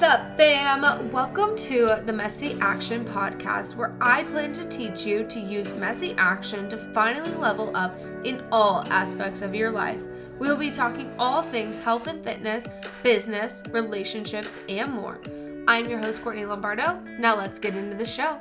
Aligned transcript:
What's 0.00 0.14
up, 0.14 0.38
fam? 0.38 1.12
Welcome 1.12 1.58
to 1.58 2.00
the 2.06 2.12
Messy 2.14 2.56
Action 2.62 3.04
Podcast, 3.04 3.76
where 3.76 3.94
I 4.00 4.24
plan 4.24 4.54
to 4.54 4.64
teach 4.70 5.04
you 5.04 5.24
to 5.24 5.38
use 5.38 5.74
messy 5.74 6.14
action 6.16 6.70
to 6.70 6.78
finally 6.78 7.34
level 7.34 7.76
up 7.76 7.94
in 8.24 8.42
all 8.50 8.82
aspects 8.88 9.42
of 9.42 9.54
your 9.54 9.70
life. 9.70 10.00
We 10.38 10.48
will 10.48 10.56
be 10.56 10.70
talking 10.70 11.12
all 11.18 11.42
things 11.42 11.84
health 11.84 12.06
and 12.06 12.24
fitness, 12.24 12.66
business, 13.02 13.62
relationships, 13.72 14.58
and 14.70 14.90
more. 14.90 15.20
I'm 15.68 15.84
your 15.84 15.98
host, 15.98 16.22
Courtney 16.22 16.46
Lombardo. 16.46 16.98
Now 17.18 17.36
let's 17.36 17.58
get 17.58 17.76
into 17.76 17.94
the 17.94 18.06
show. 18.06 18.40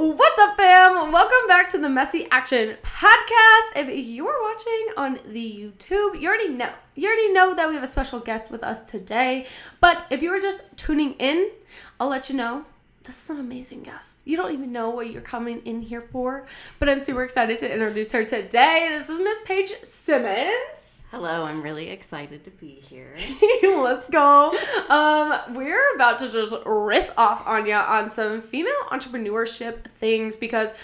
What's 0.00 0.38
up, 0.38 0.56
fam? 0.56 1.10
Welcome 1.10 1.48
back 1.48 1.68
to 1.72 1.78
the 1.78 1.88
Messy 1.88 2.28
Action 2.30 2.76
Podcast. 2.84 3.72
If 3.74 3.88
you're 4.06 4.42
watching 4.42 4.86
on 4.96 5.18
the 5.32 5.52
YouTube, 5.52 6.20
you 6.20 6.28
already 6.28 6.50
know. 6.50 6.70
You 6.94 7.08
already 7.08 7.32
know 7.32 7.52
that 7.56 7.68
we 7.68 7.74
have 7.74 7.82
a 7.82 7.88
special 7.88 8.20
guest 8.20 8.48
with 8.48 8.62
us 8.62 8.84
today. 8.84 9.48
But 9.80 10.06
if 10.08 10.22
you 10.22 10.30
were 10.30 10.38
just 10.38 10.62
tuning 10.76 11.14
in, 11.14 11.50
I'll 11.98 12.06
let 12.06 12.30
you 12.30 12.36
know 12.36 12.64
this 13.02 13.24
is 13.24 13.30
an 13.30 13.40
amazing 13.40 13.82
guest. 13.82 14.20
You 14.24 14.36
don't 14.36 14.52
even 14.52 14.70
know 14.70 14.90
what 14.90 15.10
you're 15.10 15.20
coming 15.20 15.62
in 15.64 15.82
here 15.82 16.02
for, 16.12 16.46
but 16.78 16.88
I'm 16.88 17.00
super 17.00 17.24
excited 17.24 17.58
to 17.58 17.68
introduce 17.68 18.12
her 18.12 18.24
today. 18.24 18.86
This 18.96 19.08
is 19.08 19.18
Miss 19.18 19.42
Paige 19.42 19.82
Simmons. 19.82 20.87
Hello, 21.10 21.44
I'm 21.44 21.62
really 21.62 21.88
excited 21.88 22.44
to 22.44 22.50
be 22.50 22.68
here. 22.68 23.14
Let's 23.62 24.06
go. 24.10 24.54
Um, 24.90 25.54
we're 25.54 25.94
about 25.94 26.18
to 26.18 26.30
just 26.30 26.54
riff 26.66 27.10
off 27.16 27.46
Anya 27.46 27.76
on 27.76 28.10
some 28.10 28.42
female 28.42 28.74
entrepreneurship 28.90 29.86
things 30.00 30.36
because, 30.36 30.74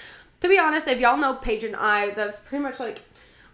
to 0.41 0.49
be 0.49 0.59
honest, 0.59 0.89
if 0.89 0.99
y'all 0.99 1.19
know 1.19 1.35
Paige 1.35 1.65
and 1.65 1.77
I, 1.77 2.13
that's 2.13 2.39
pretty 2.39 2.63
much 2.63 2.81
like 2.81 3.03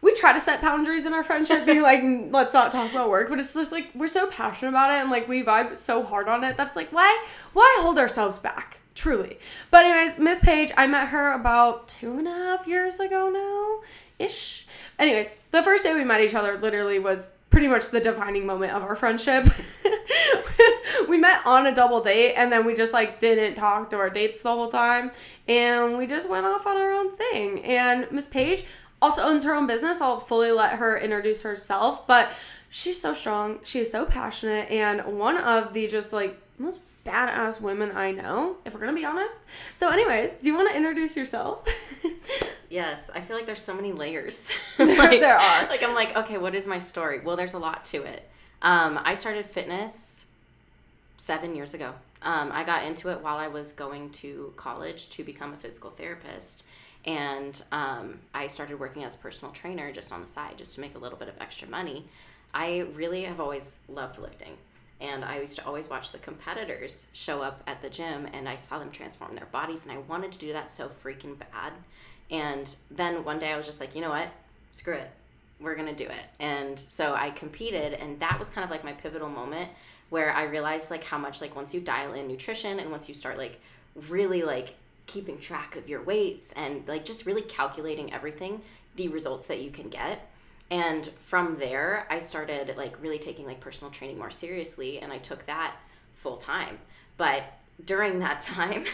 we 0.00 0.14
try 0.14 0.32
to 0.32 0.40
set 0.40 0.62
boundaries 0.62 1.06
in 1.06 1.12
our 1.12 1.24
friendship, 1.24 1.66
be 1.66 1.80
like, 1.80 2.04
let's 2.30 2.54
not 2.54 2.70
talk 2.70 2.88
about 2.92 3.10
work, 3.10 3.30
but 3.30 3.40
it's 3.40 3.52
just 3.52 3.72
like 3.72 3.88
we're 3.96 4.06
so 4.06 4.28
passionate 4.28 4.68
about 4.68 4.92
it 4.92 5.00
and 5.00 5.10
like 5.10 5.26
we 5.26 5.42
vibe 5.42 5.76
so 5.76 6.04
hard 6.04 6.28
on 6.28 6.44
it 6.44 6.56
that's 6.56 6.76
like 6.76 6.92
why 6.92 7.26
why 7.52 7.78
hold 7.80 7.98
ourselves 7.98 8.38
back? 8.38 8.79
Truly. 8.94 9.38
But 9.70 9.86
anyways, 9.86 10.18
Miss 10.18 10.40
Paige, 10.40 10.72
I 10.76 10.86
met 10.86 11.08
her 11.08 11.32
about 11.32 11.88
two 11.88 12.18
and 12.18 12.26
a 12.26 12.32
half 12.32 12.66
years 12.66 12.98
ago 13.00 13.30
now. 13.30 13.86
Ish. 14.18 14.66
Anyways, 14.98 15.36
the 15.52 15.62
first 15.62 15.84
day 15.84 15.94
we 15.94 16.04
met 16.04 16.20
each 16.20 16.34
other 16.34 16.58
literally 16.58 16.98
was 16.98 17.32
pretty 17.50 17.68
much 17.68 17.88
the 17.88 18.00
defining 18.00 18.46
moment 18.46 18.72
of 18.72 18.82
our 18.82 18.94
friendship. 18.94 19.46
we 21.08 21.18
met 21.18 21.40
on 21.44 21.66
a 21.66 21.74
double 21.74 22.00
date 22.00 22.34
and 22.34 22.52
then 22.52 22.64
we 22.64 22.74
just 22.74 22.92
like 22.92 23.20
didn't 23.20 23.54
talk 23.54 23.90
to 23.90 23.96
our 23.96 24.10
dates 24.10 24.42
the 24.42 24.48
whole 24.48 24.68
time 24.68 25.10
and 25.48 25.96
we 25.96 26.06
just 26.06 26.28
went 26.28 26.46
off 26.46 26.66
on 26.66 26.76
our 26.76 26.92
own 26.92 27.16
thing. 27.16 27.64
And 27.64 28.10
Miss 28.12 28.26
Paige 28.26 28.64
also 29.02 29.22
owns 29.22 29.44
her 29.44 29.54
own 29.54 29.66
business. 29.66 30.00
I'll 30.00 30.20
fully 30.20 30.52
let 30.52 30.74
her 30.74 30.98
introduce 30.98 31.42
herself, 31.42 32.06
but 32.06 32.32
she's 32.68 33.00
so 33.00 33.14
strong. 33.14 33.58
She 33.64 33.80
is 33.80 33.90
so 33.90 34.04
passionate 34.04 34.70
and 34.70 35.18
one 35.18 35.36
of 35.36 35.72
the 35.72 35.88
just 35.88 36.12
like 36.12 36.38
most 36.58 36.80
badass 37.04 37.60
women 37.60 37.92
I 37.92 38.12
know, 38.12 38.56
if 38.64 38.74
we're 38.74 38.80
gonna 38.80 38.92
be 38.92 39.04
honest. 39.04 39.34
So, 39.76 39.88
anyways, 39.88 40.34
do 40.34 40.48
you 40.48 40.54
want 40.54 40.70
to 40.70 40.76
introduce 40.76 41.16
yourself? 41.16 41.66
yes, 42.70 43.10
I 43.14 43.20
feel 43.20 43.36
like 43.36 43.46
there's 43.46 43.62
so 43.62 43.74
many 43.74 43.92
layers. 43.92 44.50
like, 44.78 45.20
there 45.20 45.38
are. 45.38 45.68
Like 45.68 45.82
I'm 45.82 45.94
like, 45.94 46.16
okay, 46.16 46.38
what 46.38 46.54
is 46.54 46.66
my 46.66 46.78
story? 46.78 47.20
Well, 47.20 47.36
there's 47.36 47.54
a 47.54 47.58
lot 47.58 47.84
to 47.86 48.02
it. 48.02 48.28
Um, 48.62 49.00
I 49.02 49.14
started 49.14 49.46
fitness 49.46 50.26
seven 51.16 51.54
years 51.54 51.74
ago. 51.74 51.94
Um, 52.22 52.50
I 52.52 52.64
got 52.64 52.84
into 52.84 53.08
it 53.08 53.22
while 53.22 53.38
I 53.38 53.48
was 53.48 53.72
going 53.72 54.10
to 54.10 54.52
college 54.56 55.08
to 55.10 55.24
become 55.24 55.54
a 55.54 55.56
physical 55.56 55.90
therapist. 55.90 56.64
And 57.06 57.62
um, 57.72 58.18
I 58.34 58.46
started 58.48 58.78
working 58.78 59.04
as 59.04 59.14
a 59.14 59.18
personal 59.18 59.52
trainer 59.54 59.90
just 59.90 60.12
on 60.12 60.20
the 60.20 60.26
side, 60.26 60.58
just 60.58 60.74
to 60.74 60.82
make 60.82 60.94
a 60.94 60.98
little 60.98 61.16
bit 61.16 61.28
of 61.28 61.34
extra 61.40 61.66
money. 61.66 62.04
I 62.52 62.80
really 62.94 63.24
have 63.24 63.40
always 63.40 63.80
loved 63.88 64.18
lifting 64.18 64.58
and 65.00 65.24
I 65.24 65.38
used 65.38 65.56
to 65.56 65.66
always 65.66 65.88
watch 65.88 66.12
the 66.12 66.18
competitors 66.18 67.06
show 67.12 67.42
up 67.42 67.62
at 67.66 67.80
the 67.80 67.88
gym 67.88 68.28
and 68.32 68.48
I 68.48 68.56
saw 68.56 68.78
them 68.78 68.90
transform 68.90 69.34
their 69.34 69.46
bodies 69.46 69.84
and 69.84 69.92
I 69.92 69.98
wanted 69.98 70.32
to 70.32 70.38
do 70.38 70.52
that 70.52 70.70
so 70.70 70.88
freaking 70.88 71.38
bad. 71.38 71.72
And 72.30 72.74
then 72.90 73.24
one 73.24 73.38
day 73.38 73.52
I 73.52 73.56
was 73.56 73.66
just 73.66 73.80
like, 73.80 73.94
you 73.94 74.02
know 74.02 74.10
what? 74.10 74.28
Screw 74.72 74.94
it. 74.94 75.10
We're 75.58 75.74
going 75.74 75.94
to 75.94 76.04
do 76.04 76.08
it. 76.08 76.24
And 76.38 76.78
so 76.78 77.14
I 77.14 77.30
competed 77.30 77.94
and 77.94 78.20
that 78.20 78.38
was 78.38 78.50
kind 78.50 78.64
of 78.64 78.70
like 78.70 78.84
my 78.84 78.92
pivotal 78.92 79.28
moment 79.28 79.70
where 80.10 80.32
I 80.32 80.44
realized 80.44 80.90
like 80.90 81.04
how 81.04 81.18
much 81.18 81.40
like 81.40 81.56
once 81.56 81.72
you 81.72 81.80
dial 81.80 82.12
in 82.12 82.28
nutrition 82.28 82.78
and 82.78 82.90
once 82.90 83.08
you 83.08 83.14
start 83.14 83.38
like 83.38 83.60
really 84.08 84.42
like 84.42 84.74
keeping 85.06 85.38
track 85.38 85.76
of 85.76 85.88
your 85.88 86.02
weights 86.02 86.52
and 86.52 86.86
like 86.86 87.04
just 87.04 87.26
really 87.26 87.42
calculating 87.42 88.12
everything, 88.12 88.60
the 88.96 89.08
results 89.08 89.46
that 89.46 89.60
you 89.60 89.70
can 89.70 89.88
get 89.88 90.29
and 90.70 91.10
from 91.18 91.58
there 91.58 92.06
i 92.10 92.18
started 92.18 92.76
like 92.76 93.00
really 93.02 93.18
taking 93.18 93.46
like 93.46 93.60
personal 93.60 93.90
training 93.90 94.18
more 94.18 94.30
seriously 94.30 95.00
and 95.00 95.12
i 95.12 95.18
took 95.18 95.44
that 95.46 95.76
full 96.20 96.36
time. 96.36 96.78
But 97.16 97.44
during 97.86 98.18
that 98.18 98.40
time 98.42 98.84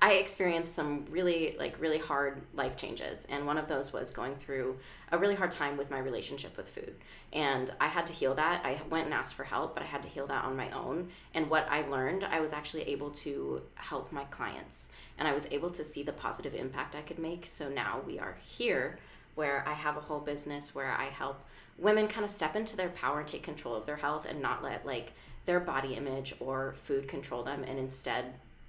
i 0.00 0.14
experienced 0.14 0.74
some 0.74 1.04
really 1.10 1.54
like 1.58 1.78
really 1.78 1.98
hard 1.98 2.40
life 2.54 2.76
changes. 2.76 3.26
And 3.28 3.46
one 3.46 3.58
of 3.58 3.68
those 3.68 3.92
was 3.92 4.10
going 4.10 4.36
through 4.36 4.78
a 5.12 5.18
really 5.18 5.34
hard 5.34 5.50
time 5.50 5.76
with 5.76 5.90
my 5.90 5.98
relationship 5.98 6.56
with 6.56 6.68
food. 6.68 6.94
And 7.32 7.70
i 7.78 7.88
had 7.88 8.06
to 8.06 8.14
heal 8.14 8.34
that. 8.34 8.64
I 8.64 8.80
went 8.88 9.04
and 9.04 9.14
asked 9.14 9.34
for 9.34 9.44
help 9.44 9.74
but 9.74 9.82
i 9.82 9.86
had 9.86 10.02
to 10.02 10.08
heal 10.08 10.26
that 10.28 10.44
on 10.44 10.56
my 10.56 10.70
own. 10.70 11.10
And 11.34 11.50
what 11.50 11.66
i 11.70 11.86
learned 11.86 12.24
i 12.24 12.40
was 12.40 12.54
actually 12.54 12.84
able 12.84 13.10
to 13.10 13.62
help 13.74 14.12
my 14.12 14.24
clients. 14.24 14.90
And 15.18 15.28
i 15.28 15.34
was 15.34 15.46
able 15.50 15.70
to 15.70 15.84
see 15.84 16.02
the 16.02 16.12
positive 16.12 16.54
impact 16.54 16.96
i 16.96 17.02
could 17.02 17.18
make. 17.18 17.46
So 17.46 17.68
now 17.68 18.00
we 18.06 18.18
are 18.18 18.38
here 18.42 18.98
where 19.36 19.64
I 19.66 19.74
have 19.74 19.96
a 19.96 20.00
whole 20.00 20.18
business 20.18 20.74
where 20.74 20.90
I 20.90 21.04
help 21.04 21.38
women 21.78 22.08
kind 22.08 22.24
of 22.24 22.30
step 22.30 22.56
into 22.56 22.76
their 22.76 22.88
power 22.88 23.20
and 23.20 23.28
take 23.28 23.42
control 23.42 23.74
of 23.74 23.86
their 23.86 23.96
health 23.96 24.26
and 24.26 24.42
not 24.42 24.64
let 24.64 24.84
like 24.84 25.12
their 25.44 25.60
body 25.60 25.94
image 25.94 26.34
or 26.40 26.72
food 26.72 27.06
control 27.06 27.44
them 27.44 27.62
and 27.62 27.78
instead 27.78 28.24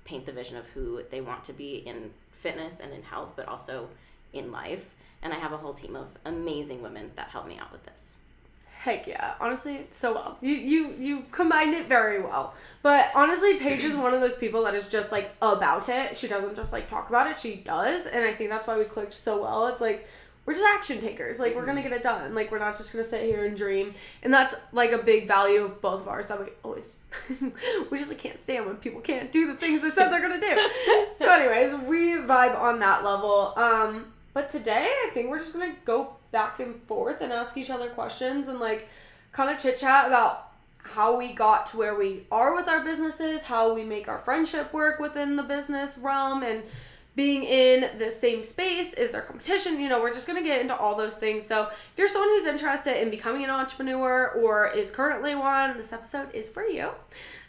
paint 0.06 0.26
the 0.26 0.32
vision 0.32 0.58
of 0.58 0.68
who 0.68 1.02
they 1.10 1.22
want 1.22 1.44
to 1.46 1.54
be 1.54 1.78
in 1.78 2.12
fitness 2.32 2.80
and 2.80 2.94
in 2.94 3.02
health 3.02 3.34
but 3.36 3.48
also 3.48 3.90
in 4.34 4.52
life 4.52 4.94
and 5.22 5.34
I 5.34 5.38
have 5.38 5.52
a 5.52 5.58
whole 5.58 5.74
team 5.74 5.96
of 5.96 6.08
amazing 6.26 6.82
women 6.82 7.12
that 7.16 7.30
help 7.30 7.48
me 7.48 7.58
out 7.58 7.72
with 7.72 7.86
this. 7.86 8.16
Heck 8.80 9.08
yeah, 9.08 9.34
honestly, 9.42 9.88
so 9.90 10.14
well. 10.14 10.38
You 10.40 10.54
you 10.54 10.96
you 11.00 11.26
combined 11.32 11.74
it 11.74 11.88
very 11.88 12.22
well. 12.22 12.54
But 12.84 13.10
honestly, 13.16 13.58
Paige 13.58 13.84
is 13.84 13.96
one 13.96 14.14
of 14.14 14.22
those 14.22 14.36
people 14.36 14.64
that 14.66 14.76
is 14.76 14.88
just 14.88 15.12
like 15.12 15.36
about 15.42 15.90
it. 15.90 16.16
She 16.16 16.28
doesn't 16.28 16.56
just 16.56 16.72
like 16.72 16.88
talk 16.88 17.10
about 17.10 17.28
it; 17.30 17.38
she 17.38 17.56
does, 17.56 18.06
and 18.06 18.24
I 18.24 18.34
think 18.34 18.52
that's 18.52 18.68
why 18.68 18.78
we 18.78 18.86
clicked 18.86 19.14
so 19.14 19.42
well. 19.42 19.68
It's 19.68 19.82
like 19.82 20.08
we're 20.48 20.54
just 20.54 20.66
action 20.66 21.02
takers. 21.02 21.42
Like, 21.42 21.56
we're 21.56 21.66
gonna 21.66 21.82
get 21.82 21.92
it 21.92 22.02
done. 22.02 22.34
Like, 22.34 22.52
we're 22.52 22.58
not 22.58 22.78
just 22.78 22.94
gonna 22.94 23.04
sit 23.04 23.24
here 23.24 23.44
and 23.44 23.56
dream. 23.56 23.94
And 24.24 24.34
that's 24.34 24.56
like 24.72 24.94
a 24.94 24.98
big 24.98 25.28
value 25.28 25.66
of 25.66 25.82
both 25.82 26.00
of 26.02 26.08
ours 26.08 26.30
that 26.30 26.40
we 26.40 26.48
always, 26.64 27.00
we 27.92 27.98
just 27.98 28.10
like, 28.10 28.18
can't 28.18 28.40
stand 28.40 28.66
when 28.66 28.78
people 28.78 29.02
can't 29.02 29.30
do 29.30 29.46
the 29.46 29.56
things 29.56 29.82
they 29.82 29.90
said 29.90 30.08
they're 30.08 30.22
gonna 30.22 30.40
do. 30.40 30.70
so, 31.18 31.30
anyways, 31.30 31.74
we 31.82 32.14
vibe 32.16 32.58
on 32.58 32.80
that 32.80 33.04
level. 33.04 33.54
Um, 33.58 34.14
but 34.34 34.50
today, 34.50 34.88
I 34.88 35.10
think 35.14 35.30
we're 35.30 35.40
just 35.40 35.52
gonna 35.52 35.76
go 35.84 36.16
back 36.32 36.62
and 36.62 36.82
forth 36.84 37.20
and 37.20 37.34
ask 37.34 37.58
each 37.58 37.70
other 37.70 37.90
questions 37.90 38.48
and 38.48 38.60
like 38.60 38.88
kind 39.34 39.50
of 39.50 39.62
chit 39.62 39.76
chat 39.76 40.08
about 40.08 40.54
how 40.82 41.18
we 41.18 41.34
got 41.34 41.68
to 41.68 41.78
where 41.78 41.96
we 41.96 42.26
are 42.32 42.56
with 42.56 42.70
our 42.70 42.86
businesses, 42.86 43.44
how 43.44 43.74
we 43.74 43.84
make 43.84 44.08
our 44.08 44.20
friendship 44.20 44.72
work 44.72 45.00
within 45.00 45.36
the 45.36 45.44
business 45.44 45.98
realm, 45.98 46.42
and 46.42 46.64
being 47.18 47.44
in 47.44 47.98
the 47.98 48.12
same 48.12 48.44
space? 48.44 48.94
Is 48.94 49.12
there 49.12 49.22
competition? 49.22 49.82
You 49.82 49.90
know, 49.90 50.00
we're 50.00 50.14
just 50.14 50.28
going 50.28 50.42
to 50.42 50.48
get 50.48 50.62
into 50.62 50.78
all 50.78 50.96
those 50.96 51.18
things. 51.18 51.44
So, 51.44 51.64
if 51.64 51.98
you're 51.98 52.08
someone 52.08 52.30
who's 52.30 52.46
interested 52.46 53.02
in 53.02 53.10
becoming 53.10 53.44
an 53.44 53.50
entrepreneur 53.50 54.32
or 54.38 54.68
is 54.70 54.92
currently 54.92 55.36
one, 55.36 55.76
this 55.76 55.92
episode 55.92 56.34
is 56.34 56.48
for 56.48 56.64
you. 56.64 56.92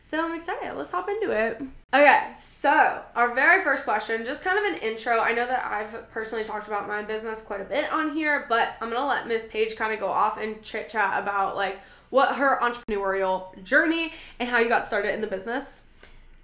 So, 0.05 0.25
I'm 0.25 0.35
excited. 0.35 0.75
Let's 0.75 0.91
hop 0.91 1.11
into 1.11 1.31
it. 1.31 1.61
Okay, 1.93 2.33
so 2.39 3.03
our 3.15 3.35
very 3.35 3.63
first 3.63 3.85
question, 3.85 4.25
just 4.25 4.43
kind 4.43 4.59
of 4.59 4.65
an 4.65 4.81
intro. 4.81 5.21
I 5.21 5.33
know 5.33 5.47
that 5.47 5.67
I've 5.67 6.11
personally 6.11 6.45
talked 6.45 6.67
about 6.67 6.89
my 6.89 7.03
business 7.03 7.43
quite 7.43 7.61
a 7.61 7.65
bit 7.65 7.93
on 7.93 8.15
here, 8.15 8.47
but 8.49 8.75
I'm 8.81 8.91
to 8.91 9.05
let 9.05 9.29
Miss 9.29 9.47
Paige 9.47 9.77
kind 9.77 9.93
of 9.93 10.01
go 10.01 10.09
off 10.09 10.39
and 10.39 10.63
chit 10.63 10.89
chat 10.89 11.23
about 11.23 11.57
like 11.57 11.79
what 12.09 12.37
her 12.37 12.59
entrepreneurial 12.63 13.63
journey 13.63 14.15
and 14.39 14.49
how 14.49 14.59
you 14.59 14.71
got 14.71 14.87
started 14.87 15.13
in 15.13 15.21
the 15.21 15.27
business 15.27 15.85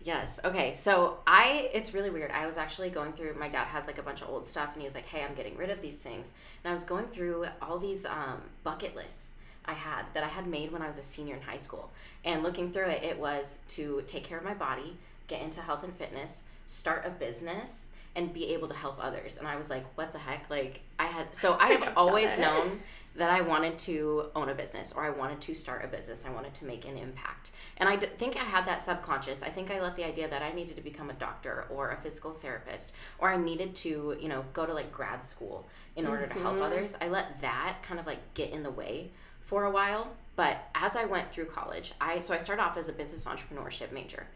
Yes. 0.05 0.39
Okay. 0.45 0.75
So 0.75 1.19
I, 1.27 1.71
it's 1.73 1.95
really 1.95 2.11
weird. 2.11 2.31
I 2.31 2.47
was 2.47 2.59
actually 2.59 2.91
going 2.91 3.15
through. 3.15 3.35
My 3.39 3.49
dad 3.49 3.65
has 3.69 3.87
like 3.87 3.99
a 3.99 4.03
bunch 4.03 4.21
of 4.21 4.29
old 4.29 4.47
stuff, 4.47 4.71
and 4.75 4.83
he 4.83 4.87
was 4.87 4.95
like, 4.95 5.07
"Hey, 5.07 5.25
I'm 5.25 5.35
getting 5.35 5.57
rid 5.57 5.71
of 5.71 5.81
these 5.81 5.99
things." 5.99 6.35
And 6.63 6.71
I 6.71 6.75
was 6.75 6.85
going 6.85 7.07
through 7.07 7.47
all 7.63 7.79
these 7.79 8.05
um, 8.05 8.43
bucket 8.63 8.95
lists 8.95 9.37
I 9.65 9.73
had 9.73 10.05
that 10.13 10.23
I 10.23 10.29
had 10.29 10.47
made 10.47 10.73
when 10.73 10.83
I 10.83 10.87
was 10.87 10.99
a 10.99 11.03
senior 11.03 11.35
in 11.35 11.41
high 11.41 11.57
school, 11.57 11.91
and 12.23 12.43
looking 12.43 12.71
through 12.71 12.89
it, 12.89 13.03
it 13.03 13.19
was 13.19 13.61
to 13.69 14.05
take 14.07 14.25
care 14.25 14.37
of 14.37 14.45
my 14.45 14.53
body, 14.53 14.99
get 15.27 15.41
into 15.41 15.63
health 15.63 15.85
and 15.85 15.97
fitness, 15.97 16.45
start 16.67 17.07
a 17.07 17.11
business, 17.11 17.91
and 18.15 18.31
be 18.33 18.53
able 18.53 18.69
to 18.69 18.75
help 18.75 19.03
others. 19.03 19.39
And 19.39 19.49
I 19.49 19.57
was 19.57 19.71
like, 19.71 19.87
"What 19.97 20.13
the 20.13 20.19
heck?" 20.19 20.51
Like 20.51 20.83
I 20.99 21.07
had. 21.07 21.35
So 21.35 21.57
I 21.59 21.69
have 21.73 21.95
always 21.97 22.37
known 22.37 22.83
that 23.17 23.31
I 23.31 23.43
wanted 23.43 23.79
to 23.81 24.31
own 24.35 24.49
a 24.49 24.55
business 24.55 24.93
or 24.93 25.05
I 25.05 25.11
wanted 25.11 25.41
to 25.43 25.55
start 25.55 25.85
a 25.85 25.89
business. 25.89 26.25
I 26.27 26.31
wanted 26.31 26.55
to 26.55 26.65
make 26.65 26.87
an 26.87 26.97
impact. 26.97 27.53
And 27.77 27.89
I 27.89 27.97
d- 27.97 28.09
think 28.19 28.37
I 28.37 28.45
had 28.45 28.67
that 28.67 28.83
subconscious. 28.83 29.43
I 29.43 29.51
think 29.51 29.71
I 29.71 29.81
let 29.81 29.97
the 29.97 30.05
idea 30.05 30.29
that 30.29 30.43
I 30.43 30.53
needed 30.53 30.77
to 30.77 30.83
become 30.83 31.11
a 31.11 31.15
doctor 31.15 31.67
or 31.71 31.91
a 31.91 31.97
physical 31.97 32.33
therapist 32.33 32.93
or 33.19 33.29
I 33.29 33.37
needed 33.37 33.75
to, 33.77 34.17
you 34.21 34.29
know, 34.29 34.45
go 34.53 34.67
to 34.67 34.75
like 34.75 34.91
grad 34.93 35.23
school 35.23 35.69
in 35.97 36.07
order 36.07 36.25
mm-hmm. 36.25 36.39
to 36.39 36.43
help 36.43 36.55
mm-hmm. 36.55 36.65
others. 36.65 36.97
I 37.01 37.09
let 37.09 37.41
that 37.41 37.77
kind 37.83 38.01
of 38.01 38.07
like 38.07 38.35
get 38.35 38.51
in 38.51 38.63
the 38.63 38.71
way 38.71 39.11
for 39.41 39.65
a 39.65 39.71
while. 39.71 40.13
But 40.37 40.69
as 40.75 40.97
I 40.97 41.05
went 41.05 41.31
through 41.31 41.47
college, 41.47 41.93
I 42.01 42.19
so 42.19 42.35
I 42.35 42.39
started 42.39 42.63
off 42.63 42.77
as 42.77 42.89
a 42.89 42.93
business 42.93 43.25
entrepreneurship 43.25 43.93
major. 43.93 44.27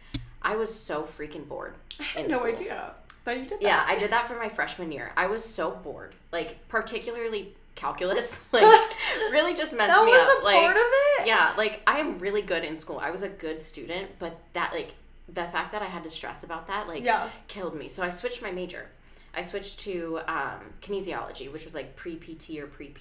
I 0.40 0.54
was 0.54 0.72
so 0.72 1.02
freaking 1.02 1.48
bored. 1.48 1.74
I 2.00 2.02
had 2.04 2.30
no 2.30 2.36
school. 2.38 2.52
idea 2.52 2.94
that 3.24 3.36
you 3.36 3.42
did 3.42 3.60
that. 3.60 3.62
Yeah, 3.62 3.84
I 3.86 3.98
did 3.98 4.10
that 4.12 4.28
for 4.28 4.36
my 4.36 4.48
freshman 4.48 4.92
year. 4.92 5.12
I 5.16 5.26
was 5.26 5.44
so 5.44 5.72
bored, 5.72 6.14
like 6.30 6.68
particularly 6.68 7.56
calculus, 7.78 8.40
like 8.52 8.62
really 9.30 9.54
just 9.54 9.76
messed 9.76 9.94
that 9.94 10.04
me 10.04 10.12
was 10.12 10.28
up. 10.36 10.42
a 10.42 10.44
like, 10.44 10.56
part 10.56 10.76
of 10.76 10.82
it. 10.82 11.26
yeah, 11.26 11.54
like 11.56 11.80
I 11.86 11.98
am 12.00 12.18
really 12.18 12.42
good 12.42 12.64
in 12.64 12.76
school. 12.76 12.98
I 12.98 13.10
was 13.10 13.22
a 13.22 13.28
good 13.28 13.58
student, 13.60 14.10
but 14.18 14.38
that 14.52 14.72
like 14.72 14.92
the 15.28 15.44
fact 15.44 15.72
that 15.72 15.82
I 15.82 15.86
had 15.86 16.02
to 16.04 16.10
stress 16.10 16.42
about 16.42 16.66
that 16.68 16.88
like 16.88 17.04
Yeah. 17.04 17.28
killed 17.48 17.74
me. 17.76 17.88
So 17.88 18.02
I 18.02 18.10
switched 18.10 18.42
my 18.42 18.50
major. 18.50 18.86
I 19.34 19.42
switched 19.42 19.80
to 19.80 20.20
um, 20.26 20.60
kinesiology, 20.80 21.52
which 21.52 21.64
was 21.64 21.74
like 21.74 21.94
pre 21.96 22.16
PT 22.16 22.58
or 22.58 22.66
pre 22.66 22.88
PA. 22.88 22.98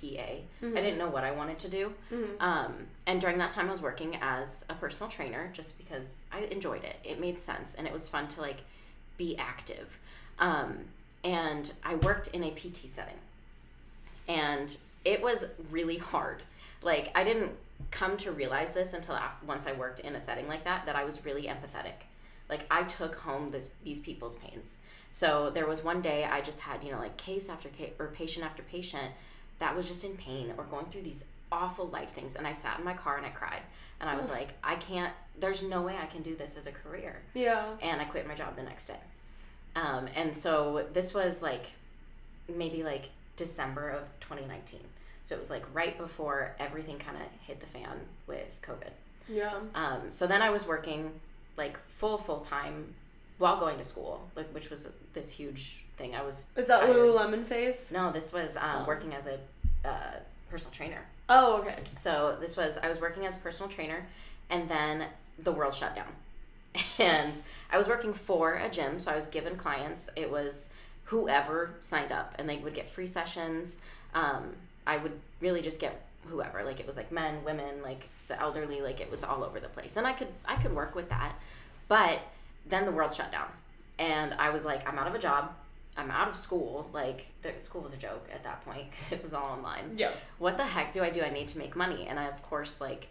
Mm-hmm. 0.61 0.77
I 0.77 0.81
didn't 0.81 0.97
know 0.99 1.09
what 1.09 1.23
I 1.23 1.31
wanted 1.31 1.57
to 1.59 1.69
do. 1.69 1.93
Um, 2.39 2.73
and 3.07 3.19
during 3.21 3.37
that 3.39 3.51
time, 3.51 3.69
I 3.69 3.71
was 3.71 3.81
working 3.81 4.17
as 4.21 4.63
a 4.69 4.73
personal 4.75 5.09
trainer 5.09 5.49
just 5.53 5.77
because 5.77 6.25
I 6.31 6.39
enjoyed 6.51 6.83
it. 6.83 6.97
It 7.03 7.19
made 7.19 7.39
sense 7.39 7.75
and 7.75 7.87
it 7.87 7.93
was 7.93 8.07
fun 8.09 8.27
to 8.29 8.41
like 8.41 8.57
be 9.17 9.37
active. 9.37 9.97
Um, 10.37 10.79
and 11.23 11.71
I 11.83 11.95
worked 11.95 12.27
in 12.29 12.43
a 12.43 12.51
PT 12.51 12.87
setting 12.89 13.15
and 14.27 14.75
it 15.05 15.21
was 15.21 15.45
really 15.71 15.97
hard. 15.97 16.41
Like 16.81 17.11
I 17.15 17.23
didn't 17.23 17.51
come 17.91 18.17
to 18.17 18.31
realize 18.31 18.73
this 18.73 18.93
until 18.93 19.15
after, 19.15 19.45
once 19.45 19.65
I 19.67 19.73
worked 19.73 19.99
in 19.99 20.15
a 20.15 20.21
setting 20.21 20.47
like 20.47 20.63
that 20.63 20.85
that 20.85 20.95
I 20.95 21.03
was 21.03 21.23
really 21.25 21.43
empathetic. 21.43 22.05
Like 22.49 22.65
I 22.71 22.83
took 22.83 23.15
home 23.15 23.51
this 23.51 23.69
these 23.83 23.99
people's 23.99 24.35
pains. 24.35 24.77
So 25.11 25.49
there 25.49 25.65
was 25.67 25.83
one 25.83 26.01
day 26.01 26.23
I 26.25 26.41
just 26.41 26.61
had 26.61 26.83
you 26.83 26.91
know 26.91 26.99
like 26.99 27.17
case 27.17 27.49
after 27.49 27.69
case 27.69 27.93
or 27.99 28.07
patient 28.07 28.45
after 28.45 28.63
patient 28.63 29.11
that 29.59 29.75
was 29.75 29.87
just 29.87 30.03
in 30.03 30.15
pain 30.17 30.53
or 30.57 30.63
going 30.65 30.85
through 30.85 31.01
these 31.01 31.23
awful 31.51 31.87
life 31.87 32.09
things, 32.11 32.35
and 32.35 32.45
I 32.45 32.53
sat 32.53 32.77
in 32.77 32.83
my 32.85 32.93
car 32.93 33.17
and 33.17 33.25
I 33.25 33.29
cried, 33.29 33.61
and 34.01 34.09
I 34.09 34.15
was 34.17 34.29
like, 34.29 34.49
I 34.63 34.75
can't. 34.75 35.13
There's 35.39 35.63
no 35.63 35.81
way 35.81 35.95
I 36.01 36.05
can 36.07 36.21
do 36.21 36.35
this 36.35 36.57
as 36.57 36.67
a 36.67 36.71
career 36.71 37.21
Yeah. 37.33 37.63
and 37.81 38.01
I 38.01 38.05
quit 38.05 38.27
my 38.27 38.35
job 38.35 38.55
the 38.55 38.63
next 38.63 38.87
day. 38.87 38.99
Um, 39.75 40.07
and 40.15 40.35
so 40.35 40.85
this 40.93 41.13
was 41.13 41.41
like 41.41 41.67
maybe 42.53 42.83
like 42.83 43.09
December 43.37 43.89
of 43.89 44.01
2019. 44.19 44.81
So 45.23 45.35
it 45.35 45.39
was 45.39 45.49
like 45.49 45.65
right 45.73 45.97
before 45.97 46.55
everything 46.59 46.97
kind 46.99 47.15
of 47.17 47.23
hit 47.45 47.59
the 47.61 47.65
fan 47.67 47.97
with 48.27 48.53
COVID. 48.61 48.91
Yeah. 49.29 49.53
Um, 49.75 50.01
so 50.11 50.27
then 50.27 50.41
I 50.41 50.49
was 50.49 50.67
working 50.67 51.11
like 51.57 51.77
full 51.87 52.17
full 52.17 52.41
time 52.41 52.93
while 53.37 53.59
going 53.59 53.77
to 53.77 53.83
school, 53.83 54.29
like 54.35 54.49
which 54.53 54.69
was 54.69 54.87
this 55.13 55.29
huge 55.29 55.83
thing. 55.97 56.15
I 56.15 56.23
was 56.23 56.45
Is 56.55 56.67
that 56.67 56.81
tired. 56.81 56.95
Lululemon 56.95 57.45
face? 57.45 57.91
No, 57.91 58.11
this 58.11 58.33
was 58.33 58.57
um, 58.57 58.83
Oh. 58.83 58.85
working 58.87 59.13
as 59.13 59.27
a 59.27 59.37
uh, 59.87 60.19
personal 60.49 60.71
trainer. 60.73 61.01
Oh, 61.29 61.57
okay. 61.61 61.75
So 61.97 62.37
this 62.39 62.55
was 62.57 62.77
I 62.77 62.87
was 62.89 63.01
working 63.01 63.25
as 63.25 63.35
a 63.35 63.39
personal 63.39 63.69
trainer, 63.69 64.05
and 64.49 64.67
then 64.69 65.05
the 65.39 65.51
world 65.51 65.75
shut 65.75 65.93
down, 65.93 66.07
and 66.99 67.37
I 67.69 67.77
was 67.77 67.87
working 67.89 68.13
for 68.13 68.53
a 68.53 68.69
gym. 68.69 68.97
So 68.99 69.11
I 69.11 69.15
was 69.17 69.27
given 69.27 69.55
clients. 69.57 70.09
It 70.15 70.31
was 70.31 70.69
whoever 71.07 71.71
signed 71.81 72.11
up, 72.11 72.33
and 72.37 72.47
they 72.49 72.57
would 72.57 72.73
get 72.73 72.89
free 72.89 73.07
sessions. 73.07 73.79
Um, 74.13 74.53
I 74.85 74.97
would 74.97 75.13
really 75.41 75.61
just 75.61 75.79
get 75.79 76.05
whoever. 76.27 76.63
Like 76.63 76.79
it 76.79 76.87
was 76.87 76.95
like 76.97 77.11
men, 77.11 77.43
women, 77.43 77.81
like 77.83 78.07
the 78.27 78.39
elderly. 78.39 78.81
Like 78.81 78.99
it 79.01 79.09
was 79.11 79.23
all 79.23 79.43
over 79.43 79.59
the 79.59 79.69
place, 79.69 79.97
and 79.97 80.05
I 80.07 80.13
could 80.13 80.27
I 80.45 80.55
could 80.55 80.73
work 80.75 80.95
with 80.95 81.09
that, 81.09 81.33
but 81.87 82.19
then 82.65 82.85
the 82.85 82.91
world 82.91 83.13
shut 83.13 83.31
down, 83.31 83.47
and 83.99 84.33
I 84.35 84.49
was 84.49 84.65
like 84.65 84.87
I'm 84.87 84.97
out 84.97 85.07
of 85.07 85.15
a 85.15 85.19
job. 85.19 85.51
I'm 85.99 86.11
out 86.11 86.27
of 86.27 86.35
school. 86.35 86.87
Like 86.93 87.25
the 87.41 87.53
school 87.59 87.81
was 87.81 87.93
a 87.93 87.97
joke 87.97 88.27
at 88.33 88.43
that 88.43 88.63
point 88.65 88.91
because 88.91 89.11
it 89.17 89.23
was 89.23 89.33
all 89.33 89.45
online 89.57 89.95
Yeah. 89.97 90.11
what 90.37 90.57
the 90.57 90.63
heck 90.65 90.91
do 90.93 91.01
I 91.01 91.09
do? 91.09 91.21
I 91.21 91.29
need 91.31 91.47
to 91.49 91.57
make 91.57 91.75
money. 91.75 92.05
And 92.07 92.19
I, 92.19 92.25
of 92.25 92.43
course, 92.43 92.79
like, 92.81 93.07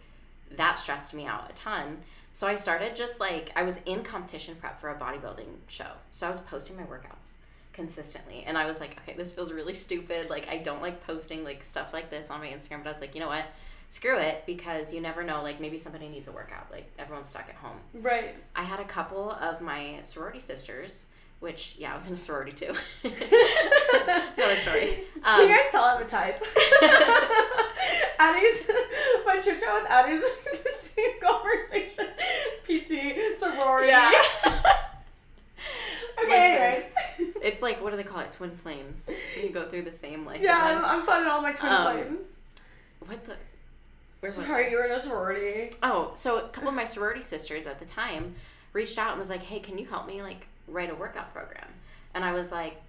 that 0.55 0.77
stressed 0.79 1.13
me 1.13 1.25
out 1.25 1.49
a 1.49 1.53
ton. 1.53 1.97
So 2.31 2.47
I 2.47 2.55
started 2.55 2.95
just 2.95 3.19
like, 3.19 3.51
I 3.57 3.63
was 3.63 3.79
in 3.85 4.03
competition 4.03 4.55
prep 4.55 4.79
for 4.79 4.89
a 4.89 4.95
bodybuilding 4.95 5.47
show. 5.67 5.89
So 6.11 6.27
I 6.27 6.29
was 6.29 6.39
posting 6.39 6.77
my 6.77 6.83
workouts 6.83 7.33
consistently. 7.77 8.43
And 8.45 8.57
I 8.57 8.65
was 8.65 8.79
like, 8.81 8.97
okay, 8.99 9.15
this 9.15 9.31
feels 9.31 9.53
really 9.53 9.73
stupid. 9.75 10.29
Like, 10.29 10.49
I 10.49 10.57
don't 10.57 10.81
like 10.81 11.05
posting 11.07 11.43
like 11.45 11.63
stuff 11.63 11.93
like 11.93 12.09
this 12.09 12.29
on 12.31 12.41
my 12.41 12.47
Instagram. 12.47 12.79
But 12.83 12.87
I 12.87 12.91
was 12.91 12.99
like, 13.01 13.13
you 13.15 13.21
know 13.21 13.27
what? 13.29 13.45
Screw 13.87 14.17
it 14.17 14.43
because 14.45 14.93
you 14.93 14.99
never 14.99 15.23
know. 15.23 15.41
Like, 15.43 15.61
maybe 15.61 15.77
somebody 15.77 16.09
needs 16.09 16.27
a 16.27 16.31
workout. 16.33 16.69
Like, 16.71 16.91
everyone's 16.99 17.29
stuck 17.29 17.47
at 17.47 17.55
home. 17.55 17.77
Right. 17.93 18.35
I 18.55 18.63
had 18.63 18.81
a 18.81 18.83
couple 18.83 19.31
of 19.31 19.61
my 19.61 19.99
sorority 20.03 20.39
sisters, 20.41 21.07
which, 21.39 21.75
yeah, 21.77 21.91
I 21.93 21.95
was 21.95 22.09
in 22.09 22.15
a 22.15 22.17
sorority 22.17 22.51
too. 22.51 22.73
Another 23.03 24.55
story. 24.55 25.03
Can 25.23 25.39
you 25.39 25.45
Um, 25.45 25.47
guys 25.47 25.71
tell 25.71 25.83
I'm 25.83 26.01
a 26.01 26.05
type? 26.05 26.43
Addie's 28.19 28.67
my 29.25 29.39
chit 29.39 29.59
chat 29.61 29.73
with 29.75 29.89
Addie's 29.89 30.21
the 30.21 30.69
same 30.71 31.19
conversation. 31.21 32.07
PT, 32.65 33.35
sorority. 33.37 33.89
Yeah. 33.89 34.11
Okay, 36.23 36.27
Listen. 36.29 37.21
anyways. 37.21 37.35
It's 37.43 37.61
like 37.61 37.81
what 37.81 37.91
do 37.91 37.97
they 37.97 38.03
call 38.03 38.19
it? 38.19 38.31
Twin 38.31 38.51
flames. 38.57 39.09
You 39.41 39.49
go 39.49 39.67
through 39.69 39.83
the 39.83 39.91
same 39.91 40.25
like. 40.25 40.41
Yeah, 40.41 40.57
I'm, 40.61 40.69
events. 40.77 40.87
I'm 40.87 41.05
finding 41.05 41.29
all 41.31 41.41
my 41.41 41.53
twin 41.53 41.71
Um, 41.71 41.91
flames. 41.93 42.37
What 43.05 43.25
the? 43.25 43.35
Where 44.19 44.31
Sorry, 44.31 44.65
I? 44.65 44.69
you 44.69 44.77
were 44.77 44.85
in 44.85 44.91
a 44.91 44.99
sorority. 44.99 45.71
Oh, 45.83 46.11
so 46.13 46.39
a 46.39 46.47
couple 46.49 46.69
of 46.69 46.75
my 46.75 46.85
sorority 46.85 47.21
sisters 47.21 47.67
at 47.67 47.79
the 47.79 47.85
time 47.85 48.35
reached 48.73 48.97
out 48.97 49.11
and 49.11 49.19
was 49.19 49.29
like, 49.29 49.43
"Hey, 49.43 49.59
can 49.59 49.77
you 49.77 49.85
help 49.85 50.07
me 50.07 50.21
like 50.23 50.47
write 50.67 50.89
a 50.91 50.95
workout 50.95 51.33
program?" 51.33 51.67
And 52.13 52.25
I 52.25 52.33
was 52.33 52.51
like, 52.51 52.81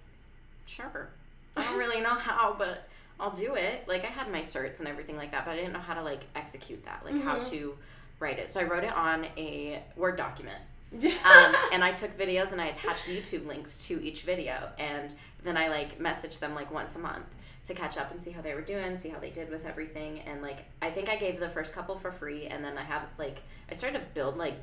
"Sure." 0.65 1.09
I 1.55 1.63
don't 1.63 1.77
really 1.77 2.01
know 2.01 2.13
how, 2.15 2.55
but 2.57 2.87
I'll 3.19 3.31
do 3.31 3.55
it. 3.55 3.87
Like 3.87 4.03
I 4.03 4.07
had 4.07 4.31
my 4.31 4.41
certs 4.41 4.79
and 4.79 4.87
everything 4.87 5.17
like 5.17 5.31
that, 5.31 5.45
but 5.45 5.51
I 5.51 5.55
didn't 5.55 5.73
know 5.73 5.79
how 5.79 5.93
to 5.93 6.01
like 6.03 6.21
execute 6.35 6.83
that, 6.85 7.01
like 7.05 7.21
how 7.23 7.37
Mhm. 7.39 7.49
to 7.51 7.77
write 8.19 8.39
it. 8.39 8.49
So 8.49 8.59
I 8.59 8.63
wrote 8.63 8.83
it 8.83 8.93
on 8.93 9.25
a 9.37 9.83
Word 9.95 10.17
document. 10.17 10.59
Yeah. 10.97 11.11
um, 11.25 11.55
and 11.71 11.83
I 11.83 11.91
took 11.91 12.17
videos 12.17 12.51
and 12.51 12.59
I 12.61 12.67
attached 12.67 13.05
YouTube 13.07 13.45
links 13.47 13.85
to 13.87 14.03
each 14.03 14.23
video, 14.23 14.69
and 14.79 15.13
then 15.43 15.55
I 15.57 15.67
like 15.67 15.99
messaged 15.99 16.39
them 16.39 16.55
like 16.55 16.71
once 16.73 16.95
a 16.95 16.99
month 16.99 17.25
to 17.65 17.73
catch 17.73 17.97
up 17.97 18.09
and 18.09 18.19
see 18.19 18.31
how 18.31 18.41
they 18.41 18.53
were 18.55 18.61
doing, 18.61 18.97
see 18.97 19.09
how 19.09 19.19
they 19.19 19.29
did 19.29 19.49
with 19.51 19.65
everything, 19.65 20.19
and 20.21 20.41
like 20.41 20.65
I 20.81 20.89
think 20.89 21.09
I 21.09 21.15
gave 21.15 21.39
the 21.39 21.49
first 21.49 21.73
couple 21.73 21.97
for 21.97 22.11
free, 22.11 22.47
and 22.47 22.63
then 22.63 22.77
I 22.77 22.83
had 22.83 23.01
like 23.17 23.37
I 23.69 23.73
started 23.75 23.99
to 23.99 24.05
build 24.13 24.37
like 24.37 24.55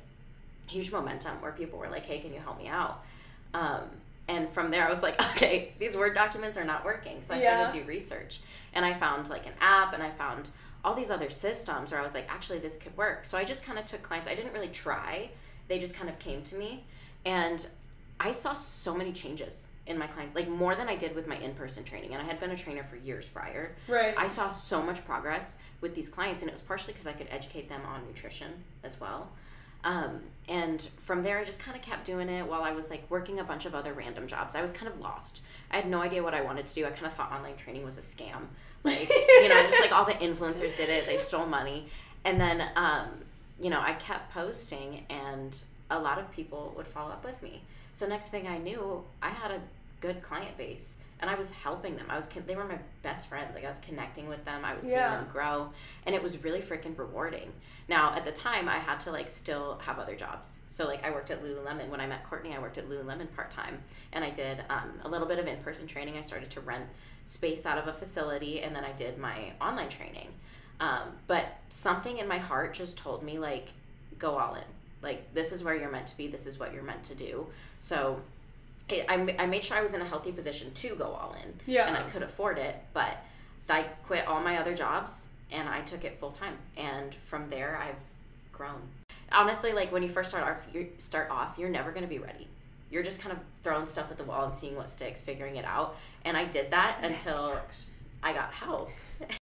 huge 0.66 0.90
momentum 0.90 1.40
where 1.40 1.52
people 1.52 1.78
were 1.78 1.88
like, 1.88 2.04
"Hey, 2.04 2.18
can 2.18 2.32
you 2.34 2.40
help 2.40 2.58
me 2.58 2.66
out?" 2.68 3.04
Um, 3.54 3.82
and 4.28 4.50
from 4.50 4.72
there, 4.72 4.84
I 4.84 4.90
was 4.90 5.02
like, 5.02 5.20
"Okay, 5.36 5.72
these 5.78 5.96
Word 5.96 6.14
documents 6.14 6.56
are 6.56 6.64
not 6.64 6.84
working," 6.84 7.22
so 7.22 7.34
I 7.34 7.38
Yeah. 7.40 7.54
started 7.54 7.72
to 7.78 7.84
do 7.84 7.88
research, 7.88 8.40
and 8.74 8.84
I 8.84 8.94
found 8.94 9.30
like 9.30 9.46
an 9.46 9.52
app, 9.60 9.94
and 9.94 10.02
I 10.02 10.10
found 10.10 10.48
all 10.84 10.94
these 10.94 11.10
other 11.10 11.30
systems 11.30 11.90
where 11.90 11.98
I 12.00 12.02
was 12.04 12.14
like, 12.14 12.32
actually, 12.32 12.60
this 12.60 12.76
could 12.76 12.96
work. 12.96 13.24
So 13.26 13.36
I 13.36 13.42
just 13.42 13.64
kind 13.64 13.76
of 13.76 13.86
took 13.86 14.02
clients. 14.04 14.28
I 14.28 14.36
didn't 14.36 14.52
really 14.52 14.68
try 14.68 15.30
they 15.68 15.78
just 15.78 15.94
kind 15.94 16.08
of 16.08 16.18
came 16.18 16.42
to 16.42 16.56
me. 16.56 16.84
And 17.24 17.66
i 18.18 18.30
saw 18.30 18.54
so 18.54 18.94
many 18.94 19.12
changes 19.12 19.66
in 19.86 19.98
my 19.98 20.06
client 20.06 20.34
like 20.34 20.48
more 20.48 20.74
than 20.74 20.88
i 20.88 20.96
did 20.96 21.14
with 21.14 21.26
my 21.26 21.36
in-person 21.36 21.84
training. 21.84 22.12
And 22.14 22.22
i 22.22 22.24
had 22.24 22.40
been 22.40 22.50
a 22.50 22.56
trainer 22.56 22.82
for 22.82 22.96
years 22.96 23.26
prior. 23.28 23.76
Right. 23.88 24.14
i 24.16 24.28
saw 24.28 24.48
so 24.48 24.82
much 24.82 25.04
progress 25.04 25.58
with 25.80 25.94
these 25.94 26.08
clients 26.08 26.40
and 26.42 26.48
it 26.48 26.52
was 26.52 26.62
partially 26.62 26.92
because 26.94 27.06
i 27.06 27.12
could 27.12 27.28
educate 27.30 27.68
them 27.68 27.82
on 27.86 28.06
nutrition 28.06 28.52
as 28.82 29.00
well. 29.00 29.30
Um, 29.84 30.20
and 30.48 30.80
from 30.98 31.22
there 31.22 31.38
i 31.38 31.44
just 31.44 31.60
kind 31.60 31.76
of 31.76 31.82
kept 31.82 32.04
doing 32.06 32.28
it 32.28 32.46
while 32.46 32.62
i 32.62 32.72
was 32.72 32.88
like 32.90 33.04
working 33.10 33.38
a 33.40 33.44
bunch 33.44 33.66
of 33.66 33.74
other 33.74 33.92
random 33.92 34.26
jobs. 34.26 34.54
I 34.54 34.62
was 34.62 34.72
kind 34.72 34.88
of 34.90 34.98
lost. 35.00 35.42
I 35.70 35.76
had 35.76 35.88
no 35.88 36.00
idea 36.00 36.22
what 36.22 36.32
i 36.34 36.40
wanted 36.40 36.66
to 36.66 36.74
do. 36.74 36.86
I 36.86 36.90
kind 36.90 37.06
of 37.06 37.12
thought 37.12 37.30
online 37.32 37.56
training 37.56 37.84
was 37.84 37.98
a 37.98 38.02
scam. 38.02 38.46
Like 38.82 39.10
you 39.10 39.48
know 39.48 39.62
just 39.68 39.80
like 39.80 39.92
all 39.92 40.04
the 40.04 40.12
influencers 40.28 40.76
did 40.76 40.88
it. 40.88 41.06
They 41.06 41.18
stole 41.18 41.46
money. 41.46 41.88
And 42.24 42.40
then 42.40 42.62
um, 42.76 43.08
you 43.60 43.70
know 43.70 43.80
i 43.80 43.92
kept 43.94 44.32
posting 44.32 45.04
and 45.10 45.62
a 45.90 45.98
lot 45.98 46.18
of 46.18 46.30
people 46.32 46.72
would 46.76 46.86
follow 46.86 47.12
up 47.12 47.24
with 47.24 47.40
me. 47.42 47.62
So 47.92 48.06
next 48.06 48.28
thing 48.28 48.46
i 48.48 48.58
knew 48.58 49.02
i 49.22 49.28
had 49.30 49.50
a 49.50 49.60
good 50.00 50.20
client 50.22 50.56
base 50.58 50.98
and 51.20 51.30
i 51.30 51.34
was 51.34 51.50
helping 51.50 51.96
them. 51.96 52.06
I 52.10 52.16
was 52.16 52.28
they 52.46 52.56
were 52.56 52.64
my 52.64 52.78
best 53.02 53.28
friends. 53.28 53.54
Like 53.54 53.64
i 53.64 53.68
was 53.68 53.78
connecting 53.78 54.28
with 54.28 54.44
them. 54.44 54.64
I 54.64 54.74
was 54.74 54.84
seeing 54.84 54.96
Yeah. 54.96 55.16
them 55.16 55.28
grow 55.32 55.70
and 56.04 56.14
it 56.14 56.22
was 56.22 56.42
really 56.44 56.60
freaking 56.60 56.96
rewarding. 56.98 57.52
Now 57.88 58.14
at 58.14 58.24
the 58.24 58.32
time 58.32 58.68
i 58.68 58.78
had 58.78 58.98
to 59.00 59.12
like 59.12 59.28
still 59.28 59.78
have 59.86 59.98
other 59.98 60.16
jobs. 60.16 60.56
So 60.68 60.86
like 60.86 61.04
i 61.04 61.10
worked 61.10 61.30
at 61.30 61.42
lululemon. 61.42 61.88
When 61.88 62.00
i 62.00 62.06
met 62.06 62.24
courtney 62.24 62.54
i 62.54 62.58
worked 62.58 62.78
at 62.78 62.88
lululemon 62.90 63.32
part-time 63.34 63.78
and 64.12 64.22
i 64.24 64.30
did 64.30 64.62
um, 64.68 64.90
a 65.04 65.08
little 65.08 65.26
bit 65.26 65.38
of 65.38 65.46
in-person 65.46 65.86
training. 65.86 66.16
I 66.18 66.20
started 66.20 66.50
to 66.50 66.60
rent 66.60 66.84
space 67.24 67.64
out 67.66 67.78
of 67.78 67.86
a 67.88 67.92
facility 67.92 68.60
and 68.60 68.74
then 68.76 68.84
i 68.84 68.92
did 68.92 69.18
my 69.18 69.52
online 69.60 69.88
training 69.88 70.28
um, 70.80 71.08
but 71.26 71.46
something 71.68 72.18
in 72.18 72.28
my 72.28 72.38
heart 72.38 72.74
just 72.74 72.98
told 72.98 73.22
me 73.22 73.38
like 73.38 73.68
go 74.18 74.38
all 74.38 74.54
in. 74.54 74.64
Like 75.02 75.32
this 75.34 75.52
is 75.52 75.62
where 75.62 75.74
you're 75.74 75.90
meant 75.90 76.06
to 76.08 76.16
be. 76.16 76.28
This 76.28 76.46
is 76.46 76.58
what 76.58 76.72
you're 76.72 76.82
meant 76.82 77.04
to 77.04 77.14
do. 77.14 77.46
So 77.80 78.20
it, 78.88 79.06
I, 79.08 79.36
I 79.38 79.46
made 79.46 79.64
sure 79.64 79.76
i 79.76 79.82
was 79.82 79.94
in 79.94 80.00
a 80.00 80.04
healthy 80.04 80.32
position 80.32 80.72
to 80.72 80.94
go 80.94 81.04
all 81.04 81.36
in. 81.42 81.52
Yeah. 81.66 81.88
and 81.88 81.96
i 81.96 82.02
could 82.02 82.22
afford 82.22 82.58
it 82.58 82.76
but 82.92 83.16
i 83.68 83.82
quit 84.04 84.26
all 84.26 84.40
my 84.40 84.58
other 84.58 84.74
jobs 84.74 85.26
and 85.50 85.68
i 85.68 85.80
took 85.80 86.04
it 86.04 86.18
full 86.18 86.30
time. 86.30 86.56
And 86.76 87.14
from 87.14 87.48
there 87.48 87.78
i've 87.82 88.02
grown. 88.52 88.80
Honestly 89.32 89.72
like 89.72 89.92
when 89.92 90.02
you 90.02 90.08
first 90.08 90.30
start 90.30 90.44
off 90.44 90.66
you 90.72 90.88
start 90.98 91.30
off 91.30 91.56
you're 91.58 91.68
never 91.68 91.90
going 91.90 92.04
to 92.04 92.08
be 92.08 92.18
ready. 92.18 92.48
You're 92.90 93.02
just 93.02 93.20
kind 93.20 93.32
of 93.32 93.38
throwing 93.64 93.86
stuff 93.86 94.10
at 94.10 94.18
the 94.18 94.24
wall 94.24 94.44
and 94.44 94.54
seeing 94.54 94.76
what 94.76 94.88
sticks 94.88 95.20
figuring 95.20 95.56
it 95.56 95.64
out. 95.64 95.96
And 96.24 96.36
i 96.36 96.44
did 96.44 96.70
that 96.70 96.98
until 97.02 97.58
I 98.22 98.32
got 98.32 98.52
help. 98.52 98.90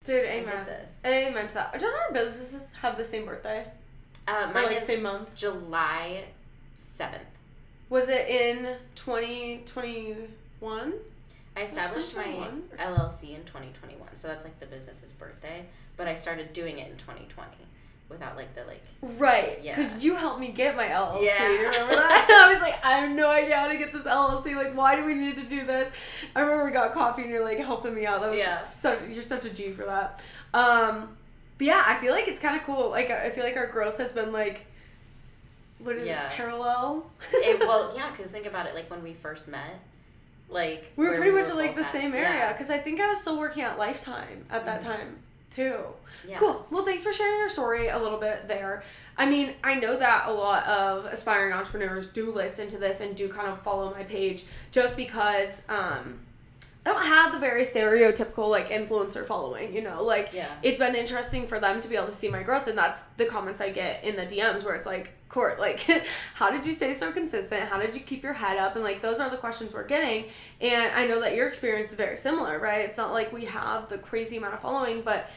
Dude, 0.03 0.25
I 0.29 0.29
amen. 0.29 0.45
did 0.45 0.67
this. 0.67 0.95
Amen 1.05 1.47
to 1.47 1.53
that. 1.55 1.79
Don't 1.79 1.93
our 1.93 2.11
businesses 2.13 2.71
have 2.81 2.97
the 2.97 3.05
same 3.05 3.25
birthday? 3.25 3.65
Uh, 4.27 4.47
or 4.49 4.53
mine 4.53 4.65
like 4.65 4.77
is 4.77 4.83
same 4.83 5.03
month? 5.03 5.33
July 5.35 6.25
seventh. 6.73 7.23
Was 7.89 8.09
it 8.09 8.27
in 8.27 8.75
2021? 8.95 10.93
I 11.57 11.61
established 11.61 12.15
my 12.15 12.49
LLC 12.77 13.35
in 13.35 13.43
2021, 13.45 14.15
so 14.15 14.27
that's 14.27 14.43
like 14.43 14.59
the 14.59 14.65
business's 14.65 15.11
birthday. 15.11 15.65
But 15.95 16.07
I 16.07 16.15
started 16.15 16.51
doing 16.51 16.79
it 16.79 16.89
in 16.91 16.97
2020 16.97 17.47
without 18.09 18.35
like 18.35 18.53
the 18.55 18.63
like. 18.65 18.83
Right. 19.01 19.59
Yeah. 19.61 19.75
Because 19.75 20.03
you 20.03 20.15
helped 20.15 20.39
me 20.39 20.51
get 20.51 20.75
my 20.75 20.87
LLC. 20.87 21.25
Yeah. 21.25 21.43
Remember 21.47 21.95
that? 21.95 22.27
I 22.47 22.51
was 22.53 22.61
like, 22.61 22.83
I 22.85 22.91
have 22.97 23.11
no 23.15 23.29
idea 23.29 23.55
how 23.55 23.67
to 23.67 23.77
get 23.77 23.91
this 23.93 24.03
LLC. 24.03 24.55
Like, 24.55 24.75
why 24.75 24.95
do 24.95 25.05
we 25.05 25.13
need 25.15 25.35
to 25.35 25.43
do 25.43 25.65
this? 25.65 25.91
I 26.35 26.41
remember 26.41 26.65
we 26.65 26.71
got 26.71 26.93
coffee 26.93 27.23
and 27.23 27.31
you're 27.31 27.43
like 27.43 27.57
helping 27.59 27.93
me 27.95 28.05
out. 28.05 28.21
That 28.21 28.31
was 28.31 28.39
Yeah. 28.39 28.63
so, 28.63 28.99
you're 29.09 29.23
such 29.23 29.45
a 29.45 29.49
G 29.49 29.71
for 29.71 29.85
that. 29.85 30.21
Um, 30.53 31.17
but 31.57 31.67
yeah, 31.67 31.83
I 31.85 31.95
feel 31.99 32.13
like 32.13 32.27
it's 32.27 32.39
kind 32.41 32.57
of 32.59 32.63
cool. 32.65 32.89
Like, 32.89 33.09
I 33.11 33.29
feel 33.29 33.43
like 33.43 33.57
our 33.57 33.67
growth 33.67 33.97
has 33.97 34.11
been 34.11 34.31
like, 34.31 34.65
what 35.79 35.95
is 35.95 36.07
Yeah. 36.07 36.27
it, 36.29 36.33
parallel? 36.33 37.09
It, 37.33 37.59
well, 37.67 37.93
yeah, 37.95 38.09
because 38.11 38.27
think 38.27 38.45
about 38.45 38.65
it. 38.65 38.75
Like 38.75 38.89
when 38.89 39.03
we 39.03 39.13
first 39.13 39.47
met, 39.47 39.79
like 40.49 40.91
we 40.95 41.07
were 41.07 41.15
pretty 41.15 41.31
we 41.31 41.39
much 41.39 41.49
in 41.49 41.55
like 41.57 41.75
the 41.75 41.81
at- 41.85 41.91
same 41.91 42.13
area. 42.13 42.29
Yeah. 42.29 42.51
Because 42.53 42.69
I 42.69 42.77
think 42.77 42.99
I 42.99 43.07
was 43.07 43.19
still 43.19 43.37
working 43.39 43.63
at 43.63 43.77
Lifetime 43.79 44.45
at 44.49 44.65
that 44.65 44.81
Mhm. 44.81 44.85
time 44.85 45.17
too. 45.55 45.79
yeah. 46.27 46.37
Cool. 46.37 46.65
Well, 46.69 46.83
thanks 46.85 47.03
for 47.03 47.13
sharing 47.13 47.37
your 47.39 47.49
story 47.49 47.87
a 47.87 47.97
little 47.97 48.19
bit 48.19 48.47
there. 48.47 48.83
I 49.17 49.25
mean, 49.25 49.53
I 49.63 49.75
know 49.75 49.97
that 49.97 50.25
a 50.27 50.31
lot 50.33 50.65
of 50.67 51.05
aspiring 51.05 51.53
entrepreneurs 51.53 52.09
do 52.09 52.31
listen 52.31 52.69
to 52.71 52.77
this 52.77 52.99
and 53.01 53.15
do 53.15 53.29
kind 53.29 53.47
of 53.47 53.61
follow 53.61 53.91
my 53.93 54.03
page 54.03 54.45
just 54.71 54.97
because 54.97 55.63
um, 55.69 56.19
I 56.85 56.91
don't 56.91 57.05
have 57.05 57.31
the 57.33 57.39
very 57.39 57.63
stereotypical 57.63 58.49
like 58.49 58.69
influencer 58.69 59.25
following, 59.25 59.73
you 59.73 59.81
know, 59.81 60.03
like 60.03 60.31
Yeah. 60.33 60.47
it's 60.61 60.79
been 60.79 60.95
interesting 60.95 61.47
for 61.47 61.59
them 61.59 61.81
to 61.81 61.87
be 61.87 61.95
able 61.95 62.07
to 62.07 62.11
see 62.13 62.29
my 62.29 62.43
growth 62.43 62.67
and 62.67 62.77
that's 62.77 63.01
the 63.17 63.25
comments 63.25 63.61
I 63.61 63.69
get 63.71 64.03
in 64.03 64.15
the 64.15 64.23
DMs 64.25 64.63
where 64.63 64.75
it's 64.75 64.85
like, 64.85 65.11
Court, 65.27 65.59
like 65.59 65.79
how 66.35 66.51
did 66.51 66.65
you 66.65 66.71
stay 66.73 66.93
so 66.93 67.11
consistent? 67.11 67.63
How 67.63 67.79
did 67.79 67.95
you 67.95 68.01
keep 68.01 68.23
your 68.23 68.31
head 68.33 68.57
up? 68.57 68.75
And 68.75 68.83
like 68.83 69.01
those 69.01 69.19
are 69.19 69.29
the 69.29 69.35
questions 69.37 69.73
we're 69.73 69.83
getting. 69.87 70.25
And 70.61 70.93
I 70.93 71.07
know 71.07 71.19
that 71.21 71.35
your 71.35 71.47
experience 71.47 71.89
is 71.89 71.97
very 71.97 72.17
similar, 72.17 72.59
right? 72.59 72.85
It's 72.85 72.97
not 72.97 73.11
like 73.11 73.33
we 73.33 73.45
have 73.45 73.89
the 73.89 73.97
crazy 73.97 74.37
amount 74.37 74.53
of 74.53 74.61
following, 74.61 75.01
but 75.01 75.29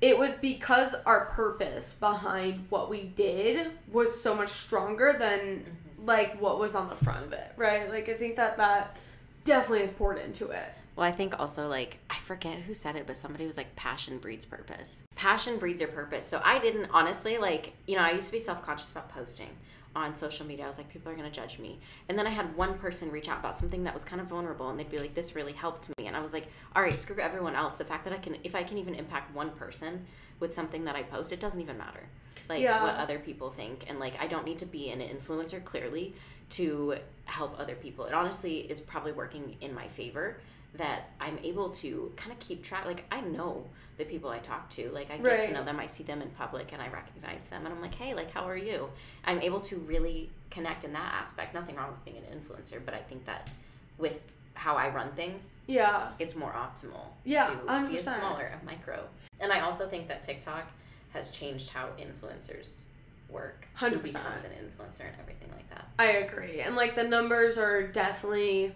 it 0.00 0.18
was 0.18 0.32
because 0.34 0.94
our 1.06 1.26
purpose 1.26 1.94
behind 1.94 2.66
what 2.70 2.88
we 2.88 3.02
did 3.02 3.72
was 3.90 4.20
so 4.20 4.34
much 4.34 4.50
stronger 4.50 5.16
than 5.18 5.64
Mm-hmm. 5.98 6.06
like 6.06 6.40
what 6.40 6.58
was 6.58 6.74
on 6.74 6.88
the 6.88 6.94
front 6.94 7.26
of 7.26 7.32
it, 7.32 7.52
right? 7.56 7.88
Like 7.90 8.08
I 8.08 8.14
think 8.14 8.36
that 8.36 8.56
that 8.56 8.96
definitely 9.44 9.84
is 9.84 9.90
poured 9.90 10.18
into 10.18 10.50
it. 10.50 10.68
Well, 10.96 11.06
I 11.06 11.12
think 11.12 11.38
also 11.38 11.68
like 11.68 11.98
I 12.10 12.16
forget 12.18 12.58
who 12.58 12.74
said 12.74 12.96
it, 12.96 13.06
but 13.06 13.16
somebody 13.16 13.46
was 13.46 13.56
like 13.56 13.74
passion 13.76 14.18
breeds 14.18 14.44
purpose. 14.44 15.02
Passion 15.14 15.58
breeds 15.58 15.80
your 15.80 15.90
purpose. 15.90 16.26
So 16.26 16.40
I 16.44 16.58
didn't 16.58 16.90
honestly 16.92 17.38
like, 17.38 17.72
you 17.86 17.96
know, 17.96 18.02
I 18.02 18.12
used 18.12 18.26
to 18.26 18.32
be 18.32 18.38
self-conscious 18.38 18.90
about 18.90 19.08
posting 19.08 19.50
on 19.98 20.14
social 20.14 20.46
media. 20.46 20.64
I 20.64 20.68
was 20.68 20.78
like 20.78 20.88
people 20.88 21.10
are 21.12 21.14
going 21.14 21.30
to 21.30 21.34
judge 21.40 21.58
me. 21.58 21.78
And 22.08 22.18
then 22.18 22.26
I 22.26 22.30
had 22.30 22.56
one 22.56 22.78
person 22.78 23.10
reach 23.10 23.28
out 23.28 23.40
about 23.40 23.56
something 23.56 23.84
that 23.84 23.94
was 23.94 24.04
kind 24.04 24.20
of 24.20 24.28
vulnerable 24.28 24.68
and 24.70 24.78
they'd 24.78 24.90
be 24.90 24.98
like 24.98 25.14
this 25.14 25.34
really 25.34 25.52
helped 25.52 25.88
me. 25.98 26.06
And 26.06 26.16
I 26.16 26.20
was 26.20 26.32
like, 26.32 26.46
"All 26.74 26.82
right, 26.82 26.96
screw 26.96 27.18
everyone 27.20 27.54
else. 27.54 27.76
The 27.76 27.84
fact 27.84 28.04
that 28.04 28.12
I 28.12 28.18
can 28.18 28.36
if 28.44 28.54
I 28.54 28.62
can 28.62 28.78
even 28.78 28.94
impact 28.94 29.34
one 29.34 29.50
person 29.50 30.06
with 30.40 30.54
something 30.54 30.84
that 30.84 30.94
I 30.96 31.02
post, 31.02 31.32
it 31.32 31.40
doesn't 31.40 31.60
even 31.60 31.78
matter." 31.78 32.08
Like 32.48 32.60
Yeah. 32.62 32.82
what 32.82 32.94
other 32.94 33.18
people 33.18 33.50
think 33.50 33.84
and 33.88 33.98
like 33.98 34.14
I 34.20 34.26
don't 34.26 34.44
need 34.44 34.58
to 34.60 34.66
be 34.66 34.90
an 34.90 35.00
influencer 35.00 35.62
clearly 35.62 36.14
to 36.50 36.96
help 37.26 37.58
other 37.60 37.74
people. 37.74 38.06
It 38.06 38.14
honestly 38.14 38.58
is 38.70 38.80
probably 38.80 39.12
working 39.12 39.56
in 39.60 39.74
my 39.74 39.86
favor 39.88 40.38
that 40.74 41.10
I'm 41.20 41.38
able 41.42 41.70
to 41.70 42.12
kind 42.16 42.32
of 42.32 42.38
keep 42.38 42.62
track. 42.62 42.86
Like 42.86 43.04
I 43.10 43.20
know 43.20 43.66
the 43.98 44.04
people 44.04 44.30
I 44.30 44.38
talk 44.38 44.70
to. 44.70 44.90
Like 44.90 45.10
I 45.10 45.16
get 45.18 45.26
Right. 45.26 45.40
to 45.48 45.52
know 45.52 45.64
them. 45.64 45.78
I 45.78 45.86
see 45.86 46.04
them 46.04 46.22
in 46.22 46.30
public 46.30 46.72
and 46.72 46.80
I 46.80 46.88
recognize 46.88 47.46
them. 47.46 47.66
And 47.66 47.74
I'm 47.74 47.82
like, 47.82 47.94
hey, 47.94 48.14
like 48.14 48.30
how 48.30 48.48
are 48.48 48.56
you? 48.56 48.88
I'm 49.24 49.40
able 49.42 49.60
to 49.62 49.76
really 49.76 50.30
connect 50.50 50.84
in 50.84 50.92
that 50.94 51.12
aspect. 51.20 51.52
Nothing 51.52 51.76
wrong 51.76 51.90
with 51.90 52.04
being 52.04 52.16
an 52.16 52.24
influencer, 52.38 52.80
but 52.84 52.94
I 52.94 52.98
think 52.98 53.26
that 53.26 53.50
with 53.98 54.20
how 54.54 54.76
I 54.76 54.88
run 54.88 55.12
things, 55.12 55.58
Yeah. 55.66 56.10
it's 56.18 56.34
more 56.34 56.52
optimal 56.52 57.06
Yeah, 57.24 57.48
to 57.48 57.86
be 57.88 57.98
a 57.98 58.02
smaller, 58.02 58.52
a 58.60 58.64
micro. 58.64 59.06
And 59.40 59.52
I 59.52 59.60
also 59.60 59.86
think 59.88 60.08
that 60.08 60.22
TikTok 60.22 60.64
has 61.12 61.30
changed 61.30 61.70
how 61.70 61.88
influencers 61.98 62.82
work. 63.28 63.66
100%. 63.76 64.02
becomes 64.02 64.44
an 64.44 64.50
influencer 64.52 65.00
and 65.00 65.14
everything 65.20 65.50
like 65.54 65.68
that. 65.70 65.86
I 65.98 66.06
agree. 66.24 66.60
And 66.60 66.76
like 66.76 66.94
the 66.94 67.04
numbers 67.04 67.58
are 67.58 67.86
definitely 67.86 68.74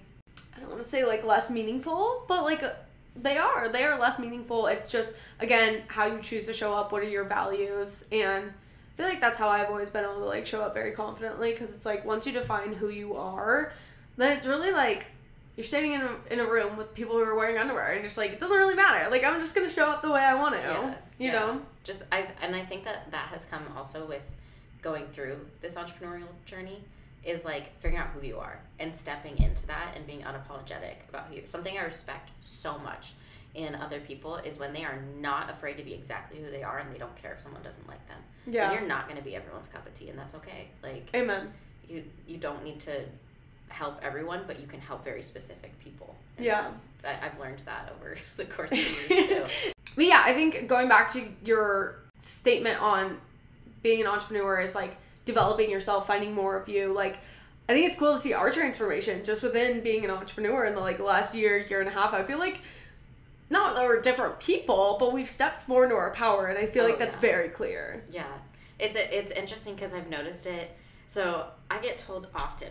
I 0.54 0.60
don't 0.60 0.68
want 0.70 0.82
to 0.82 0.88
say 0.88 1.04
like 1.04 1.24
less 1.24 1.48
meaningful, 1.50 2.24
but 2.28 2.42
like 2.44 2.62
they 3.16 3.36
are. 3.36 3.68
They 3.68 3.84
are 3.84 3.98
less 3.98 4.18
meaningful. 4.18 4.66
It's 4.66 4.90
just 4.90 5.14
again 5.40 5.82
how 5.88 6.06
you 6.06 6.20
choose 6.20 6.46
to 6.46 6.54
show 6.54 6.74
up, 6.74 6.92
what 6.92 7.02
are 7.02 7.08
your 7.08 7.24
values 7.24 8.04
and 8.12 8.52
I 8.92 8.96
feel 8.96 9.06
like 9.06 9.20
that's 9.20 9.38
how 9.38 9.48
I've 9.48 9.70
always 9.70 9.88
been 9.88 10.04
able 10.04 10.18
to 10.18 10.26
like 10.26 10.46
show 10.46 10.60
up 10.60 10.74
very 10.74 10.92
confidently 10.92 11.52
because 11.52 11.74
it's 11.74 11.86
like 11.86 12.04
once 12.04 12.26
you 12.26 12.32
define 12.32 12.74
who 12.74 12.90
you 12.90 13.16
are, 13.16 13.72
then 14.18 14.36
it's 14.36 14.46
really 14.46 14.70
like 14.70 15.06
you're 15.56 15.64
sitting 15.64 15.92
in 15.92 16.02
a, 16.02 16.16
in 16.30 16.40
a 16.40 16.46
room 16.46 16.76
with 16.76 16.94
people 16.94 17.14
who 17.14 17.22
are 17.22 17.34
wearing 17.34 17.56
underwear 17.56 17.92
and 17.92 18.04
it's 18.04 18.18
like 18.18 18.32
it 18.32 18.40
doesn't 18.40 18.56
really 18.56 18.74
matter. 18.74 19.10
Like 19.10 19.24
I'm 19.24 19.40
just 19.40 19.54
to 19.54 19.68
show 19.70 19.90
up 19.90 20.02
the 20.02 20.10
way 20.10 20.20
I 20.20 20.34
want 20.34 20.54
to. 20.56 20.60
Yeah, 20.60 20.94
you 21.18 21.26
yeah. 21.28 21.32
know? 21.32 21.62
just 21.84 22.04
I 22.12 22.28
and 22.40 22.54
I 22.54 22.64
think 22.64 22.84
that 22.84 23.10
that 23.10 23.28
has 23.28 23.44
come 23.44 23.62
also 23.76 24.04
with 24.06 24.24
going 24.82 25.06
through 25.12 25.38
this 25.60 25.74
entrepreneurial 25.74 26.28
journey 26.44 26.82
is 27.24 27.44
like 27.44 27.76
figuring 27.78 27.96
out 28.02 28.08
who 28.08 28.26
you 28.26 28.38
are 28.38 28.58
and 28.80 28.92
stepping 28.94 29.36
into 29.42 29.66
that 29.66 29.92
and 29.96 30.06
being 30.06 30.20
unapologetic 30.22 30.94
about 31.08 31.26
who 31.28 31.36
you 31.36 31.42
something 31.44 31.78
I 31.78 31.82
respect 31.84 32.30
so 32.40 32.78
much 32.78 33.14
in 33.54 33.74
other 33.74 34.00
people 34.00 34.36
is 34.36 34.58
when 34.58 34.72
they 34.72 34.82
are 34.84 34.98
not 35.20 35.50
afraid 35.50 35.76
to 35.76 35.82
be 35.84 35.92
exactly 35.94 36.40
who 36.40 36.50
they 36.50 36.62
are 36.62 36.78
and 36.78 36.92
they 36.92 36.98
don't 36.98 37.14
care 37.16 37.32
if 37.34 37.40
someone 37.42 37.62
doesn't 37.62 37.86
like 37.86 38.04
them 38.08 38.18
because 38.44 38.70
Yeah. 38.70 38.72
you're 38.78 38.88
not 38.88 39.06
going 39.06 39.18
to 39.18 39.24
be 39.24 39.36
everyone's 39.36 39.68
cup 39.68 39.86
of 39.86 39.94
tea 39.94 40.08
and 40.10 40.18
that's 40.18 40.34
okay 40.34 40.68
like 40.82 41.08
Amen. 41.14 41.52
you 41.88 42.02
you 42.26 42.38
don't 42.38 42.64
need 42.64 42.80
to 42.80 43.02
help 43.68 43.98
everyone 44.02 44.42
but 44.46 44.58
you 44.60 44.66
can 44.66 44.80
help 44.80 45.04
very 45.04 45.22
specific 45.22 45.78
people 45.78 46.14
And 46.36 46.46
Yeah. 46.46 46.70
I, 47.04 47.26
I've 47.26 47.38
learned 47.38 47.58
that 47.60 47.92
over 47.94 48.16
the 48.36 48.44
course 48.46 48.72
of 48.72 48.78
the 48.78 49.14
years 49.14 49.26
too 49.28 49.44
But 49.94 50.06
yeah, 50.06 50.22
I 50.24 50.32
think 50.34 50.66
going 50.68 50.88
back 50.88 51.12
to 51.12 51.28
your 51.44 51.96
statement 52.20 52.80
on 52.80 53.18
being 53.82 54.00
an 54.00 54.06
entrepreneur 54.06 54.60
is 54.60 54.74
like 54.74 54.96
developing 55.24 55.70
yourself, 55.70 56.06
finding 56.06 56.34
more 56.34 56.56
of 56.58 56.68
you. 56.68 56.92
Like, 56.92 57.18
I 57.68 57.72
think 57.74 57.86
it's 57.86 57.96
cool 57.96 58.12
to 58.14 58.18
see 58.18 58.32
our 58.32 58.50
transformation 58.50 59.24
just 59.24 59.42
within 59.42 59.80
being 59.82 60.04
an 60.04 60.10
entrepreneur 60.10 60.64
in 60.64 60.74
the 60.74 60.80
like 60.80 60.98
last 60.98 61.34
year, 61.34 61.58
year 61.68 61.80
and 61.80 61.88
a 61.88 61.92
half. 61.92 62.12
I 62.12 62.22
feel 62.24 62.38
like 62.38 62.60
not 63.50 63.74
that 63.74 63.84
we're 63.84 64.00
different 64.00 64.40
people, 64.40 64.96
but 64.98 65.12
we've 65.12 65.28
stepped 65.28 65.68
more 65.68 65.84
into 65.84 65.94
our 65.96 66.12
power, 66.12 66.46
and 66.46 66.58
I 66.58 66.66
feel 66.66 66.84
Oh, 66.84 66.88
like 66.88 66.98
that's 66.98 67.14
yeah. 67.14 67.20
very 67.20 67.48
clear. 67.50 68.02
Yeah, 68.10 68.24
it's 68.78 68.96
it's 68.96 69.30
interesting 69.30 69.74
because 69.74 69.92
I've 69.92 70.08
noticed 70.08 70.46
it. 70.46 70.70
So 71.06 71.46
I 71.70 71.78
get 71.80 71.98
told 71.98 72.28
often 72.34 72.70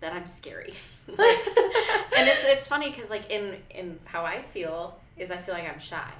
that 0.00 0.12
I'm 0.12 0.26
scary, 0.26 0.74
and 1.08 1.16
it's 1.18 2.44
it's 2.44 2.66
funny 2.66 2.90
because 2.90 3.10
like 3.10 3.30
in 3.30 3.56
in 3.70 3.98
how 4.04 4.24
I 4.24 4.42
feel 4.42 4.98
is 5.16 5.30
I 5.30 5.36
feel 5.36 5.54
like 5.54 5.68
I'm 5.70 5.78
shy, 5.78 6.10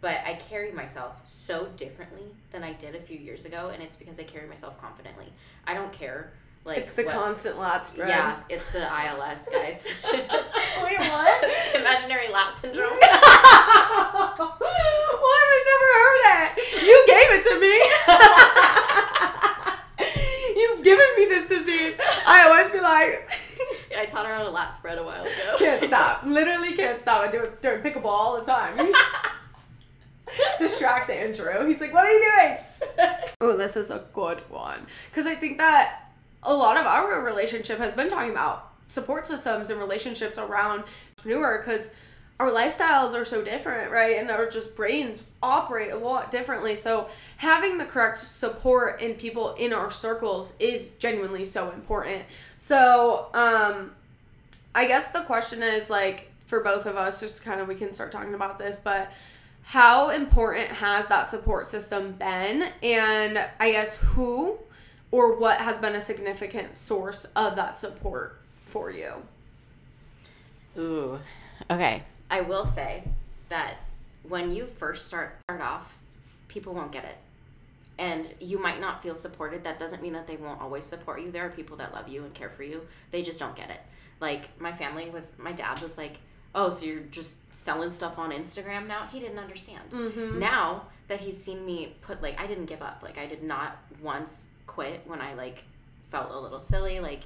but 0.00 0.16
I 0.24 0.34
carry 0.48 0.72
myself 0.72 1.20
so 1.24 1.66
differently 1.76 2.24
than 2.52 2.62
I 2.62 2.72
did 2.72 2.94
a 2.94 3.00
few 3.00 3.18
years 3.18 3.44
ago, 3.44 3.70
and 3.72 3.82
it's 3.82 3.96
because 3.96 4.18
I 4.18 4.22
carry 4.24 4.48
myself 4.48 4.80
confidently. 4.80 5.32
I 5.66 5.74
don't 5.74 5.92
care. 5.92 6.32
Like 6.64 6.78
it's 6.78 6.92
the 6.92 7.04
what- 7.04 7.14
constant 7.14 7.58
lat 7.58 7.86
spread. 7.86 8.08
Yeah, 8.08 8.38
it's 8.50 8.70
the 8.72 8.80
ILS 8.80 9.48
guys. 9.50 9.86
Wait, 10.12 10.28
what? 10.98 11.44
Imaginary 11.74 12.28
lat 12.30 12.52
syndrome. 12.54 12.90
what? 13.00 13.00
I've 15.52 15.66
never 15.70 15.88
heard 15.96 16.22
it. 16.34 16.82
You 16.82 17.04
gave 17.06 17.30
it 17.32 17.42
to 17.48 17.58
me. 17.60 17.74
You've 20.60 20.82
given 20.84 21.06
me 21.16 21.24
this 21.26 21.48
disease. 21.48 21.94
I 22.26 22.42
always 22.48 22.70
be 22.70 22.80
like, 22.80 23.30
I 23.96 24.04
taught 24.06 24.26
her 24.26 24.34
how 24.34 24.42
to 24.44 24.50
lat 24.50 24.74
spread 24.74 24.98
a 24.98 25.02
while 25.02 25.22
ago. 25.22 25.56
can't 25.58 25.82
stop. 25.84 26.24
Literally 26.24 26.74
can't 26.76 27.00
stop. 27.00 27.22
I 27.26 27.30
do 27.30 27.40
it 27.42 27.62
during 27.62 27.82
pickleball 27.82 28.04
all 28.06 28.38
the 28.38 28.44
time. 28.44 28.92
Andrew. 31.10 31.66
He's 31.66 31.80
like, 31.80 31.92
what 31.92 32.06
are 32.06 32.10
you 32.10 32.32
doing? 32.38 32.58
Oh, 33.42 33.56
this 33.56 33.76
is 33.76 33.90
a 33.90 34.04
good 34.12 34.38
one. 34.50 34.86
Because 35.10 35.26
I 35.26 35.34
think 35.34 35.58
that 35.58 36.12
a 36.42 36.54
lot 36.54 36.76
of 36.76 36.84
our 36.86 37.22
relationship 37.22 37.78
has 37.78 37.94
been 37.94 38.10
talking 38.10 38.30
about 38.30 38.72
support 38.88 39.26
systems 39.26 39.70
and 39.70 39.78
relationships 39.78 40.38
around 40.38 40.84
entrepreneur 41.16 41.58
because 41.58 41.90
our 42.38 42.50
lifestyles 42.50 43.14
are 43.14 43.24
so 43.24 43.42
different, 43.42 43.90
right? 43.90 44.16
And 44.18 44.30
our 44.30 44.48
just 44.48 44.74
brains 44.74 45.22
operate 45.42 45.92
a 45.92 45.96
lot 45.96 46.30
differently. 46.30 46.74
So 46.74 47.08
having 47.36 47.76
the 47.76 47.84
correct 47.84 48.18
support 48.18 49.00
and 49.02 49.16
people 49.16 49.54
in 49.54 49.72
our 49.72 49.90
circles 49.90 50.54
is 50.58 50.88
genuinely 50.98 51.44
so 51.44 51.70
important. 51.70 52.22
So, 52.56 53.28
um, 53.34 53.92
I 54.74 54.86
guess 54.86 55.08
the 55.08 55.22
question 55.22 55.62
is 55.62 55.90
like 55.90 56.30
for 56.46 56.62
both 56.62 56.86
of 56.86 56.96
us, 56.96 57.20
just 57.20 57.44
kind 57.44 57.60
of 57.60 57.68
we 57.68 57.74
can 57.74 57.92
start 57.92 58.10
talking 58.10 58.34
about 58.34 58.58
this, 58.58 58.76
but 58.76 59.12
how 59.62 60.10
important 60.10 60.68
has 60.68 61.06
that 61.08 61.28
support 61.28 61.68
system 61.68 62.12
been? 62.12 62.70
And 62.82 63.38
I 63.58 63.72
guess 63.72 63.94
who 63.96 64.58
or 65.10 65.38
what 65.38 65.60
has 65.60 65.78
been 65.78 65.94
a 65.94 66.00
significant 66.00 66.76
source 66.76 67.24
of 67.36 67.56
that 67.56 67.78
support 67.78 68.40
for 68.66 68.90
you? 68.90 69.12
Ooh. 70.78 71.18
Okay. 71.70 72.02
I 72.30 72.40
will 72.40 72.64
say 72.64 73.04
that 73.48 73.76
when 74.22 74.54
you 74.54 74.66
first 74.66 75.06
start 75.08 75.36
start 75.44 75.60
off, 75.60 75.94
people 76.48 76.74
won't 76.74 76.92
get 76.92 77.04
it. 77.04 77.16
And 77.98 78.28
you 78.40 78.58
might 78.58 78.80
not 78.80 79.02
feel 79.02 79.14
supported. 79.14 79.64
That 79.64 79.78
doesn't 79.78 80.00
mean 80.00 80.14
that 80.14 80.26
they 80.26 80.36
won't 80.36 80.60
always 80.60 80.84
support 80.84 81.20
you. 81.20 81.30
There 81.30 81.44
are 81.44 81.50
people 81.50 81.76
that 81.78 81.92
love 81.92 82.08
you 82.08 82.24
and 82.24 82.32
care 82.32 82.48
for 82.48 82.62
you. 82.62 82.86
They 83.10 83.22
just 83.22 83.38
don't 83.38 83.54
get 83.54 83.70
it. 83.70 83.80
Like 84.20 84.58
my 84.60 84.72
family 84.72 85.10
was 85.10 85.34
my 85.38 85.52
dad 85.52 85.80
was 85.82 85.98
like, 85.98 86.18
"Oh, 86.54 86.70
so 86.70 86.84
you're 86.86 87.00
just 87.00 87.54
selling 87.54 87.90
stuff 87.90 88.18
on 88.18 88.30
Instagram 88.32 88.86
now?" 88.86 89.06
He 89.12 89.20
didn't 89.20 89.38
understand. 89.38 89.90
Mm-hmm. 89.90 90.38
Now 90.38 90.86
that 91.08 91.20
he's 91.20 91.42
seen 91.42 91.64
me 91.66 91.94
put 92.02 92.22
like 92.22 92.40
I 92.40 92.46
didn't 92.46 92.66
give 92.66 92.82
up. 92.82 93.00
Like 93.02 93.18
I 93.18 93.26
did 93.26 93.42
not 93.42 93.78
once 94.02 94.46
quit 94.66 95.02
when 95.06 95.20
I 95.20 95.34
like 95.34 95.64
felt 96.10 96.30
a 96.32 96.38
little 96.38 96.60
silly. 96.60 97.00
Like 97.00 97.22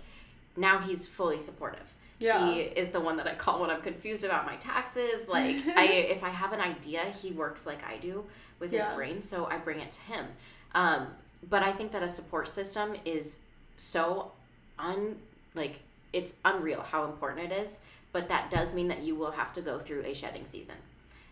now 0.57 0.79
he's 0.79 1.07
fully 1.07 1.41
supportive. 1.41 1.93
Yeah. 2.19 2.53
He 2.53 2.61
is 2.61 2.91
the 2.93 3.01
one 3.01 3.17
that 3.19 3.27
I 3.27 3.35
call 3.35 3.61
when 3.61 3.71
I'm 3.71 3.83
confused 3.83 4.25
about 4.25 4.47
my 4.47 4.57
taxes. 4.57 5.27
Like 5.29 5.57
I 5.77 5.85
if 5.87 6.23
I 6.25 6.31
have 6.31 6.53
an 6.53 6.61
idea, 6.61 7.03
he 7.23 7.31
works 7.33 7.67
like 7.67 7.85
I 7.85 7.97
do 7.99 8.25
with 8.61 8.73
Yeah. 8.73 8.87
his 8.87 8.95
brain, 8.97 9.23
so 9.23 9.47
I 9.47 9.59
bring 9.59 9.81
it 9.81 9.91
to 9.91 10.01
him. 10.03 10.27
Um, 10.75 11.09
but 11.49 11.63
I 11.63 11.73
think 11.73 11.93
that 11.93 12.03
a 12.03 12.09
support 12.09 12.49
system 12.49 12.95
is 13.05 13.41
so 13.77 14.33
un 14.79 15.17
like 15.55 15.81
it's 16.13 16.35
unreal 16.45 16.83
how 16.83 17.05
important 17.05 17.53
it 17.53 17.65
is. 17.65 17.81
But 18.15 18.29
that 18.29 18.49
does 18.49 18.73
mean 18.73 18.87
that 18.89 19.03
you 19.03 19.17
will 19.17 19.33
have 19.33 19.53
to 19.55 19.61
go 19.61 19.81
through 19.81 20.05
a 20.05 20.15
shedding 20.15 20.45
season. 20.47 20.77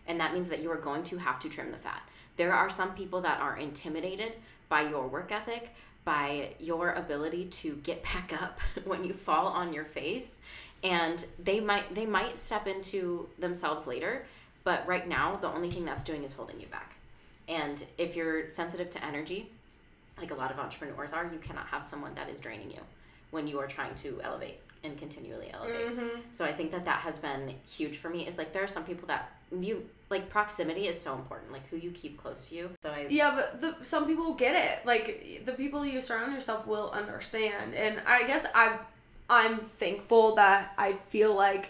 And 0.05 0.19
that 0.19 0.33
means 0.33 0.49
that 0.49 0.61
you 0.61 0.69
are 0.69 0.75
going 0.75 1.05
to 1.05 1.17
have 1.17 1.39
to 1.39 1.49
trim 1.49 1.71
the 1.71 1.77
fat. 1.77 2.03
There 2.35 2.51
are 2.51 2.69
some 2.69 2.93
people 2.93 3.21
that 3.21 3.39
are 3.39 3.55
intimidated 3.55 4.33
by 4.67 4.89
your 4.89 5.07
work 5.07 5.31
ethic, 5.31 5.69
by 6.03 6.55
your 6.59 6.91
ability 6.91 7.45
to 7.45 7.75
get 7.83 8.03
back 8.13 8.33
up 8.43 8.59
when 8.83 9.05
you 9.05 9.13
fall 9.13 9.47
on 9.47 9.71
your 9.71 9.85
face, 9.85 10.39
and 10.83 11.25
they 11.39 11.61
might 11.61 11.95
they 11.95 12.05
might 12.05 12.37
step 12.37 12.67
into 12.67 13.29
themselves 13.39 13.87
later, 13.87 14.25
but 14.65 14.85
right 14.85 15.07
now 15.07 15.37
the 15.37 15.47
only 15.47 15.71
thing 15.71 15.85
that's 15.85 16.03
doing 16.03 16.25
is 16.25 16.33
holding 16.33 16.59
you 16.59 16.67
back. 16.67 16.95
And 17.47 17.81
if 17.97 18.17
you're 18.17 18.49
sensitive 18.49 18.89
to 18.89 19.05
energy, 19.05 19.49
like 20.19 20.31
a 20.31 20.35
lot 20.35 20.51
of 20.51 20.59
entrepreneurs 20.59 21.13
are, 21.13 21.29
you 21.31 21.39
cannot 21.39 21.67
have 21.67 21.85
someone 21.85 22.13
that 22.15 22.29
is 22.29 22.41
draining 22.41 22.71
you 22.71 22.81
when 23.31 23.47
you 23.47 23.57
are 23.59 23.67
trying 23.67 23.95
to 23.95 24.19
elevate 24.21 24.59
and 24.83 24.97
continually 24.97 25.49
elevate. 25.53 25.87
Mm-hmm. 25.87 26.19
So 26.31 26.45
I 26.45 26.51
think 26.53 26.71
that 26.71 26.85
that 26.85 26.99
has 26.99 27.17
been 27.17 27.53
huge 27.67 27.97
for 27.97 28.09
me. 28.09 28.27
Is 28.27 28.37
like 28.37 28.53
there 28.53 28.63
are 28.63 28.67
some 28.67 28.83
people 28.83 29.07
that 29.07 29.31
you 29.51 29.87
like 30.09 30.29
proximity 30.29 30.87
is 30.87 30.99
so 30.99 31.15
important, 31.15 31.51
like 31.51 31.67
who 31.69 31.77
you 31.77 31.91
keep 31.91 32.17
close 32.17 32.49
to 32.49 32.55
you. 32.55 32.69
So 32.81 32.89
I 32.89 33.07
Yeah, 33.09 33.33
but 33.35 33.61
the, 33.61 33.83
some 33.83 34.05
people 34.05 34.33
get 34.33 34.55
it. 34.55 34.85
Like 34.85 35.43
the 35.45 35.53
people 35.53 35.85
you 35.85 36.01
surround 36.01 36.33
yourself 36.33 36.67
will 36.67 36.91
understand, 36.91 37.73
and 37.73 38.01
I 38.05 38.23
guess 38.25 38.45
I 38.53 38.77
I'm 39.29 39.59
thankful 39.59 40.35
that 40.35 40.73
I 40.77 40.93
feel 41.07 41.33
like 41.33 41.69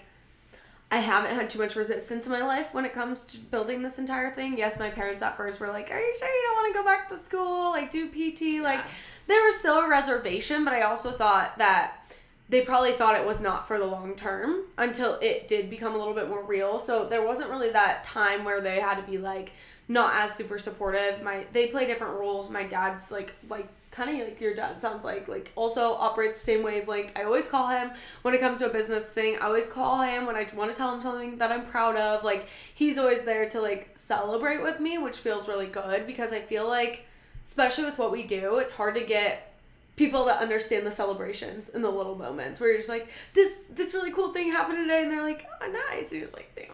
I 0.92 0.98
haven't 0.98 1.34
had 1.36 1.50
too 1.50 1.60
much 1.60 1.76
resistance 1.76 2.28
in 2.28 2.32
my 2.32 2.46
life 2.46 2.72
when 2.72 2.86
it 2.86 2.94
comes 2.94 3.24
to 3.24 3.40
building 3.40 3.82
this 3.82 3.98
entire 3.98 4.32
thing. 4.32 4.58
Yes, 4.58 4.78
my 4.78 4.92
parents 4.92 5.22
at 5.22 5.38
first 5.38 5.60
were 5.60 5.70
like, 5.70 5.92
"Are 5.92 6.00
you 6.00 6.16
sure 6.20 6.28
you 6.28 6.42
don't 6.46 6.56
want 6.56 6.74
to 6.74 6.80
go 6.80 6.86
back 6.86 7.10
to 7.10 7.18
school? 7.18 7.72
Like 7.72 7.90
do 7.90 8.08
PT?" 8.10 8.62
Like 8.62 8.82
there 9.28 9.44
was 9.46 9.56
still 9.56 9.80
a 9.80 9.90
reservation, 9.90 10.64
but 10.66 10.74
I 10.74 10.82
also 10.82 11.12
thought 11.12 11.58
that 11.58 12.03
they 12.50 12.62
probably 12.62 12.92
thought 12.92 13.16
it 13.16 13.26
was 13.26 13.40
not 13.40 13.68
for 13.68 13.80
the 13.80 13.86
long 13.86 14.16
term 14.16 14.66
until 14.78 15.16
it 15.22 15.48
did 15.48 15.70
become 15.70 15.96
a 15.96 15.98
little 15.98 16.14
bit 16.14 16.30
more 16.30 16.44
real. 16.44 16.78
So 16.78 17.08
there 17.08 17.26
wasn't 17.26 17.50
really 17.50 17.70
that 17.72 18.04
time 18.04 18.44
where 18.44 18.62
they 18.62 18.80
had 18.80 18.96
to 18.96 19.04
be 19.04 19.18
like 19.18 19.54
not 19.88 20.14
as 20.16 20.36
super 20.36 20.60
supportive. 20.60 21.22
My 21.24 21.46
they 21.54 21.68
play 21.68 21.86
different 21.86 22.20
roles. 22.20 22.50
My 22.50 22.64
dad's 22.64 23.12
like 23.12 23.34
like 23.50 23.68
kind 23.92 24.10
of 24.10 24.28
like 24.28 24.42
your 24.42 24.56
dad 24.56 24.82
sounds 24.82 25.04
like 25.04 25.28
like 25.28 25.52
also 25.56 25.94
operates 25.94 26.38
the 26.38 26.44
same 26.44 26.64
wavelength. 26.64 27.12
I 27.16 27.24
always 27.24 27.48
call 27.48 27.68
him 27.70 27.92
when 28.24 28.34
it 28.34 28.40
comes 28.40 28.60
to 28.60 28.70
a 28.70 28.74
business 28.74 29.06
thing. 29.06 29.38
I 29.38 29.46
always 29.46 29.68
call 29.68 30.02
him 30.02 30.26
when 30.26 30.36
I 30.36 30.48
want 30.56 30.72
to 30.72 30.78
tell 30.78 30.94
him 30.94 31.02
something 31.02 31.38
that 31.38 31.52
I'm 31.52 31.66
proud 31.66 31.96
of. 31.96 32.24
Like 32.24 32.48
he's 32.74 32.98
always 32.98 33.24
there 33.24 33.50
to 33.50 33.62
like 33.62 33.92
celebrate 33.96 34.62
with 34.62 34.80
me, 34.80 34.98
which 34.98 35.18
feels 35.18 35.48
really 35.48 35.68
good 35.68 36.06
because 36.06 36.34
I 36.34 36.42
feel 36.42 36.68
like 36.68 37.06
especially 37.46 37.86
with 37.86 37.98
what 37.98 38.12
we 38.12 38.24
do, 38.24 38.58
it's 38.58 38.72
hard 38.72 38.96
to 38.96 39.04
get 39.04 39.53
people 39.96 40.26
that 40.26 40.40
understand 40.42 40.86
the 40.86 40.92
celebrations 40.92 41.70
and 41.70 41.84
the 41.84 41.90
little 41.90 42.16
moments 42.16 42.60
where 42.60 42.70
you're 42.70 42.80
just 42.80 42.90
like 42.90 43.08
this 43.34 43.68
this 43.72 43.94
really 43.94 44.12
cool 44.12 44.34
thing 44.34 44.52
happened 44.52 44.78
today. 44.80 45.04
And 45.04 45.12
they're 45.12 45.22
like 45.24 45.46
oh 45.62 45.72
nice. 45.92 46.12
And 46.12 46.20
you're 46.20 46.26
just 46.28 46.36
like 46.36 46.52
damn 46.56 46.68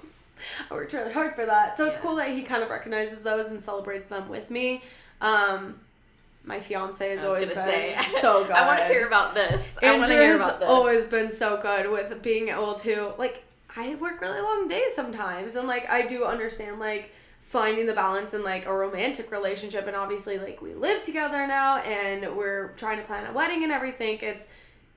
I 0.72 0.74
worked 0.74 0.94
really 0.94 1.12
hard 1.12 1.36
for 1.36 1.46
that. 1.46 1.76
So 1.76 1.86
it's 1.86 1.98
cool 1.98 2.16
that 2.16 2.30
he 2.30 2.44
kind 2.44 2.64
of 2.64 2.70
recognizes 2.70 3.22
those 3.22 3.52
and 3.52 3.62
celebrates 3.62 4.08
them 4.08 4.30
with 4.30 4.50
me. 4.50 4.84
Um 5.22 5.80
my 6.46 6.60
fiance 6.62 7.08
has 7.10 7.22
I 7.22 7.28
was 7.28 7.34
always 7.34 7.50
been 7.50 7.58
say 7.58 7.98
so 8.22 8.44
good 8.44 8.54
I 8.54 8.66
want 8.66 8.80
to 8.80 8.86
hear 8.86 9.06
about 9.06 9.34
this. 9.34 9.78
I 9.84 9.92
want 9.92 10.06
to 10.08 10.14
Andrew 10.14 10.26
hear 10.26 10.38
has 10.38 10.42
about 10.42 10.60
this. 10.62 10.70
always 10.70 11.04
been 11.04 11.30
so 11.30 11.58
good 11.62 11.92
with 11.92 12.22
being 12.24 12.50
able 12.50 12.76
to 12.76 13.14
like 13.18 13.44
I 13.76 13.96
work 13.96 14.22
really 14.22 14.42
long 14.42 14.68
days 14.68 14.96
sometimes. 14.96 15.56
And 15.56 15.68
like 15.68 15.90
I 15.90 16.08
do 16.08 16.24
understand 16.26 16.80
like 16.80 17.14
finding 17.50 17.88
the 17.88 17.94
balance 17.94 18.36
in 18.36 18.44
like 18.44 18.68
a 18.68 18.72
romantic 18.72 19.32
relationship 19.32 19.88
and 19.88 19.96
obviously 19.96 20.38
like 20.38 20.62
we 20.62 20.76
live 20.76 21.02
together 21.02 21.48
now 21.48 21.78
and 21.78 22.38
we're 22.38 22.68
trying 22.78 23.00
to 23.00 23.04
plan 23.04 23.26
a 23.26 23.34
wedding 23.34 23.64
and 23.64 23.72
everything 23.72 24.20
it's 24.22 24.48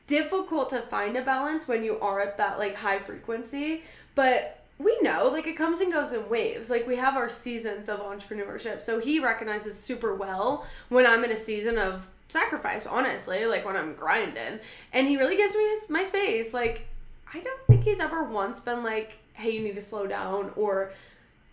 difficult 0.07 0.69
to 0.69 0.79
find 0.83 1.17
a 1.17 1.23
balance 1.23 1.67
when 1.67 1.83
you 1.83 1.99
are 2.01 2.21
at 2.21 2.37
that 2.37 2.59
like 2.59 2.75
high 2.75 2.99
frequency 2.99 3.83
but 4.15 4.63
we 4.79 4.95
know 5.01 5.31
like 5.33 5.47
it 5.47 5.57
comes 5.57 5.81
and 5.81 5.91
goes 5.91 6.13
in 6.13 6.29
waves 6.29 6.69
like 6.69 6.87
we 6.87 6.95
have 6.95 7.17
our 7.17 7.31
seasons 7.31 7.89
of 7.89 8.01
entrepreneurship 8.01 8.83
so 8.83 9.01
he 9.01 9.19
recognizes 9.19 9.75
super 9.75 10.15
well 10.15 10.67
when 10.91 11.07
i'm 11.07 11.25
in 11.25 11.31
a 11.31 11.37
season 11.37 11.79
of 11.79 12.07
sacrifice 12.29 12.87
honestly 12.87 13.47
like 13.47 13.65
when 13.65 13.77
i'm 13.77 13.95
grinding 13.95 14.61
and 14.93 15.09
he 15.09 15.17
really 15.17 15.39
gives 15.39 15.55
me 15.55 15.67
his, 15.71 15.89
my 15.89 16.03
space 16.03 16.53
like 16.53 16.87
i 17.33 17.41
don't 17.41 17.67
think 17.67 17.83
he's 17.83 17.99
ever 17.99 18.23
once 18.23 18.61
been 18.61 18.83
like 18.83 19.17
hey 19.33 19.53
you 19.53 19.61
need 19.63 19.75
to 19.75 19.81
slow 19.81 20.07
down 20.07 20.51
or 20.55 20.93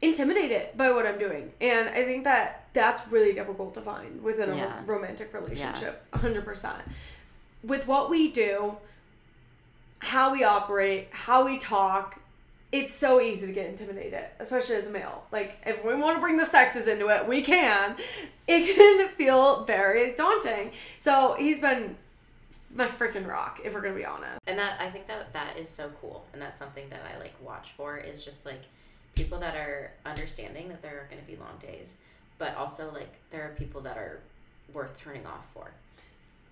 intimidated 0.02 0.70
by 0.78 0.92
what 0.92 1.06
i'm 1.06 1.18
doing 1.20 1.52
and 1.60 1.90
i 1.90 2.04
think 2.06 2.24
that 2.24 2.68
that's 2.74 3.10
really 3.12 3.34
difficult 3.34 3.74
to 3.74 3.82
find 3.82 4.22
within 4.24 4.50
a 4.50 4.56
Yeah. 4.56 4.82
romantic 4.86 5.34
relationship 5.34 6.04
100% 6.14 6.74
with 7.64 7.88
what 7.88 8.10
we 8.10 8.32
do 8.32 8.78
how 10.00 10.32
we 10.32 10.44
operate 10.44 11.10
how 11.12 11.46
we 11.46 11.58
talk 11.58 12.20
it's 12.72 12.94
so 12.94 13.20
easy 13.20 13.48
to 13.48 13.52
get 13.52 13.66
intimidated, 13.66 14.26
especially 14.38 14.76
as 14.76 14.86
a 14.86 14.92
male. 14.92 15.24
Like, 15.32 15.58
if 15.66 15.84
we 15.84 15.96
want 15.96 16.18
to 16.18 16.22
bring 16.22 16.38
the 16.38 16.46
sexes 16.46 16.88
into 16.88 17.08
it, 17.08 17.28
we 17.28 17.42
can. 17.42 17.96
It 18.48 18.76
can 18.76 19.10
feel 19.16 19.64
very 19.66 20.14
daunting. 20.14 20.70
So 21.00 21.36
he's 21.40 21.60
been 21.60 21.98
my 22.72 22.88
freaking 22.88 23.26
rock, 23.28 23.60
if 23.64 23.74
we're 23.74 23.82
gonna 23.82 23.96
be 23.96 24.06
honest. 24.06 24.38
and 24.46 24.60
that 24.60 24.80
I 24.80 24.88
think 24.92 25.08
that 25.08 25.34
that 25.34 25.58
is 25.58 25.68
so 25.68 25.90
cool, 26.00 26.28
and 26.32 26.40
that's 26.40 26.60
something 26.60 26.88
that 26.92 27.02
I 27.12 27.18
like 27.18 27.34
watch 27.42 27.72
for 27.72 27.98
is 27.98 28.24
just 28.24 28.46
like 28.46 28.62
people 29.20 29.40
that 29.40 29.56
are 29.56 29.92
understanding 30.06 30.70
that 30.70 30.82
there 30.82 30.98
are 31.02 31.08
going 31.10 31.22
to 31.22 31.28
be 31.28 31.36
long 31.36 31.58
days, 31.62 31.98
but 32.38 32.56
also 32.56 32.92
like 32.94 33.12
there 33.32 33.44
are 33.44 33.54
people 33.56 33.82
that 33.82 33.98
are 33.98 34.20
worth 34.74 35.00
turning 35.02 35.26
off 35.26 35.46
for. 35.54 35.72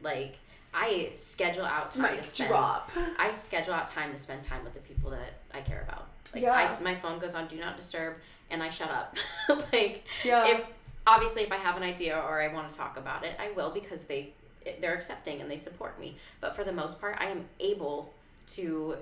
Like 0.02 0.36
I 0.74 1.10
schedule 1.14 1.66
out 1.66 1.94
time 1.94 2.18
to 2.18 2.24
spend. 2.24 2.50
drop. 2.50 2.92
I 3.18 3.32
schedule 3.32 3.74
out 3.74 3.88
time 3.88 4.12
to 4.12 4.18
spend 4.18 4.44
time 4.44 4.64
with 4.64 4.74
the 4.74 4.82
people 4.82 5.12
that 5.12 5.34
I 5.54 5.62
care 5.62 5.82
about. 5.88 6.08
Like 6.34 6.44
Yeah. 6.44 6.52
I, 6.80 6.82
my 6.84 6.96
phone 6.96 7.20
goes 7.20 7.36
on 7.36 7.48
do 7.48 7.56
not 7.58 7.78
disturb, 7.78 8.16
and 8.52 8.62
I 8.62 8.70
shut 8.70 8.92
up. 8.92 9.16
like 9.74 10.04
Yeah. 10.24 10.48
if 10.48 10.66
obviously 11.06 11.44
if 11.44 11.52
I 11.52 11.56
have 11.58 11.78
an 11.78 11.84
idea 11.84 12.18
or 12.18 12.42
I 12.42 12.54
want 12.54 12.70
to 12.70 12.78
talk 12.78 12.98
about 12.98 13.24
it, 13.24 13.34
I 13.40 13.52
will 13.52 13.72
because 13.72 14.04
they 14.04 14.34
they're 14.82 14.96
accepting 14.96 15.40
and 15.40 15.50
they 15.50 15.58
support 15.58 15.98
me. 16.00 16.18
But 16.42 16.54
for 16.56 16.66
the 16.66 16.74
most 16.74 17.00
part, 17.00 17.16
I 17.20 17.28
am 17.28 17.46
able 17.62 18.14
to 18.56 18.98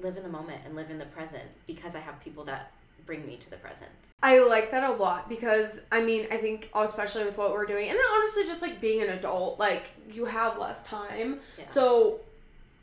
live 0.00 0.16
in 0.16 0.24
the 0.24 0.28
moment 0.28 0.62
and 0.64 0.74
live 0.74 0.90
in 0.90 0.98
the 0.98 1.04
present 1.06 1.44
because 1.68 1.94
I 1.94 2.00
have 2.00 2.18
people 2.20 2.44
that 2.46 2.72
bring 3.06 3.26
me 3.26 3.36
to 3.36 3.50
the 3.50 3.56
present. 3.56 3.90
I 4.22 4.38
like 4.38 4.70
that 4.70 4.84
a 4.88 4.92
lot 4.92 5.28
because 5.28 5.82
I 5.92 6.00
mean 6.02 6.26
I 6.30 6.38
think 6.38 6.70
especially 6.74 7.24
with 7.24 7.36
what 7.36 7.52
we're 7.52 7.66
doing 7.66 7.90
and 7.90 7.98
then 7.98 8.04
honestly 8.16 8.44
just 8.44 8.62
like 8.62 8.80
being 8.80 9.02
an 9.02 9.10
adult 9.10 9.58
like 9.58 9.90
you 10.10 10.24
have 10.24 10.58
less 10.58 10.82
time 10.84 11.40
Yeah. 11.58 11.66
so 11.66 12.20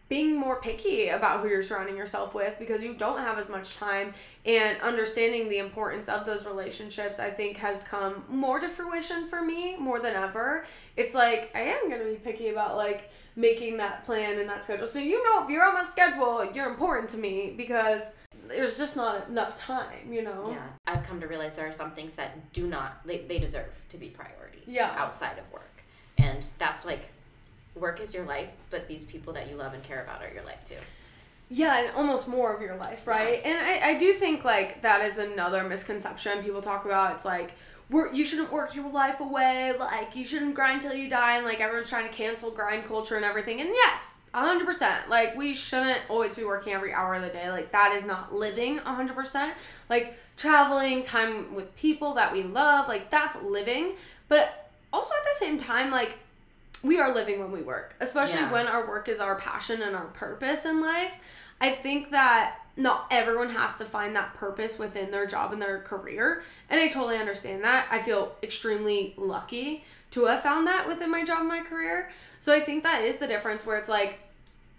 being 0.07 0.35
more 0.37 0.57
picky 0.57 1.07
about 1.07 1.39
who 1.39 1.47
you're 1.47 1.63
surrounding 1.63 1.95
yourself 1.97 2.35
with 2.35 2.59
because 2.59 2.83
you 2.83 2.93
don't 2.93 3.17
have 3.19 3.39
as 3.39 3.49
much 3.49 3.77
time 3.77 4.13
and 4.45 4.79
understanding 4.81 5.47
the 5.49 5.57
importance 5.57 6.09
of 6.09 6.27
those 6.27 6.45
relationships 6.45 7.17
I 7.17 7.31
think 7.31 7.57
has 7.57 7.83
come 7.85 8.23
more 8.29 8.59
to 8.59 8.69
fruition 8.69 9.27
for 9.27 9.41
me 9.41 9.77
more 9.77 9.99
than 9.99 10.13
ever 10.15 10.65
it's 10.95 11.15
like 11.15 11.49
I 11.55 11.61
am 11.61 11.89
going 11.89 12.01
to 12.01 12.05
be 12.07 12.17
picky 12.17 12.49
about 12.49 12.77
like 12.77 13.09
making 13.35 13.77
that 13.77 14.05
plan 14.05 14.37
and 14.37 14.47
that 14.47 14.63
schedule 14.63 14.85
so 14.85 14.99
you 14.99 15.23
know 15.23 15.43
if 15.43 15.49
you're 15.49 15.63
on 15.65 15.73
my 15.73 15.85
schedule 15.85 16.45
you're 16.53 16.69
important 16.69 17.09
to 17.11 17.17
me 17.17 17.55
because 17.57 18.15
there's 18.51 18.77
just 18.77 18.95
not 18.95 19.27
enough 19.29 19.55
time 19.55 20.11
you 20.11 20.21
know 20.21 20.49
Yeah, 20.51 20.67
I've 20.87 21.03
come 21.03 21.19
to 21.21 21.27
realize 21.27 21.55
there 21.55 21.67
are 21.67 21.71
some 21.71 21.91
things 21.91 22.13
that 22.15 22.53
do 22.53 22.67
not 22.67 23.05
they, 23.05 23.19
they 23.19 23.39
deserve 23.39 23.71
to 23.89 23.97
be 23.97 24.07
priority. 24.09 24.61
Yeah. 24.67 24.93
outside 24.97 25.37
of 25.39 25.51
work, 25.51 25.83
and 26.17 26.45
that's 26.59 26.85
like 26.85 27.09
work 27.75 28.01
is 28.01 28.13
your 28.13 28.25
life, 28.25 28.53
but 28.69 28.87
these 28.87 29.03
people 29.05 29.33
that 29.33 29.49
you 29.49 29.55
love 29.55 29.73
and 29.73 29.81
care 29.83 30.03
about 30.03 30.21
are 30.21 30.33
your 30.33 30.43
life 30.43 30.63
too. 30.65 30.75
Yeah, 31.49 31.83
and 31.83 31.95
almost 31.97 32.27
more 32.29 32.53
of 32.53 32.61
your 32.61 32.75
life, 32.77 33.05
right? 33.05 33.41
And 33.43 33.57
I, 33.57 33.89
I 33.91 33.97
do 33.97 34.13
think 34.13 34.45
like 34.45 34.81
that 34.83 35.01
is 35.03 35.17
another 35.17 35.63
misconception 35.65 36.43
people 36.43 36.61
talk 36.61 36.85
about. 36.85 37.15
It's 37.15 37.25
like 37.25 37.51
work 37.89 38.15
you 38.15 38.23
shouldn't 38.23 38.51
work 38.53 38.73
your 38.73 38.89
life 38.89 39.19
away, 39.19 39.73
like 39.77 40.15
you 40.15 40.25
shouldn't 40.25 40.55
grind 40.55 40.81
till 40.81 40.93
you 40.93 41.09
die, 41.09 41.35
and 41.37 41.45
like 41.45 41.59
everyone's 41.59 41.89
trying 41.89 42.07
to 42.09 42.13
cancel 42.13 42.51
grind 42.51 42.85
culture 42.85 43.15
and 43.17 43.25
everything. 43.25 43.59
And 43.59 43.69
yes, 43.69 44.19
hundred 44.33 44.65
percent. 44.65 45.09
Like 45.09 45.35
we 45.35 45.53
shouldn't 45.53 45.99
always 46.09 46.33
be 46.33 46.43
working 46.43 46.73
every 46.73 46.93
hour 46.93 47.15
of 47.15 47.21
the 47.21 47.29
day. 47.29 47.49
Like 47.49 47.71
that 47.71 47.93
is 47.93 48.05
not 48.05 48.33
living 48.33 48.77
hundred 48.77 49.15
percent. 49.15 49.53
Like 49.89 50.17
traveling, 50.37 51.03
time 51.03 51.53
with 51.53 51.75
people 51.75 52.13
that 52.15 52.31
we 52.31 52.43
love, 52.43 52.87
like 52.87 53.09
that's 53.09 53.41
living. 53.41 53.93
But 54.27 54.71
also 54.93 55.13
at 55.13 55.23
the 55.33 55.45
same 55.45 55.57
time, 55.57 55.91
like 55.91 56.17
we 56.83 56.99
are 56.99 57.13
living 57.13 57.39
when 57.39 57.51
we 57.51 57.61
work, 57.61 57.95
especially 57.99 58.39
Yeah. 58.39 58.51
when 58.51 58.67
our 58.67 58.87
work 58.87 59.07
is 59.07 59.19
our 59.19 59.35
passion 59.35 59.81
and 59.81 59.95
our 59.95 60.07
purpose 60.07 60.65
in 60.65 60.81
life. 60.81 61.13
I 61.59 61.71
think 61.71 62.09
that 62.11 62.57
not 62.77 63.05
everyone 63.11 63.49
has 63.49 63.77
to 63.77 63.85
find 63.85 64.15
that 64.15 64.33
purpose 64.33 64.79
within 64.79 65.11
their 65.11 65.27
job 65.27 65.53
and 65.53 65.61
their 65.61 65.79
career. 65.81 66.41
And 66.69 66.79
I 66.79 66.87
totally 66.87 67.17
understand 67.17 67.63
that. 67.63 67.87
I 67.91 67.99
feel 68.01 68.35
extremely 68.41 69.13
lucky 69.17 69.83
to 70.11 70.25
have 70.25 70.41
found 70.41 70.67
that 70.67 70.87
within 70.87 71.09
my 71.09 71.23
job 71.23 71.39
and 71.39 71.47
my 71.47 71.61
career. 71.61 72.09
So 72.39 72.53
I 72.53 72.59
think 72.59 72.83
that 72.83 73.01
is 73.01 73.17
the 73.17 73.27
difference 73.27 73.65
where 73.65 73.77
it's 73.77 73.89
like, 73.89 74.19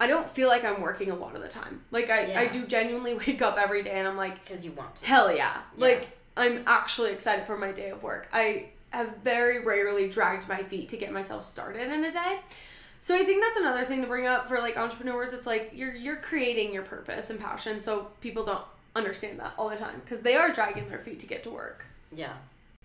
I 0.00 0.06
don't 0.06 0.28
feel 0.28 0.48
like 0.48 0.64
I'm 0.64 0.80
working 0.80 1.10
a 1.10 1.14
lot 1.14 1.34
of 1.36 1.42
the 1.42 1.48
time. 1.48 1.82
Like, 1.90 2.10
I, 2.10 2.42
I 2.42 2.46
do 2.48 2.66
genuinely 2.66 3.14
wake 3.26 3.40
up 3.42 3.56
every 3.56 3.82
day 3.82 3.92
and 3.98 4.06
I'm 4.08 4.16
like, 4.16 4.42
Because 4.44 4.64
you 4.64 4.72
want 4.72 4.96
to. 4.96 5.06
hell 5.06 5.34
yeah. 5.34 5.58
Yeah. 5.76 5.84
Like, 5.86 6.08
I'm 6.36 6.64
actually 6.66 7.12
excited 7.12 7.46
for 7.46 7.56
my 7.58 7.72
day 7.72 7.90
of 7.90 8.02
work. 8.02 8.28
I 8.32 8.66
have 8.90 9.16
very 9.18 9.64
rarely 9.64 10.08
dragged 10.08 10.48
my 10.48 10.62
feet 10.62 10.88
to 10.90 10.96
get 10.96 11.12
myself 11.12 11.44
started 11.44 11.90
in 11.92 12.04
a 12.04 12.12
day. 12.12 12.40
So 12.98 13.14
I 13.16 13.24
think 13.24 13.42
that's 13.42 13.56
another 13.56 13.84
thing 13.84 14.00
to 14.02 14.06
bring 14.06 14.26
up 14.26 14.48
for 14.48 14.58
like 14.58 14.76
entrepreneurs. 14.76 15.32
It's 15.32 15.46
like 15.46 15.72
you're 15.74 15.94
you're 15.94 16.16
creating 16.16 16.72
your 16.72 16.84
purpose 16.84 17.30
and 17.30 17.40
passion, 17.40 17.80
so 17.80 18.08
people 18.20 18.44
don't 18.44 18.62
understand 18.94 19.40
that 19.40 19.54
all 19.58 19.68
the 19.68 19.76
time 19.76 20.00
because 20.04 20.20
they 20.20 20.36
are 20.36 20.52
dragging 20.52 20.88
their 20.88 21.00
feet 21.00 21.18
to 21.20 21.26
get 21.26 21.42
to 21.44 21.50
work. 21.50 21.84
Yeah. 22.14 22.34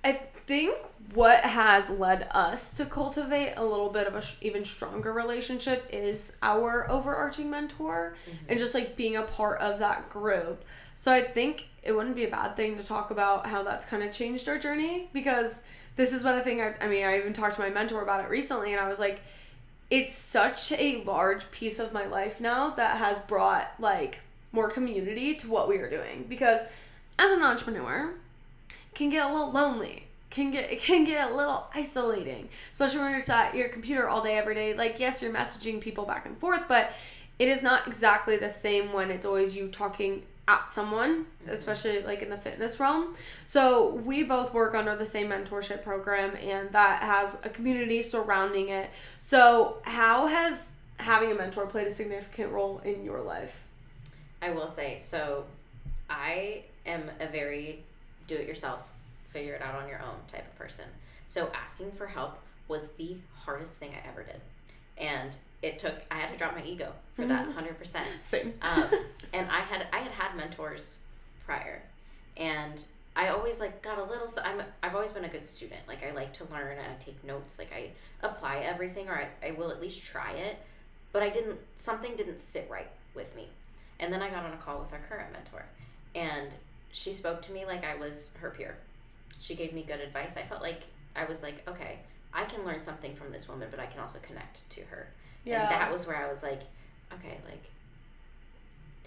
I 0.04 0.14
think 0.46 0.76
what 1.14 1.42
has 1.42 1.90
led 1.90 2.28
us 2.32 2.74
to 2.74 2.86
cultivate 2.86 3.54
a 3.56 3.64
little 3.64 3.90
bit 3.90 4.08
of 4.08 4.16
a 4.16 4.22
sh- 4.22 4.36
even 4.42 4.66
stronger 4.66 5.14
relationship 5.14 5.88
is 5.92 6.38
our 6.42 6.90
overarching 6.90 7.50
mentor 7.50 8.16
mm-hmm. 8.26 8.46
and 8.50 8.60
just 8.60 8.74
like 8.74 8.96
being 8.96 9.16
a 9.16 9.24
part 9.24 9.60
of 9.62 9.80
that 9.80 10.10
group. 10.10 10.64
So 10.96 11.12
I 11.12 11.22
think 11.22 11.66
it 11.84 11.94
wouldn't 11.94 12.16
be 12.16 12.26
a 12.26 12.30
bad 12.30 12.56
thing 12.56 12.78
to 12.78 12.84
talk 12.84 13.12
about 13.12 13.48
how 13.48 13.64
that's 13.64 13.86
kind 13.86 14.04
of 14.04 14.12
changed 14.12 14.50
our 14.50 14.60
journey 14.60 15.10
because 15.14 15.62
this 15.96 16.14
is 16.14 16.24
one 16.24 16.42
thing 16.44 16.62
I, 16.62 16.76
I 16.82 16.88
mean, 16.88 17.06
I 17.06 17.18
even 17.18 17.34
talked 17.34 17.56
to 17.56 17.62
my 17.62 17.70
mentor 17.70 18.02
about 18.02 18.24
it 18.24 18.30
recently 18.30 18.74
and 18.74 18.82
I 18.82 18.90
was 18.90 19.00
like, 19.00 19.22
it's 19.90 20.16
such 20.16 20.72
a 20.74 21.04
large 21.04 21.50
piece 21.52 21.80
of 21.80 21.94
my 21.94 22.06
life 22.06 22.42
now 22.42 22.72
that 22.72 22.98
has 22.98 23.20
brought 23.20 23.72
like 23.80 24.20
more 24.52 24.70
community 24.70 25.36
to 25.36 25.50
what 25.50 25.70
we 25.70 25.78
are 25.78 25.90
doing 25.90 26.26
because 26.28 26.66
as 27.18 27.32
an 27.32 27.42
entrepreneur 27.42 28.14
can 28.98 29.10
get 29.10 29.24
a 29.24 29.32
little 29.32 29.52
lonely 29.52 30.08
can 30.30 30.52
get 30.52 30.72
it 30.72 30.82
can 30.82 31.06
get 31.06 31.32
a 31.32 31.36
little 31.36 31.68
isolating 31.74 32.50
especially 32.72 33.00
when 33.00 33.12
you're 33.12 33.32
at 33.32 33.56
your 33.56 33.70
computer 33.70 34.10
all 34.10 34.22
day 34.22 34.38
every 34.38 34.56
day. 34.56 34.74
Like 34.74 35.00
yes 35.00 35.22
you're 35.22 35.34
messaging 35.34 35.80
people 35.80 36.06
back 36.06 36.26
and 36.26 36.38
forth 36.38 36.64
but 36.68 36.92
it 37.40 37.48
is 37.48 37.62
not 37.62 37.86
exactly 37.86 38.38
the 38.38 38.50
same 38.50 38.92
when 38.94 39.12
it's 39.12 39.26
always 39.26 39.56
you 39.56 39.68
talking 39.68 40.24
at 40.48 40.70
someone 40.70 41.26
mm-hmm. 41.26 41.50
especially 41.52 42.02
like 42.02 42.22
in 42.22 42.30
the 42.30 42.38
fitness 42.38 42.80
realm. 42.80 43.14
So 43.46 43.90
we 43.90 44.24
both 44.24 44.54
work 44.54 44.74
under 44.74 44.96
the 44.96 45.06
same 45.06 45.30
mentorship 45.30 45.84
program 45.84 46.36
and 46.42 46.72
that 46.72 47.04
has 47.04 47.40
a 47.44 47.50
community 47.50 48.02
surrounding 48.02 48.70
it. 48.70 48.90
So 49.20 49.78
how 49.84 50.26
has 50.28 50.74
having 51.00 51.32
a 51.32 51.36
mentor 51.36 51.68
played 51.68 51.88
a 51.88 51.92
significant 51.92 52.52
role 52.52 52.80
in 52.84 53.04
your 53.04 53.22
life? 53.22 53.66
I 54.42 54.52
will 54.52 54.68
say, 54.68 54.98
so 54.98 55.46
I 56.10 56.64
am 56.86 57.10
a 57.20 57.28
very 57.28 57.84
do 58.28 58.36
it 58.36 58.48
yourself, 58.48 58.88
figure 59.30 59.54
it 59.54 59.62
out 59.62 59.76
on 59.76 59.88
your 59.88 60.00
own 60.00 60.16
type 60.32 60.46
of 60.46 60.56
person. 60.58 60.86
So 61.26 61.50
asking 61.54 61.92
for 61.92 62.08
help 62.08 62.40
was 62.68 62.90
the 62.98 63.18
hardest 63.36 63.74
thing 63.74 63.92
I 63.92 64.08
ever 64.08 64.24
did. 64.24 64.42
And 64.98 65.36
it 65.62 65.80
took 65.80 65.96
I 66.12 66.16
had 66.16 66.32
to 66.32 66.38
drop 66.38 66.56
my 66.56 66.64
ego 66.64 66.92
for 67.16 67.26
that 67.26 67.48
100%. 67.50 67.98
same 68.22 68.54
um, 68.62 68.90
and 69.34 69.50
I 69.50 69.62
had 69.62 69.88
I 69.92 70.00
had 70.00 70.12
had 70.12 70.38
mentors 70.38 70.94
prior, 71.46 71.82
and 72.36 72.84
I 73.16 73.30
always 73.30 73.60
like 73.60 73.82
got 73.82 73.98
a 73.98 74.04
little. 74.04 74.28
So 74.28 74.42
I'm 74.42 74.62
I've 74.84 74.96
always 74.96 75.12
been 75.12 75.26
a 75.26 75.30
good 75.30 75.44
student. 75.44 75.82
Like 75.88 76.04
I 76.04 76.12
like 76.12 76.34
to 76.34 76.46
learn 76.46 76.78
and 76.78 76.82
I 76.82 77.04
take 77.04 77.24
notes. 77.24 77.58
Like 77.58 77.72
I 77.74 77.90
apply 78.26 78.58
everything, 78.58 79.08
or 79.08 79.14
I, 79.14 79.48
I 79.48 79.52
will 79.52 79.72
at 79.72 79.82
least 79.82 80.04
try 80.04 80.32
it. 80.34 80.58
But 81.12 81.24
I 81.24 81.30
didn't. 81.30 81.60
Something 81.76 82.16
didn't 82.16 82.40
sit 82.40 82.68
right 82.70 82.90
with 83.16 83.36
me, 83.36 83.48
and 84.00 84.14
then 84.14 84.22
I 84.22 84.30
got 84.30 84.46
on 84.46 84.54
a 84.54 84.58
call 84.58 84.80
with 84.80 84.94
our 84.94 85.00
current 85.10 85.32
mentor, 85.32 85.66
and 86.14 86.50
she 86.92 87.14
spoke 87.14 87.42
to 87.44 87.52
me 87.52 87.66
like 87.66 87.86
I 87.86 87.96
was 87.96 88.32
her 88.42 88.50
peer. 88.50 88.78
She 89.40 89.56
gave 89.56 89.74
me 89.74 89.84
good 89.88 90.00
advice. 90.00 90.36
I 90.38 90.42
felt 90.44 90.62
like 90.62 90.82
I 91.16 91.26
was 91.26 91.42
like, 91.44 91.68
okay, 91.68 92.00
I 92.34 92.46
can 92.46 92.66
learn 92.66 92.82
something 92.82 93.16
from 93.16 93.32
this 93.32 93.48
woman, 93.48 93.68
but 93.72 93.80
I 93.80 93.86
can 93.86 94.00
also 94.02 94.20
connect 94.22 94.68
to 94.72 94.82
her. 94.86 95.08
yeah 95.46 95.64
And 95.64 95.72
that 95.72 95.92
was 95.92 96.08
where 96.08 96.18
I 96.18 96.30
was 96.30 96.44
like, 96.44 96.62
okay, 97.14 97.38
like 97.46 97.64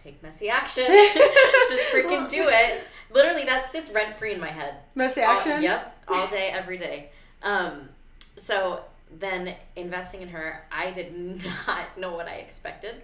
take 0.03 0.23
messy 0.23 0.49
action. 0.49 0.85
Just 1.69 1.90
freaking 1.93 2.29
do 2.29 2.47
it. 2.49 2.85
Literally 3.12 3.45
that 3.45 3.66
sits 3.66 3.90
rent 3.90 4.16
free 4.19 4.33
in 4.35 4.40
my 4.40 4.49
head. 4.49 4.75
messy 4.95 5.23
All- 5.23 5.37
action 5.37 5.62
yep. 5.62 5.97
All 6.09 6.27
day, 6.29 6.51
every 6.53 6.79
day. 6.79 7.11
Um 7.43 7.88
so 8.37 8.83
then 9.19 9.55
investing 9.77 10.23
in 10.23 10.29
her, 10.29 10.64
I 10.73 10.90
did 10.93 11.12
not 11.66 11.99
know 11.99 12.12
what 12.14 12.29
I 12.29 12.35
expected 12.37 13.03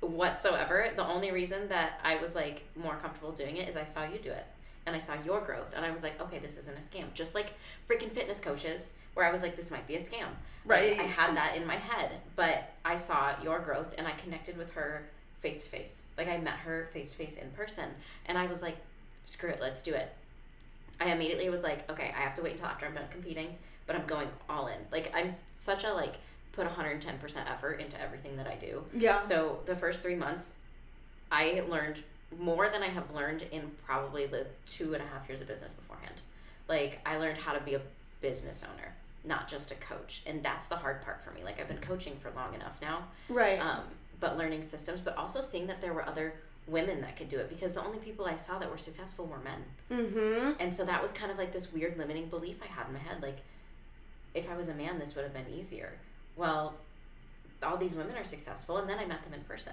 whatsoever. 0.00 0.88
The 0.94 1.06
only 1.06 1.30
reason 1.30 1.68
that 1.68 2.00
I 2.04 2.16
was 2.16 2.34
like 2.34 2.64
more 2.76 2.96
comfortable 2.96 3.32
doing 3.32 3.56
it 3.56 3.68
is 3.68 3.76
I 3.76 3.84
saw 3.84 4.04
you 4.04 4.18
do 4.18 4.30
it. 4.30 4.46
And 4.86 4.96
I 4.96 5.00
saw 5.00 5.14
your 5.24 5.40
growth 5.40 5.74
and 5.76 5.84
I 5.84 5.90
was 5.90 6.02
like, 6.02 6.20
okay, 6.20 6.38
this 6.38 6.56
isn't 6.56 6.76
a 6.78 6.80
scam. 6.80 7.12
Just 7.12 7.34
like 7.34 7.52
freaking 7.88 8.10
fitness 8.10 8.40
coaches, 8.40 8.94
where 9.14 9.26
I 9.26 9.30
was 9.32 9.42
like, 9.42 9.56
this 9.56 9.70
might 9.70 9.86
be 9.86 9.96
a 9.96 10.00
scam. 10.00 10.28
Like, 10.64 10.80
Right. 10.80 10.98
I 10.98 11.02
had 11.02 11.36
that 11.36 11.56
in 11.56 11.66
my 11.66 11.76
head, 11.76 12.10
but 12.36 12.70
I 12.84 12.96
saw 12.96 13.32
your 13.42 13.58
growth 13.58 13.94
and 13.98 14.06
I 14.06 14.12
connected 14.12 14.56
with 14.56 14.72
her 14.72 15.02
face 15.40 15.64
to 15.64 15.70
face. 15.70 16.02
Like 16.16 16.28
I 16.28 16.38
met 16.38 16.54
her 16.60 16.88
face 16.92 17.10
to 17.12 17.16
face 17.16 17.36
in 17.36 17.50
person, 17.50 17.90
and 18.26 18.36
I 18.36 18.46
was 18.46 18.62
like, 18.62 18.76
screw 19.26 19.50
it, 19.50 19.60
let's 19.60 19.82
do 19.82 19.94
it. 19.94 20.12
I 21.00 21.12
immediately 21.12 21.48
was 21.48 21.62
like, 21.62 21.88
okay, 21.90 22.12
I 22.16 22.20
have 22.20 22.34
to 22.34 22.42
wait 22.42 22.52
until 22.52 22.66
after 22.66 22.86
I'm 22.86 22.94
done 22.94 23.04
competing, 23.10 23.56
but 23.86 23.94
I'm 23.94 24.06
going 24.06 24.28
all 24.48 24.66
in. 24.66 24.78
Like 24.90 25.12
I'm 25.14 25.30
such 25.58 25.84
a 25.84 25.92
like 25.92 26.14
put 26.58 26.68
110% 26.68 27.02
effort 27.50 27.80
into 27.80 28.00
everything 28.00 28.36
that 28.36 28.48
I 28.48 28.56
do. 28.56 28.82
yeah 28.92 29.20
So 29.20 29.60
the 29.66 29.76
first 29.76 30.02
three 30.02 30.16
months, 30.16 30.54
I 31.30 31.62
learned 31.68 32.02
more 32.38 32.68
than 32.68 32.82
I 32.82 32.88
have 32.88 33.14
learned 33.14 33.42
in 33.52 33.70
probably 33.86 34.26
the 34.26 34.46
two 34.66 34.92
and 34.94 35.02
a 35.02 35.06
half 35.06 35.28
years 35.28 35.40
of 35.40 35.46
business 35.46 35.72
beforehand. 35.72 36.16
Like 36.68 36.98
I 37.06 37.16
learned 37.16 37.38
how 37.38 37.52
to 37.52 37.60
be 37.60 37.74
a 37.74 37.80
business 38.20 38.64
owner, 38.64 38.94
not 39.24 39.46
just 39.48 39.70
a 39.70 39.76
coach, 39.76 40.22
and 40.26 40.42
that's 40.42 40.66
the 40.66 40.76
hard 40.76 41.02
part 41.02 41.22
for 41.22 41.30
me. 41.30 41.44
Like 41.44 41.60
I've 41.60 41.68
been 41.68 41.78
coaching 41.78 42.16
for 42.16 42.30
long 42.32 42.54
enough 42.54 42.76
now, 42.82 43.04
right 43.28 43.58
um, 43.60 43.84
but 44.20 44.36
learning 44.36 44.62
systems, 44.64 45.00
but 45.02 45.16
also 45.16 45.40
seeing 45.40 45.68
that 45.68 45.80
there 45.80 45.92
were 45.92 46.06
other 46.06 46.34
women 46.66 47.00
that 47.00 47.16
could 47.16 47.28
do 47.28 47.38
it 47.38 47.48
because 47.48 47.74
the 47.74 47.82
only 47.82 47.98
people 47.98 48.26
I 48.26 48.34
saw 48.34 48.58
that 48.58 48.70
were 48.70 48.76
successful 48.78 49.24
were 49.26 49.38
men. 49.38 49.64
mm-hmm 49.90 50.52
And 50.60 50.70
so 50.72 50.84
that 50.84 51.00
was 51.00 51.12
kind 51.12 51.30
of 51.30 51.38
like 51.38 51.52
this 51.52 51.72
weird 51.72 51.96
limiting 51.96 52.26
belief 52.28 52.56
I 52.62 52.66
had 52.66 52.88
in 52.88 52.92
my 52.92 52.98
head. 52.98 53.22
Like, 53.22 53.38
if 54.34 54.50
I 54.50 54.56
was 54.56 54.68
a 54.68 54.74
man, 54.74 54.98
this 54.98 55.14
would 55.14 55.24
have 55.24 55.32
been 55.32 55.48
easier. 55.48 55.92
Well, 56.38 56.74
all 57.62 57.76
these 57.76 57.94
women 57.94 58.16
are 58.16 58.24
successful, 58.24 58.78
and 58.78 58.88
then 58.88 58.98
I 58.98 59.04
met 59.04 59.22
them 59.24 59.34
in 59.34 59.40
person, 59.40 59.72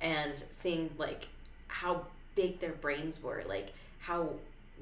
and 0.00 0.42
seeing 0.50 0.90
like 0.98 1.28
how 1.68 2.02
big 2.34 2.58
their 2.58 2.72
brains 2.72 3.22
were, 3.22 3.42
like 3.48 3.72
how 4.00 4.30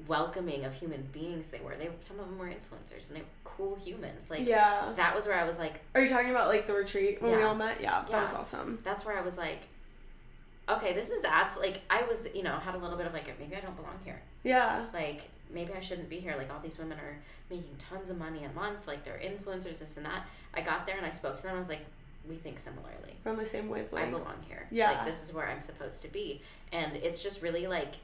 welcoming 0.07 0.65
of 0.65 0.73
human 0.73 1.03
beings 1.13 1.49
they 1.49 1.59
were. 1.59 1.75
They 1.77 1.89
some 2.01 2.19
of 2.19 2.25
them 2.25 2.39
were 2.39 2.47
influencers, 2.47 3.07
and 3.07 3.15
they 3.17 3.21
were 3.21 3.27
cool 3.43 3.75
humans. 3.75 4.29
Like 4.29 4.47
yeah 4.47 4.91
that 4.95 5.15
was 5.15 5.27
where 5.27 5.37
I 5.39 5.45
was 5.45 5.59
like, 5.59 5.81
Are 5.93 6.01
you 6.01 6.09
talking 6.09 6.31
about 6.31 6.47
like 6.47 6.65
the 6.65 6.73
retreat 6.73 7.21
when 7.21 7.35
we 7.37 7.43
all 7.43 7.53
met? 7.55 7.79
Yeah, 7.81 8.01
that 8.01 8.09
Yeah. 8.09 8.21
was 8.21 8.33
awesome. 8.33 8.79
that's 8.83 9.05
where 9.05 9.15
I 9.17 9.21
was 9.21 9.37
like, 9.37 9.59
okay, 10.67 10.93
this 10.93 11.11
is 11.11 11.23
absolutely 11.23 11.73
like 11.73 11.81
I 11.89 12.01
was, 12.03 12.27
you 12.33 12.41
know, 12.43 12.53
had 12.57 12.73
a 12.73 12.77
little 12.79 12.97
bit 12.97 13.05
of 13.05 13.13
like 13.13 13.27
maybe 13.39 13.55
I 13.55 13.59
don't 13.59 13.75
belong 13.75 13.99
here. 14.03 14.19
Yeah. 14.43 14.85
like 14.93 15.29
maybe 15.53 15.73
I 15.73 15.79
shouldn't 15.79 16.09
be 16.09 16.19
here. 16.19 16.35
Like 16.37 16.51
all 16.51 16.59
these 16.59 16.77
women 16.77 16.97
are 16.99 17.17
making 17.49 17.75
tons 17.77 18.09
of 18.09 18.17
money 18.17 18.43
a 18.43 18.51
month. 18.53 18.87
Like 18.87 19.03
they're 19.03 19.19
influencers, 19.23 19.79
this 19.79 19.97
and 19.97 20.05
that. 20.05 20.25
I 20.53 20.61
got 20.61 20.85
there 20.85 20.97
and 20.97 21.05
I 21.05 21.11
spoke 21.11 21.37
to 21.37 21.43
them. 21.43 21.55
I 21.55 21.59
was 21.59 21.69
like, 21.69 21.85
we 22.27 22.35
think 22.35 22.59
similarly. 22.59 23.15
We're 23.23 23.31
on 23.31 23.37
the 23.37 23.45
same 23.45 23.69
way. 23.69 23.85
I 23.95 24.05
belong 24.05 24.43
here. 24.47 24.67
Yeah. 24.71 24.91
Like 24.91 25.05
this 25.05 25.23
is 25.23 25.33
where 25.33 25.47
I'm 25.47 25.61
supposed 25.61 26.01
to 26.03 26.07
be. 26.07 26.41
And 26.71 26.95
it's 26.97 27.23
just 27.23 27.41
really 27.41 27.67
like, 27.67 27.95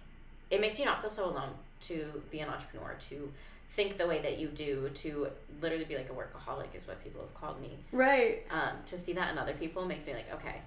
it 0.50 0.62
makes 0.62 0.80
you 0.80 0.86
not 0.86 1.02
feel 1.02 1.10
so 1.10 1.26
alone 1.26 1.52
to 1.82 2.22
be 2.32 2.40
an 2.40 2.50
entrepreneur, 2.50 2.96
to 3.10 3.32
think 3.72 3.98
the 3.98 4.08
way 4.08 4.22
that 4.22 4.40
you 4.40 4.48
do, 4.48 4.90
to 4.96 5.28
literally 5.62 5.86
be 5.86 5.96
like 5.96 6.10
a 6.10 6.14
workaholic 6.14 6.74
is 6.74 6.88
what 6.88 7.04
people 7.04 7.22
have 7.22 7.34
called 7.36 7.62
me. 7.62 7.78
Right. 7.92 8.44
Um, 8.50 8.78
to 8.88 8.98
see 8.98 9.14
that 9.14 9.32
in 9.32 9.38
other 9.38 9.54
people 9.54 9.86
makes 9.86 10.08
me 10.08 10.14
like, 10.14 10.34
okay, 10.34 10.62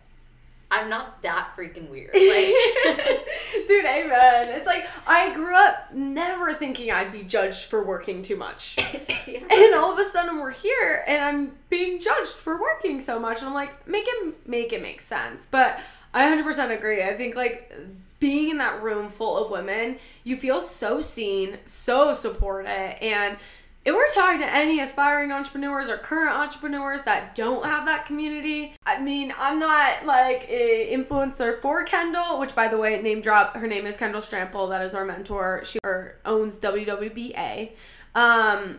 I'm 0.70 0.88
not 0.88 1.22
that 1.22 1.52
freaking 1.56 1.88
weird. 1.88 2.10
Like, 2.14 3.26
Dude, 3.68 3.84
amen. 3.84 4.48
It's 4.50 4.66
like 4.66 4.86
I 5.06 5.34
grew 5.34 5.54
up 5.54 5.92
never 5.92 6.54
thinking 6.54 6.92
I'd 6.92 7.12
be 7.12 7.22
judged 7.22 7.66
for 7.66 7.84
working 7.84 8.22
too 8.22 8.36
much. 8.36 8.76
yeah. 9.26 9.40
And 9.50 9.74
all 9.74 9.92
of 9.92 9.98
a 9.98 10.04
sudden 10.04 10.38
we're 10.38 10.52
here 10.52 11.02
and 11.06 11.22
I'm 11.24 11.52
being 11.68 12.00
judged 12.00 12.32
for 12.32 12.60
working 12.60 13.00
so 13.00 13.18
much. 13.18 13.38
And 13.38 13.48
I'm 13.48 13.54
like, 13.54 13.86
make 13.88 14.04
it 14.06 14.48
make 14.48 14.72
it 14.72 14.82
make 14.82 15.00
sense. 15.00 15.48
But 15.50 15.80
I 16.14 16.24
100% 16.24 16.76
agree. 16.76 17.02
I 17.02 17.16
think 17.16 17.34
like 17.34 17.72
being 18.20 18.50
in 18.50 18.58
that 18.58 18.82
room 18.82 19.08
full 19.08 19.42
of 19.42 19.50
women, 19.50 19.98
you 20.24 20.36
feel 20.36 20.60
so 20.60 21.00
seen, 21.00 21.58
so 21.64 22.12
supported, 22.14 22.68
and 22.68 23.38
if 23.82 23.94
we're 23.94 24.10
talking 24.12 24.40
to 24.40 24.54
any 24.54 24.80
aspiring 24.80 25.32
entrepreneurs 25.32 25.88
or 25.88 25.96
current 25.96 26.36
entrepreneurs 26.36 27.02
that 27.02 27.34
don't 27.34 27.64
have 27.64 27.86
that 27.86 28.04
community, 28.04 28.74
I 28.84 29.00
mean, 29.00 29.32
I'm 29.38 29.58
not 29.58 30.04
like 30.04 30.46
a 30.50 30.94
influencer 30.94 31.60
for 31.62 31.84
Kendall, 31.84 32.38
which 32.38 32.54
by 32.54 32.68
the 32.68 32.76
way, 32.76 33.00
name 33.00 33.22
drop, 33.22 33.56
her 33.56 33.66
name 33.66 33.86
is 33.86 33.96
Kendall 33.96 34.20
Strample. 34.20 34.68
That 34.68 34.82
is 34.82 34.94
our 34.94 35.06
mentor. 35.06 35.62
She 35.64 35.78
owns 36.26 36.58
WWBA. 36.58 37.70
Um, 38.14 38.78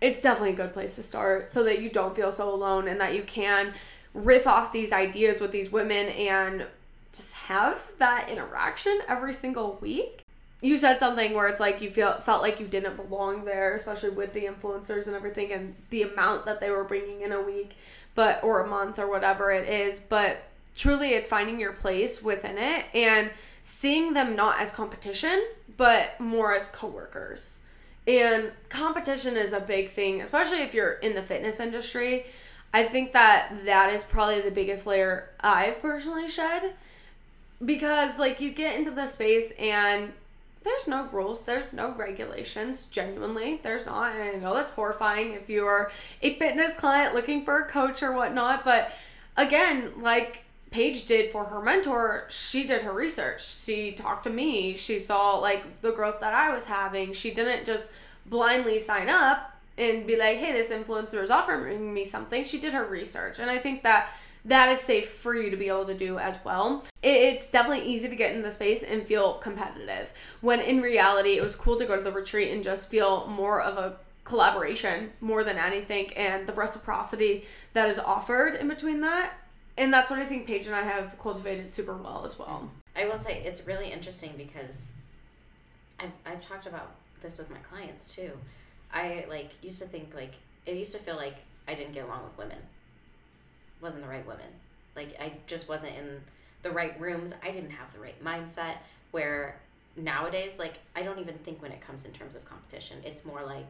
it's 0.00 0.22
definitely 0.22 0.54
a 0.54 0.56
good 0.56 0.72
place 0.72 0.94
to 0.96 1.02
start 1.02 1.50
so 1.50 1.62
that 1.64 1.82
you 1.82 1.90
don't 1.90 2.16
feel 2.16 2.32
so 2.32 2.52
alone 2.52 2.88
and 2.88 2.98
that 3.00 3.14
you 3.14 3.22
can 3.22 3.74
riff 4.14 4.46
off 4.46 4.72
these 4.72 4.90
ideas 4.92 5.38
with 5.38 5.52
these 5.52 5.70
women 5.70 6.08
and 6.08 6.66
just 7.12 7.34
have 7.34 7.78
that 7.98 8.30
interaction 8.30 9.00
every 9.06 9.34
single 9.34 9.78
week 9.82 10.21
you 10.62 10.78
said 10.78 11.00
something 11.00 11.34
where 11.34 11.48
it's 11.48 11.60
like 11.60 11.82
you 11.82 11.90
feel 11.90 12.20
felt 12.20 12.40
like 12.40 12.60
you 12.60 12.66
didn't 12.66 12.96
belong 12.96 13.44
there, 13.44 13.74
especially 13.74 14.10
with 14.10 14.32
the 14.32 14.44
influencers 14.44 15.08
and 15.08 15.16
everything, 15.16 15.52
and 15.52 15.74
the 15.90 16.02
amount 16.02 16.46
that 16.46 16.60
they 16.60 16.70
were 16.70 16.84
bringing 16.84 17.20
in 17.20 17.32
a 17.32 17.42
week, 17.42 17.76
but 18.14 18.42
or 18.44 18.64
a 18.64 18.68
month 18.68 18.98
or 19.00 19.08
whatever 19.08 19.50
it 19.50 19.68
is. 19.68 19.98
But 19.98 20.44
truly, 20.76 21.10
it's 21.10 21.28
finding 21.28 21.58
your 21.58 21.72
place 21.72 22.22
within 22.22 22.58
it 22.58 22.86
and 22.94 23.30
seeing 23.64 24.12
them 24.12 24.36
not 24.36 24.60
as 24.60 24.70
competition, 24.70 25.44
but 25.76 26.18
more 26.20 26.54
as 26.54 26.68
coworkers. 26.68 27.62
And 28.06 28.52
competition 28.68 29.36
is 29.36 29.52
a 29.52 29.60
big 29.60 29.90
thing, 29.90 30.20
especially 30.20 30.62
if 30.62 30.74
you're 30.74 30.92
in 30.94 31.14
the 31.14 31.22
fitness 31.22 31.58
industry. 31.58 32.26
I 32.72 32.84
think 32.84 33.12
that 33.12 33.64
that 33.64 33.92
is 33.92 34.04
probably 34.04 34.40
the 34.40 34.50
biggest 34.50 34.86
layer 34.86 35.28
I've 35.40 35.82
personally 35.82 36.30
shed 36.30 36.74
because 37.64 38.18
like 38.18 38.40
you 38.40 38.50
get 38.50 38.76
into 38.76 38.90
the 38.90 39.06
space 39.06 39.52
and 39.58 40.12
there's 40.64 40.88
no 40.88 41.08
rules, 41.12 41.42
there's 41.42 41.72
no 41.72 41.92
regulations, 41.92 42.84
genuinely. 42.84 43.60
There's 43.62 43.86
not. 43.86 44.14
And 44.14 44.22
I 44.22 44.32
know 44.38 44.54
that's 44.54 44.70
horrifying 44.70 45.32
if 45.32 45.48
you 45.48 45.66
are 45.66 45.90
a 46.22 46.38
fitness 46.38 46.74
client 46.74 47.14
looking 47.14 47.44
for 47.44 47.58
a 47.58 47.68
coach 47.68 48.02
or 48.02 48.12
whatnot. 48.12 48.64
But 48.64 48.92
again, 49.36 49.92
like 50.00 50.44
Paige 50.70 51.06
did 51.06 51.30
for 51.30 51.44
her 51.44 51.60
mentor, 51.60 52.26
she 52.30 52.64
did 52.66 52.82
her 52.82 52.92
research. 52.92 53.46
She 53.46 53.92
talked 53.92 54.24
to 54.24 54.30
me. 54.30 54.76
She 54.76 54.98
saw 54.98 55.36
like 55.38 55.80
the 55.82 55.92
growth 55.92 56.20
that 56.20 56.34
I 56.34 56.54
was 56.54 56.66
having. 56.66 57.12
She 57.12 57.32
didn't 57.32 57.66
just 57.66 57.90
blindly 58.26 58.78
sign 58.78 59.08
up 59.08 59.54
and 59.78 60.06
be 60.06 60.16
like, 60.16 60.38
hey, 60.38 60.52
this 60.52 60.70
influencer 60.70 61.22
is 61.22 61.30
offering 61.30 61.92
me 61.92 62.04
something. 62.04 62.44
She 62.44 62.58
did 62.58 62.72
her 62.72 62.84
research. 62.84 63.38
And 63.38 63.50
I 63.50 63.58
think 63.58 63.82
that 63.82 64.10
that 64.44 64.70
is 64.70 64.80
safe 64.80 65.10
for 65.10 65.34
you 65.34 65.50
to 65.50 65.56
be 65.56 65.68
able 65.68 65.86
to 65.86 65.94
do 65.94 66.18
as 66.18 66.36
well. 66.44 66.84
It's 67.02 67.46
definitely 67.46 67.86
easy 67.86 68.08
to 68.08 68.16
get 68.16 68.34
in 68.34 68.42
the 68.42 68.50
space 68.50 68.82
and 68.82 69.06
feel 69.06 69.34
competitive 69.34 70.12
when 70.40 70.60
in 70.60 70.80
reality 70.80 71.36
it 71.36 71.42
was 71.42 71.54
cool 71.54 71.76
to 71.78 71.86
go 71.86 71.96
to 71.96 72.02
the 72.02 72.12
retreat 72.12 72.52
and 72.52 72.62
just 72.62 72.88
feel 72.88 73.26
more 73.28 73.62
of 73.62 73.78
a 73.78 73.96
collaboration 74.24 75.10
more 75.20 75.42
than 75.44 75.58
anything 75.58 76.12
and 76.14 76.46
the 76.46 76.52
reciprocity 76.52 77.44
that 77.72 77.88
is 77.88 77.98
offered 77.98 78.54
in 78.54 78.68
between 78.68 79.00
that. 79.00 79.34
And 79.78 79.92
that's 79.92 80.10
what 80.10 80.18
I 80.18 80.26
think 80.26 80.46
Paige 80.46 80.66
and 80.66 80.74
I 80.74 80.82
have 80.82 81.18
cultivated 81.18 81.72
super 81.72 81.96
well 81.96 82.24
as 82.24 82.38
well. 82.38 82.70
I 82.94 83.06
will 83.06 83.18
say 83.18 83.42
it's 83.44 83.66
really 83.66 83.90
interesting 83.90 84.34
because 84.36 84.90
I've, 85.98 86.12
I've 86.26 86.46
talked 86.46 86.66
about 86.66 86.92
this 87.22 87.38
with 87.38 87.50
my 87.50 87.58
clients 87.58 88.14
too. 88.14 88.32
I 88.92 89.24
like 89.28 89.50
used 89.62 89.80
to 89.80 89.86
think 89.86 90.14
like 90.14 90.34
it 90.66 90.76
used 90.76 90.92
to 90.92 90.98
feel 90.98 91.16
like 91.16 91.36
I 91.66 91.74
didn't 91.74 91.94
get 91.94 92.04
along 92.04 92.24
with 92.24 92.36
women 92.36 92.58
wasn't 93.82 94.02
the 94.02 94.08
right 94.08 94.26
woman. 94.26 94.46
Like 94.96 95.16
I 95.20 95.32
just 95.46 95.68
wasn't 95.68 95.96
in 95.96 96.20
the 96.62 96.70
right 96.70 96.98
rooms. 97.00 97.32
I 97.42 97.50
didn't 97.50 97.70
have 97.70 97.92
the 97.92 97.98
right 97.98 98.22
mindset. 98.24 98.76
Where 99.10 99.60
nowadays, 99.96 100.58
like 100.58 100.74
I 100.96 101.02
don't 101.02 101.18
even 101.18 101.34
think 101.38 101.60
when 101.60 101.72
it 101.72 101.80
comes 101.80 102.04
in 102.04 102.12
terms 102.12 102.34
of 102.34 102.44
competition, 102.44 102.98
it's 103.04 103.24
more 103.24 103.42
like 103.44 103.68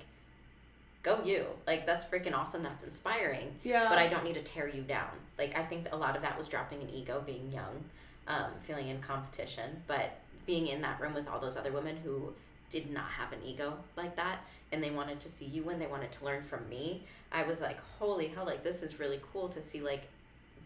go 1.03 1.21
you. 1.25 1.47
Like 1.67 1.87
that's 1.87 2.05
freaking 2.05 2.35
awesome. 2.35 2.63
That's 2.63 2.85
inspiring. 2.85 3.55
Yeah. 3.65 3.89
But 3.89 3.99
I 3.99 4.09
don't 4.09 4.25
need 4.25 4.35
to 4.35 4.43
tear 4.43 4.69
you 4.69 4.83
down. 4.83 5.11
Like 5.39 5.57
I 5.57 5.63
think 5.63 5.89
a 5.93 5.97
lot 5.97 6.17
of 6.17 6.23
that 6.23 6.37
was 6.37 6.49
dropping 6.49 6.83
an 6.83 6.91
ego, 6.91 7.23
being 7.25 7.51
young, 7.53 7.85
um, 8.29 8.51
feeling 8.61 8.89
in 8.89 9.01
competition, 9.01 9.83
but 9.87 10.19
being 10.47 10.67
in 10.69 10.81
that 10.83 11.01
room 11.01 11.15
with 11.15 11.29
all 11.29 11.39
those 11.41 11.57
other 11.57 11.73
women 11.73 11.97
who 12.05 12.33
did 12.73 12.91
not 12.91 13.11
have 13.11 13.33
an 13.33 13.39
ego 13.45 13.77
like 13.97 14.17
that 14.17 14.39
and 14.73 14.83
they 14.83 14.91
wanted 14.91 15.21
to 15.21 15.29
see 15.29 15.45
you 15.45 15.63
when 15.63 15.79
they 15.79 15.87
wanted 15.87 16.11
to 16.11 16.25
learn 16.25 16.43
from 16.43 16.69
me 16.69 17.05
i 17.31 17.43
was 17.43 17.61
like 17.61 17.79
holy 17.99 18.27
hell 18.29 18.47
like 18.47 18.65
this 18.65 18.83
is 18.83 18.99
really 18.99 19.21
cool 19.33 19.49
to 19.49 19.63
see 19.63 19.81
like 19.81 20.09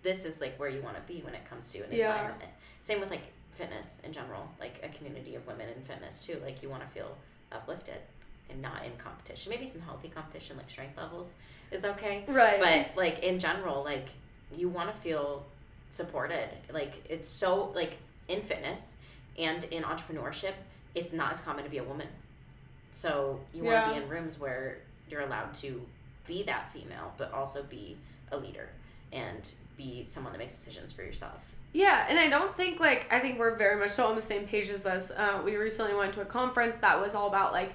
this 0.07 0.25
is 0.25 0.41
like 0.41 0.59
where 0.59 0.69
you 0.69 0.81
want 0.81 0.95
to 0.97 1.03
be 1.13 1.21
when 1.23 1.35
it 1.35 1.49
comes 1.51 1.73
to 1.73 1.81
an 1.81 1.89
yeah. 1.91 2.13
environment. 2.13 2.51
Same 2.81 3.01
with 3.01 3.11
like 3.11 3.33
fitness 3.53 3.99
in 4.05 4.13
general 4.13 4.49
like 4.61 4.79
a 4.83 4.89
community 4.97 5.35
of 5.35 5.47
women 5.47 5.67
in 5.75 5.83
fitness 5.83 6.25
too 6.25 6.39
like 6.45 6.63
you 6.63 6.69
want 6.69 6.83
to 6.83 6.89
feel 6.89 7.17
uplifted 7.51 7.99
and 8.49 8.63
not 8.63 8.85
in 8.85 8.93
competition. 8.99 9.51
Maybe 9.51 9.67
some 9.67 9.81
healthy 9.81 10.09
competition 10.09 10.57
like 10.57 10.71
strength 10.71 10.97
levels 10.97 11.35
is 11.73 11.85
okay 11.85 12.25
right. 12.29 12.61
but 12.61 12.97
like 12.97 13.19
in 13.21 13.39
general 13.41 13.83
like 13.83 14.11
you 14.57 14.69
want 14.69 14.95
to 14.95 15.01
feel 15.01 15.45
supported. 15.91 16.49
Like 16.73 17.05
it's 17.09 17.29
so 17.29 17.73
like 17.75 17.97
in 18.29 18.43
fitness 18.43 18.97
and 19.37 19.65
in 19.65 19.83
entrepreneurship 19.83 20.55
it's 20.97 21.13
not 21.13 21.31
as 21.31 21.41
common 21.41 21.63
to 21.63 21.71
be 21.71 21.79
a 21.79 21.85
woman. 21.85 22.09
So 22.91 23.39
you 23.55 23.63
want 23.63 23.87
to 23.87 23.93
be 23.93 24.03
in 24.03 24.09
rooms 24.09 24.41
where 24.41 24.79
you're 25.09 25.21
allowed 25.21 25.55
to 25.57 25.81
be 26.27 26.43
that 26.45 26.73
female, 26.73 27.13
but 27.19 27.33
also 27.33 27.63
be 27.63 27.97
a 28.33 28.37
leader 28.37 28.71
and 29.13 29.49
be 29.77 30.05
someone 30.07 30.33
that 30.33 30.39
makes 30.39 30.57
decisions 30.57 30.93
for 30.93 31.03
yourself. 31.03 31.47
Yeah, 31.73 32.07
and 32.09 32.19
I 32.19 32.29
don't 32.29 32.57
think 32.57 32.81
like 32.81 33.07
I 33.13 33.21
think 33.21 33.39
we're 33.39 33.57
very 33.57 33.79
much 33.79 33.91
so 33.91 34.07
on 34.07 34.17
the 34.17 34.23
same 34.23 34.47
page 34.47 34.71
as 34.71 34.83
this. 34.83 35.13
Uh, 35.15 35.43
we 35.45 35.57
recently 35.57 35.95
went 35.95 36.15
to 36.15 36.23
a 36.23 36.25
conference 36.25 36.77
that 36.77 36.99
was 37.01 37.15
all 37.15 37.29
about 37.29 37.53
like 37.53 37.75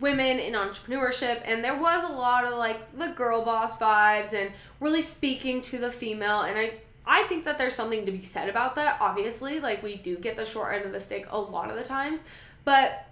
women 0.00 0.38
in 0.38 0.54
entrepreneurship, 0.54 1.42
and 1.44 1.62
there 1.62 1.78
was 1.78 2.02
a 2.04 2.08
lot 2.08 2.46
of 2.46 2.54
like 2.54 2.96
the 2.98 3.08
girl 3.08 3.44
boss 3.44 3.76
vibes 3.76 4.32
and 4.32 4.50
really 4.80 5.02
speaking 5.02 5.60
to 5.62 5.78
the 5.78 5.90
female. 5.90 6.40
And 6.40 6.58
I 6.58 6.80
I 7.06 7.24
think 7.24 7.44
that 7.44 7.58
there's 7.58 7.74
something 7.74 8.06
to 8.06 8.12
be 8.12 8.24
said 8.24 8.48
about 8.48 8.76
that. 8.76 8.96
Obviously, 9.00 9.60
like 9.60 9.82
we 9.82 9.96
do 9.96 10.16
get 10.16 10.36
the 10.36 10.46
short 10.46 10.74
end 10.74 10.86
of 10.86 10.92
the 10.92 11.00
stick 11.00 11.26
a 11.30 11.38
lot 11.38 11.70
of 11.70 11.76
the 11.76 11.84
times, 11.84 12.24
but 12.64 13.06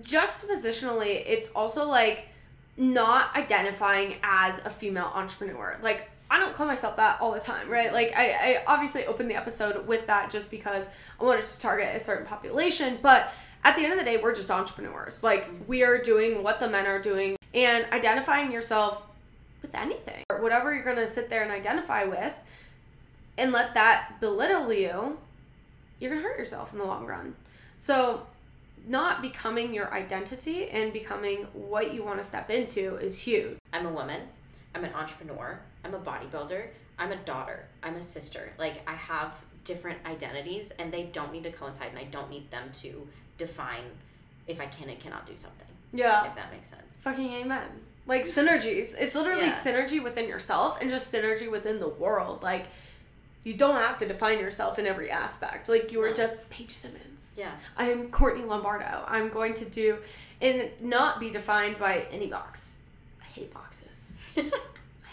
juxtapositionally, 0.00 1.22
it's 1.26 1.48
also 1.54 1.86
like 1.86 2.28
not 2.76 3.34
identifying 3.36 4.16
as 4.22 4.58
a 4.64 4.70
female 4.70 5.10
entrepreneur. 5.14 5.78
Like, 5.82 6.10
I 6.30 6.38
don't 6.38 6.54
call 6.54 6.66
myself 6.66 6.96
that 6.96 7.20
all 7.20 7.32
the 7.32 7.40
time, 7.40 7.68
right? 7.68 7.92
Like, 7.92 8.12
I, 8.16 8.30
I 8.30 8.64
obviously 8.66 9.06
opened 9.06 9.30
the 9.30 9.36
episode 9.36 9.86
with 9.86 10.06
that 10.06 10.30
just 10.30 10.50
because 10.50 10.90
I 11.20 11.24
wanted 11.24 11.44
to 11.44 11.58
target 11.58 11.94
a 11.94 11.98
certain 11.98 12.26
population, 12.26 12.98
but 13.02 13.32
at 13.62 13.76
the 13.76 13.82
end 13.82 13.92
of 13.92 13.98
the 13.98 14.04
day, 14.04 14.16
we're 14.16 14.34
just 14.34 14.50
entrepreneurs. 14.50 15.22
Like, 15.22 15.48
we 15.66 15.84
are 15.84 15.98
doing 15.98 16.42
what 16.42 16.60
the 16.60 16.68
men 16.68 16.86
are 16.86 17.00
doing 17.00 17.36
and 17.52 17.86
identifying 17.92 18.50
yourself 18.50 19.02
with 19.62 19.74
anything 19.74 20.24
or 20.28 20.42
whatever 20.42 20.74
you're 20.74 20.84
going 20.84 20.96
to 20.96 21.08
sit 21.08 21.30
there 21.30 21.42
and 21.42 21.52
identify 21.52 22.04
with 22.04 22.34
and 23.38 23.52
let 23.52 23.74
that 23.74 24.20
belittle 24.20 24.72
you, 24.72 25.18
you're 25.98 26.10
going 26.10 26.22
to 26.22 26.28
hurt 26.28 26.38
yourself 26.38 26.72
in 26.72 26.78
the 26.78 26.84
long 26.84 27.06
run. 27.06 27.34
So, 27.78 28.26
not 28.86 29.22
becoming 29.22 29.72
your 29.72 29.92
identity 29.92 30.68
and 30.68 30.92
becoming 30.92 31.46
what 31.52 31.94
you 31.94 32.02
want 32.02 32.18
to 32.18 32.24
step 32.24 32.50
into 32.50 32.96
is 32.96 33.18
huge. 33.18 33.56
I'm 33.72 33.86
a 33.86 33.90
woman. 33.90 34.22
I'm 34.74 34.84
an 34.84 34.92
entrepreneur. 34.92 35.60
I'm 35.84 35.94
a 35.94 35.98
bodybuilder. 35.98 36.68
I'm 36.98 37.12
a 37.12 37.16
daughter. 37.16 37.66
I'm 37.82 37.96
a 37.96 38.02
sister. 38.02 38.52
Like 38.58 38.88
I 38.88 38.94
have 38.94 39.44
different 39.64 39.98
identities 40.06 40.72
and 40.78 40.92
they 40.92 41.04
don't 41.04 41.32
need 41.32 41.44
to 41.44 41.50
coincide 41.50 41.88
and 41.88 41.98
I 41.98 42.04
don't 42.04 42.30
need 42.30 42.50
them 42.50 42.70
to 42.80 43.08
define 43.38 43.84
if 44.46 44.60
I 44.60 44.66
can 44.66 44.88
and 44.88 45.00
cannot 45.00 45.26
do 45.26 45.36
something. 45.36 45.66
Yeah. 45.92 46.26
If 46.26 46.34
that 46.34 46.52
makes 46.52 46.68
sense. 46.68 46.96
Fucking 47.02 47.32
amen. 47.32 47.68
Like 48.06 48.24
synergies. 48.24 48.94
It's 48.98 49.14
literally 49.14 49.46
yeah. 49.46 49.62
synergy 49.64 50.02
within 50.02 50.28
yourself 50.28 50.78
and 50.80 50.90
just 50.90 51.12
synergy 51.12 51.50
within 51.50 51.80
the 51.80 51.88
world. 51.88 52.42
Like 52.42 52.66
you 53.44 53.54
don't 53.54 53.76
have 53.76 53.98
to 53.98 54.08
define 54.08 54.38
yourself 54.38 54.78
in 54.78 54.86
every 54.86 55.10
aspect. 55.10 55.68
Like 55.68 55.92
you 55.92 56.02
are 56.02 56.08
no. 56.08 56.14
just 56.14 56.48
Paige 56.50 56.70
Simmons. 56.70 57.36
Yeah. 57.38 57.52
I 57.76 57.90
am 57.90 58.10
Courtney 58.10 58.44
Lombardo. 58.44 59.04
I'm 59.06 59.28
going 59.28 59.54
to 59.54 59.64
do 59.64 59.98
and 60.40 60.70
not 60.80 61.20
be 61.20 61.30
defined 61.30 61.78
by 61.78 62.06
any 62.10 62.26
box. 62.26 62.76
I 63.20 63.24
hate 63.26 63.52
boxes. 63.52 64.16
I 64.36 64.40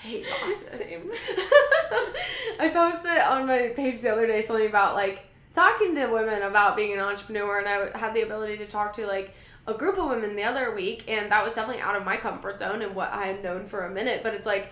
hate 0.02 0.26
boxes. 0.30 0.68
Same. 0.68 1.12
I 2.60 2.70
posted 2.74 3.20
on 3.20 3.48
my 3.48 3.74
page 3.76 4.02
the 4.02 4.12
other 4.12 4.28
day 4.28 4.42
something 4.42 4.68
about 4.68 4.96
like 4.96 5.26
talking 5.54 5.94
to 5.96 6.08
women 6.08 6.42
about 6.44 6.76
being 6.78 6.94
an 6.94 7.00
entrepreneur 7.00 7.60
and 7.60 7.68
I 7.68 7.98
had 7.98 8.14
the 8.14 8.22
ability 8.22 8.58
to 8.58 8.66
talk 8.66 8.96
to 8.96 9.06
like 9.06 9.36
a 9.68 9.74
group 9.74 9.98
of 9.98 10.10
women 10.10 10.36
the 10.36 10.44
other 10.44 10.74
week 10.74 11.04
and 11.08 11.32
that 11.32 11.44
was 11.44 11.54
definitely 11.54 11.82
out 11.82 11.96
of 11.96 12.06
my 12.06 12.18
comfort 12.18 12.60
zone 12.60 12.82
and 12.82 12.96
what 12.96 13.12
I 13.12 13.28
had 13.28 13.44
known 13.44 13.66
for 13.66 13.86
a 13.86 13.92
minute, 13.92 14.22
but 14.24 14.34
it's 14.34 14.48
like 14.48 14.72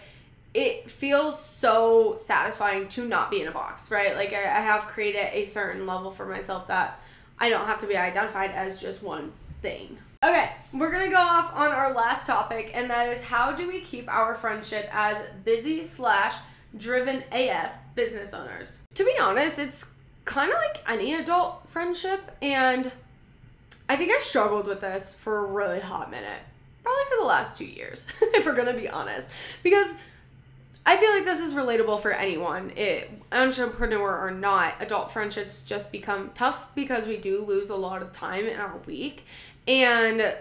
it 0.53 0.89
feels 0.89 1.39
so 1.43 2.15
satisfying 2.15 2.87
to 2.89 3.07
not 3.07 3.29
be 3.29 3.41
in 3.41 3.47
a 3.47 3.51
box, 3.51 3.91
right? 3.91 4.15
Like 4.15 4.33
I, 4.33 4.41
I 4.41 4.61
have 4.61 4.87
created 4.87 5.27
a 5.31 5.45
certain 5.45 5.85
level 5.85 6.11
for 6.11 6.25
myself 6.25 6.67
that 6.67 6.99
I 7.39 7.49
don't 7.49 7.65
have 7.67 7.79
to 7.79 7.87
be 7.87 7.95
identified 7.95 8.51
as 8.51 8.81
just 8.81 9.03
one 9.03 9.31
thing. 9.61 9.97
Okay, 10.23 10.51
we're 10.73 10.91
gonna 10.91 11.09
go 11.09 11.17
off 11.17 11.53
on 11.53 11.71
our 11.71 11.93
last 11.93 12.27
topic, 12.27 12.71
and 12.73 12.89
that 12.89 13.07
is 13.07 13.23
how 13.23 13.53
do 13.53 13.67
we 13.67 13.79
keep 13.79 14.09
our 14.09 14.35
friendship 14.35 14.89
as 14.91 15.17
busy 15.45 15.85
slash 15.85 16.35
driven 16.77 17.23
AF 17.31 17.71
business 17.95 18.33
owners? 18.33 18.81
To 18.95 19.05
be 19.05 19.17
honest, 19.17 19.59
it's 19.59 19.85
kind 20.25 20.51
of 20.51 20.57
like 20.57 20.83
any 20.89 21.13
adult 21.13 21.65
friendship, 21.69 22.35
and 22.41 22.91
I 23.87 23.95
think 23.95 24.11
I 24.11 24.19
struggled 24.19 24.67
with 24.67 24.81
this 24.81 25.13
for 25.13 25.37
a 25.37 25.43
really 25.43 25.79
hot 25.79 26.11
minute. 26.11 26.41
probably 26.83 27.03
for 27.09 27.21
the 27.21 27.27
last 27.27 27.57
two 27.57 27.65
years, 27.65 28.09
if 28.21 28.45
we're 28.45 28.55
gonna 28.55 28.73
be 28.73 28.89
honest. 28.89 29.29
Because 29.63 29.95
I 30.89 30.97
feel 30.97 31.11
like 31.11 31.23
this 31.23 31.39
is 31.39 31.53
relatable 31.53 32.01
for 32.01 32.11
anyone, 32.11 32.71
it, 32.75 33.11
entrepreneur 33.31 34.25
or 34.25 34.31
not. 34.31 34.73
Adult 34.79 35.11
friendships 35.11 35.61
just 35.61 35.91
become 35.91 36.31
tough 36.33 36.73
because 36.73 37.05
we 37.05 37.17
do 37.17 37.45
lose 37.45 37.69
a 37.69 37.75
lot 37.75 38.01
of 38.01 38.11
time 38.11 38.47
in 38.47 38.59
our 38.59 38.75
week. 38.87 39.23
And 39.67 40.33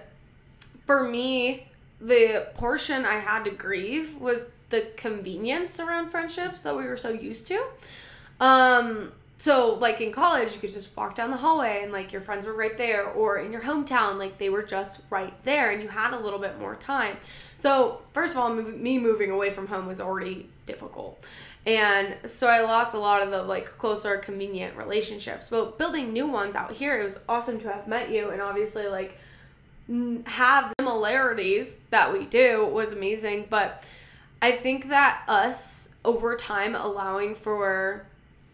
for 0.86 1.04
me, 1.04 1.68
the 2.00 2.46
portion 2.54 3.04
I 3.04 3.18
had 3.18 3.44
to 3.44 3.50
grieve 3.50 4.16
was 4.16 4.46
the 4.70 4.86
convenience 4.96 5.78
around 5.80 6.08
friendships 6.08 6.62
that 6.62 6.74
we 6.74 6.86
were 6.86 6.96
so 6.96 7.10
used 7.10 7.46
to. 7.48 7.62
Um, 8.40 9.12
so 9.38 9.74
like 9.74 10.00
in 10.00 10.10
college, 10.10 10.52
you 10.52 10.58
could 10.58 10.72
just 10.72 10.94
walk 10.96 11.14
down 11.14 11.30
the 11.30 11.36
hallway 11.36 11.80
and 11.84 11.92
like 11.92 12.12
your 12.12 12.20
friends 12.20 12.44
were 12.44 12.54
right 12.54 12.76
there, 12.76 13.06
or 13.06 13.38
in 13.38 13.52
your 13.52 13.62
hometown, 13.62 14.18
like 14.18 14.36
they 14.36 14.50
were 14.50 14.64
just 14.64 15.00
right 15.10 15.32
there, 15.44 15.70
and 15.70 15.80
you 15.80 15.88
had 15.88 16.12
a 16.12 16.18
little 16.18 16.40
bit 16.40 16.58
more 16.58 16.74
time. 16.74 17.16
So 17.56 18.02
first 18.12 18.34
of 18.34 18.40
all, 18.40 18.52
me 18.52 18.98
moving 18.98 19.30
away 19.30 19.50
from 19.50 19.68
home 19.68 19.86
was 19.86 20.00
already 20.00 20.48
difficult. 20.66 21.24
And 21.66 22.16
so 22.26 22.48
I 22.48 22.62
lost 22.62 22.94
a 22.94 22.98
lot 22.98 23.22
of 23.22 23.30
the 23.30 23.42
like 23.42 23.66
closer, 23.78 24.16
convenient 24.16 24.76
relationships. 24.76 25.50
But 25.50 25.78
building 25.78 26.12
new 26.12 26.26
ones 26.26 26.56
out 26.56 26.72
here, 26.72 27.00
it 27.00 27.04
was 27.04 27.20
awesome 27.28 27.60
to 27.60 27.72
have 27.72 27.86
met 27.86 28.10
you, 28.10 28.30
and 28.30 28.42
obviously 28.42 28.88
like 28.88 29.18
have 30.26 30.72
similarities 30.80 31.80
that 31.90 32.12
we 32.12 32.24
do 32.24 32.66
was 32.66 32.92
amazing. 32.92 33.46
But 33.48 33.84
I 34.42 34.50
think 34.50 34.88
that 34.88 35.22
us 35.28 35.90
over 36.04 36.36
time 36.36 36.74
allowing 36.74 37.34
for 37.34 38.04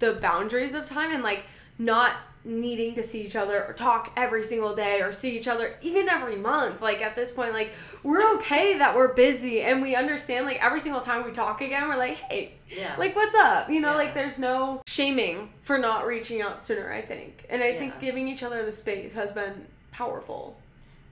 the 0.04 0.20
boundaries 0.20 0.74
of 0.74 0.84
time 0.84 1.12
and 1.12 1.22
like 1.22 1.44
not 1.78 2.12
needing 2.44 2.94
to 2.94 3.02
see 3.02 3.22
each 3.22 3.36
other 3.36 3.64
or 3.64 3.72
talk 3.72 4.12
every 4.16 4.44
single 4.44 4.74
day 4.74 5.00
or 5.00 5.14
see 5.14 5.34
each 5.34 5.48
other 5.48 5.76
even 5.80 6.10
every 6.10 6.36
month 6.36 6.82
like 6.82 7.00
at 7.00 7.16
this 7.16 7.32
point 7.32 7.54
like 7.54 7.72
we're 8.02 8.34
okay 8.34 8.76
that 8.76 8.94
we're 8.94 9.14
busy 9.14 9.62
and 9.62 9.80
we 9.80 9.96
understand 9.96 10.44
like 10.44 10.62
every 10.62 10.78
single 10.78 11.00
time 11.00 11.24
we 11.24 11.32
talk 11.32 11.62
again 11.62 11.88
we're 11.88 11.96
like 11.96 12.16
hey 12.16 12.52
yeah. 12.68 12.94
like 12.98 13.16
what's 13.16 13.34
up 13.34 13.70
you 13.70 13.80
know 13.80 13.92
yeah. 13.92 13.96
like 13.96 14.12
there's 14.12 14.38
no 14.38 14.82
shaming 14.86 15.48
for 15.62 15.78
not 15.78 16.06
reaching 16.06 16.42
out 16.42 16.60
sooner 16.60 16.92
i 16.92 17.00
think 17.00 17.46
and 17.48 17.62
i 17.62 17.70
yeah. 17.70 17.78
think 17.78 17.98
giving 17.98 18.28
each 18.28 18.42
other 18.42 18.62
the 18.66 18.72
space 18.72 19.14
has 19.14 19.32
been 19.32 19.66
powerful 19.90 20.54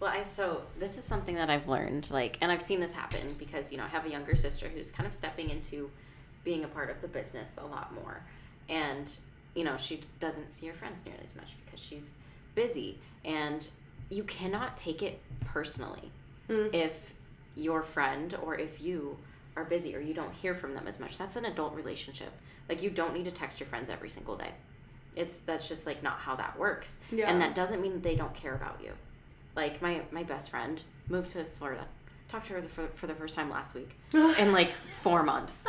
well 0.00 0.10
i 0.10 0.22
so 0.22 0.60
this 0.78 0.98
is 0.98 1.04
something 1.04 1.34
that 1.36 1.48
i've 1.48 1.66
learned 1.66 2.10
like 2.10 2.36
and 2.42 2.52
i've 2.52 2.62
seen 2.62 2.78
this 2.78 2.92
happen 2.92 3.34
because 3.38 3.72
you 3.72 3.78
know 3.78 3.84
i 3.84 3.88
have 3.88 4.04
a 4.04 4.10
younger 4.10 4.36
sister 4.36 4.68
who's 4.68 4.90
kind 4.90 5.06
of 5.06 5.14
stepping 5.14 5.48
into 5.48 5.90
being 6.44 6.64
a 6.64 6.68
part 6.68 6.90
of 6.90 7.00
the 7.00 7.08
business 7.08 7.56
a 7.56 7.66
lot 7.66 7.94
more 7.94 8.22
and 8.68 9.14
you 9.54 9.64
know 9.64 9.76
she 9.76 10.00
doesn't 10.20 10.50
see 10.50 10.66
her 10.66 10.74
friends 10.74 11.04
nearly 11.04 11.20
as 11.22 11.34
much 11.34 11.56
because 11.64 11.80
she's 11.80 12.14
busy. 12.54 12.98
And 13.24 13.66
you 14.10 14.24
cannot 14.24 14.76
take 14.76 15.02
it 15.02 15.20
personally 15.44 16.10
mm. 16.48 16.74
if 16.74 17.14
your 17.54 17.82
friend 17.82 18.36
or 18.42 18.56
if 18.56 18.80
you 18.80 19.16
are 19.56 19.64
busy 19.64 19.94
or 19.94 20.00
you 20.00 20.14
don't 20.14 20.32
hear 20.32 20.54
from 20.54 20.74
them 20.74 20.86
as 20.86 20.98
much. 20.98 21.18
That's 21.18 21.36
an 21.36 21.44
adult 21.44 21.74
relationship. 21.74 22.32
Like 22.68 22.82
you 22.82 22.90
don't 22.90 23.14
need 23.14 23.24
to 23.24 23.30
text 23.30 23.60
your 23.60 23.68
friends 23.68 23.90
every 23.90 24.08
single 24.08 24.36
day. 24.36 24.50
It's 25.14 25.40
that's 25.40 25.68
just 25.68 25.86
like 25.86 26.02
not 26.02 26.18
how 26.18 26.36
that 26.36 26.58
works. 26.58 27.00
Yeah. 27.10 27.30
and 27.30 27.40
that 27.40 27.54
doesn't 27.54 27.80
mean 27.80 28.00
they 28.00 28.16
don't 28.16 28.34
care 28.34 28.54
about 28.54 28.80
you. 28.82 28.92
Like 29.54 29.82
my 29.82 30.02
my 30.10 30.22
best 30.22 30.50
friend 30.50 30.82
moved 31.08 31.30
to 31.30 31.44
florida. 31.58 31.86
Talked 32.28 32.46
to 32.46 32.54
her 32.54 32.62
for, 32.62 32.86
for 32.88 33.06
the 33.06 33.14
first 33.14 33.34
time 33.34 33.50
last 33.50 33.74
week 33.74 33.90
in 34.12 34.52
like 34.52 34.70
four 34.70 35.22
months. 35.22 35.66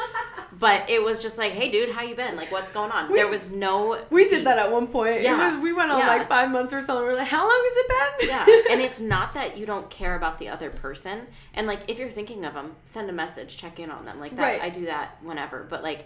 But 0.60 0.89
it 0.89 1.02
was 1.02 1.22
just 1.22 1.38
like, 1.38 1.54
hey, 1.54 1.72
dude, 1.72 1.89
how 1.89 2.04
you 2.04 2.16
been? 2.16 2.36
Like, 2.36 2.52
what's 2.52 2.72
going 2.72 2.92
on? 2.92 3.12
We, 3.12 3.16
there 3.16 3.28
was 3.28 3.50
no. 3.50 4.00
We 4.10 4.28
did 4.28 4.46
that 4.46 4.58
at 4.58 4.72
one 4.72 4.88
point. 4.88 5.22
Yeah. 5.22 5.56
Was, 5.56 5.63
we 5.63 5.74
went 5.74 5.92
on 5.92 6.00
yeah. 6.00 6.08
like 6.08 6.30
five 6.30 6.52
months 6.52 6.74
or 6.74 6.82
something. 6.82 7.06
We 7.06 7.13
are 7.13 7.18
like, 7.18 7.28
how 7.28 7.42
long 7.42 7.62
has 7.63 7.78
it 7.78 7.88
been? 8.20 8.30
Yeah. 8.30 8.74
and 8.74 8.82
it's 8.82 9.00
not 9.16 9.34
that 9.34 9.58
you 9.58 9.66
don't 9.66 9.89
care 9.89 10.16
about 10.16 10.39
the 10.39 10.50
other 10.50 10.70
person. 10.70 11.28
And 11.54 11.66
like, 11.66 11.82
if 11.88 11.98
you're 11.98 12.10
thinking 12.10 12.46
of 12.46 12.54
them, 12.54 12.76
send 12.86 13.10
a 13.10 13.13
message, 13.13 13.58
check 13.58 13.80
in 13.80 13.89
on 13.89 14.06
them. 14.06 14.20
Like 14.20 14.36
that, 14.36 14.42
right. 14.42 14.62
I 14.62 14.70
do 14.70 14.86
that 14.86 15.18
whenever. 15.24 15.63
But 15.63 15.82
like, 15.82 16.06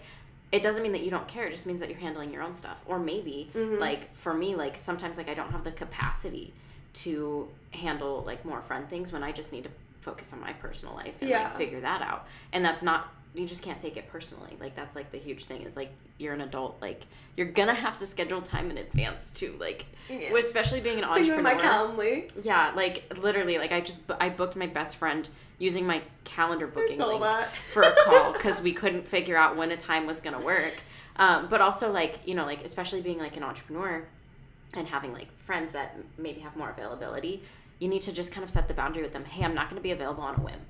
it 0.50 0.62
doesn't 0.62 0.82
mean 0.82 0.92
that 0.92 1.02
you 1.02 1.10
don't 1.10 1.28
care. 1.28 1.44
It 1.44 1.52
just 1.52 1.66
means 1.66 1.80
that 1.80 1.90
you're 1.90 1.98
handling 1.98 2.32
your 2.32 2.42
own 2.42 2.54
stuff. 2.54 2.82
Or 2.86 2.98
maybe, 2.98 3.50
mm-hmm. 3.54 3.78
like, 3.78 4.14
for 4.16 4.32
me, 4.32 4.54
like, 4.54 4.78
sometimes 4.78 5.18
like 5.18 5.28
I 5.28 5.34
don't 5.34 5.50
have 5.50 5.64
the 5.64 5.72
capacity 5.72 6.54
to 6.94 7.48
handle 7.72 8.22
like 8.24 8.44
more 8.44 8.62
friend 8.62 8.88
things 8.88 9.12
when 9.12 9.22
I 9.22 9.30
just 9.30 9.52
need 9.52 9.64
to 9.64 9.70
focus 10.00 10.32
on 10.32 10.40
my 10.40 10.52
personal 10.54 10.94
life 10.94 11.16
and 11.20 11.28
yeah. 11.28 11.44
like 11.44 11.56
figure 11.56 11.80
that 11.80 12.02
out. 12.02 12.26
And 12.52 12.64
that's 12.64 12.82
not 12.82 13.12
you 13.38 13.46
just 13.46 13.62
can't 13.62 13.78
take 13.78 13.96
it 13.96 14.08
personally. 14.08 14.56
Like 14.60 14.74
that's 14.74 14.94
like 14.94 15.10
the 15.10 15.18
huge 15.18 15.44
thing 15.44 15.62
is 15.62 15.76
like 15.76 15.90
you're 16.18 16.34
an 16.34 16.40
adult. 16.40 16.78
Like 16.80 17.06
you're 17.36 17.46
gonna 17.46 17.74
have 17.74 17.98
to 18.00 18.06
schedule 18.06 18.42
time 18.42 18.70
in 18.70 18.78
advance 18.78 19.30
too. 19.30 19.56
Like 19.58 19.86
yeah. 20.08 20.34
especially 20.36 20.80
being 20.80 20.98
an 20.98 21.04
entrepreneur. 21.04 21.42
my 21.42 21.54
Calendly. 21.54 22.30
Yeah, 22.42 22.72
like 22.74 23.18
literally, 23.18 23.58
like 23.58 23.72
I 23.72 23.80
just 23.80 24.02
I 24.20 24.28
booked 24.28 24.56
my 24.56 24.66
best 24.66 24.96
friend 24.96 25.28
using 25.58 25.86
my 25.86 26.02
calendar 26.24 26.66
booking 26.66 26.98
link 26.98 27.22
that. 27.22 27.56
for 27.56 27.82
a 27.82 27.94
call 28.04 28.32
because 28.34 28.60
we 28.60 28.72
couldn't 28.72 29.06
figure 29.06 29.36
out 29.36 29.56
when 29.56 29.70
a 29.70 29.76
time 29.76 30.06
was 30.06 30.20
gonna 30.20 30.40
work. 30.40 30.74
Um, 31.16 31.48
but 31.48 31.60
also 31.60 31.90
like 31.90 32.20
you 32.24 32.34
know 32.34 32.46
like 32.46 32.64
especially 32.64 33.00
being 33.00 33.18
like 33.18 33.36
an 33.36 33.42
entrepreneur 33.42 34.06
and 34.74 34.86
having 34.86 35.12
like 35.12 35.36
friends 35.38 35.72
that 35.72 35.96
maybe 36.16 36.40
have 36.40 36.56
more 36.56 36.70
availability 36.70 37.42
you 37.78 37.88
need 37.88 38.02
to 38.02 38.12
just 38.12 38.32
kind 38.32 38.44
of 38.44 38.50
set 38.50 38.68
the 38.68 38.74
boundary 38.74 39.02
with 39.02 39.12
them. 39.12 39.24
Hey, 39.24 39.44
I'm 39.44 39.54
not 39.54 39.70
going 39.70 39.76
to 39.76 39.82
be 39.82 39.92
available 39.92 40.22
on 40.22 40.34
a 40.34 40.38
whim. 40.38 40.60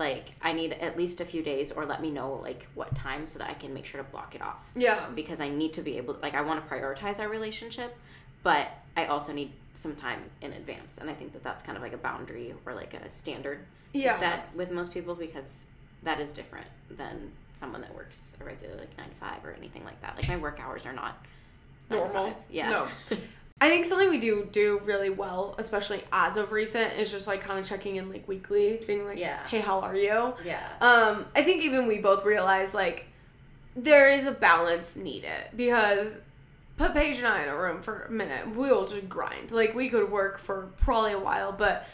Like 0.00 0.32
I 0.40 0.54
need 0.54 0.72
at 0.72 0.96
least 0.96 1.20
a 1.20 1.26
few 1.26 1.42
days, 1.42 1.70
or 1.70 1.84
let 1.84 2.00
me 2.00 2.10
know 2.10 2.40
like 2.42 2.66
what 2.74 2.92
time 2.96 3.26
so 3.26 3.38
that 3.38 3.50
I 3.50 3.52
can 3.52 3.74
make 3.74 3.84
sure 3.84 4.02
to 4.02 4.10
block 4.10 4.34
it 4.34 4.40
off. 4.40 4.70
Yeah. 4.74 5.04
Because 5.14 5.42
I 5.42 5.50
need 5.50 5.74
to 5.74 5.82
be 5.82 5.98
able, 5.98 6.16
like, 6.22 6.34
I 6.34 6.40
want 6.40 6.66
to 6.66 6.74
prioritize 6.74 7.20
our 7.20 7.28
relationship, 7.28 7.94
but 8.42 8.68
I 8.96 9.04
also 9.04 9.34
need 9.34 9.52
some 9.74 9.94
time 9.94 10.22
in 10.40 10.54
advance, 10.54 10.96
and 10.96 11.10
I 11.10 11.14
think 11.14 11.34
that 11.34 11.44
that's 11.44 11.62
kind 11.62 11.76
of 11.76 11.82
like 11.82 11.92
a 11.92 11.98
boundary 11.98 12.54
or 12.64 12.72
like 12.72 12.94
a 12.94 13.10
standard 13.10 13.60
yeah. 13.92 14.14
to 14.14 14.18
set 14.18 14.48
with 14.56 14.70
most 14.70 14.92
people 14.92 15.14
because 15.14 15.66
that 16.02 16.18
is 16.18 16.32
different 16.32 16.66
than 16.90 17.30
someone 17.52 17.82
that 17.82 17.94
works 17.94 18.32
a 18.40 18.44
regular 18.44 18.74
like 18.76 18.96
nine 18.96 19.10
to 19.10 19.14
five 19.16 19.44
or 19.44 19.52
anything 19.52 19.84
like 19.84 20.00
that. 20.00 20.16
Like 20.16 20.28
my 20.28 20.38
work 20.38 20.60
hours 20.60 20.86
are 20.86 20.94
not 20.94 21.22
normal. 21.90 22.34
Yeah. 22.50 22.70
No. 22.70 22.88
I 23.60 23.68
think 23.68 23.84
something 23.84 24.08
we 24.08 24.20
do 24.20 24.48
do 24.50 24.80
really 24.84 25.10
well, 25.10 25.54
especially 25.58 26.02
as 26.12 26.36
of 26.36 26.50
recent, 26.50 26.94
is 26.94 27.10
just 27.10 27.26
like 27.26 27.42
kind 27.42 27.58
of 27.58 27.66
checking 27.66 27.96
in 27.96 28.10
like 28.10 28.26
weekly, 28.26 28.80
being 28.86 29.04
like, 29.04 29.18
yeah. 29.18 29.46
"Hey, 29.46 29.60
how 29.60 29.80
are 29.80 29.94
you?" 29.94 30.34
Yeah. 30.44 30.66
Um, 30.80 31.26
I 31.34 31.42
think 31.42 31.62
even 31.62 31.86
we 31.86 31.98
both 31.98 32.24
realize 32.24 32.72
like 32.72 33.06
there 33.76 34.10
is 34.10 34.26
a 34.26 34.32
balance 34.32 34.96
needed 34.96 35.50
because 35.54 36.18
put 36.76 36.94
Paige 36.94 37.18
and 37.18 37.26
I 37.26 37.42
in 37.42 37.48
a 37.50 37.56
room 37.56 37.82
for 37.82 38.02
a 38.02 38.10
minute, 38.10 38.54
we'll 38.54 38.86
just 38.86 39.08
grind. 39.08 39.52
Like 39.52 39.74
we 39.74 39.90
could 39.90 40.10
work 40.10 40.38
for 40.38 40.70
probably 40.78 41.12
a 41.12 41.18
while, 41.18 41.52
but 41.52 41.86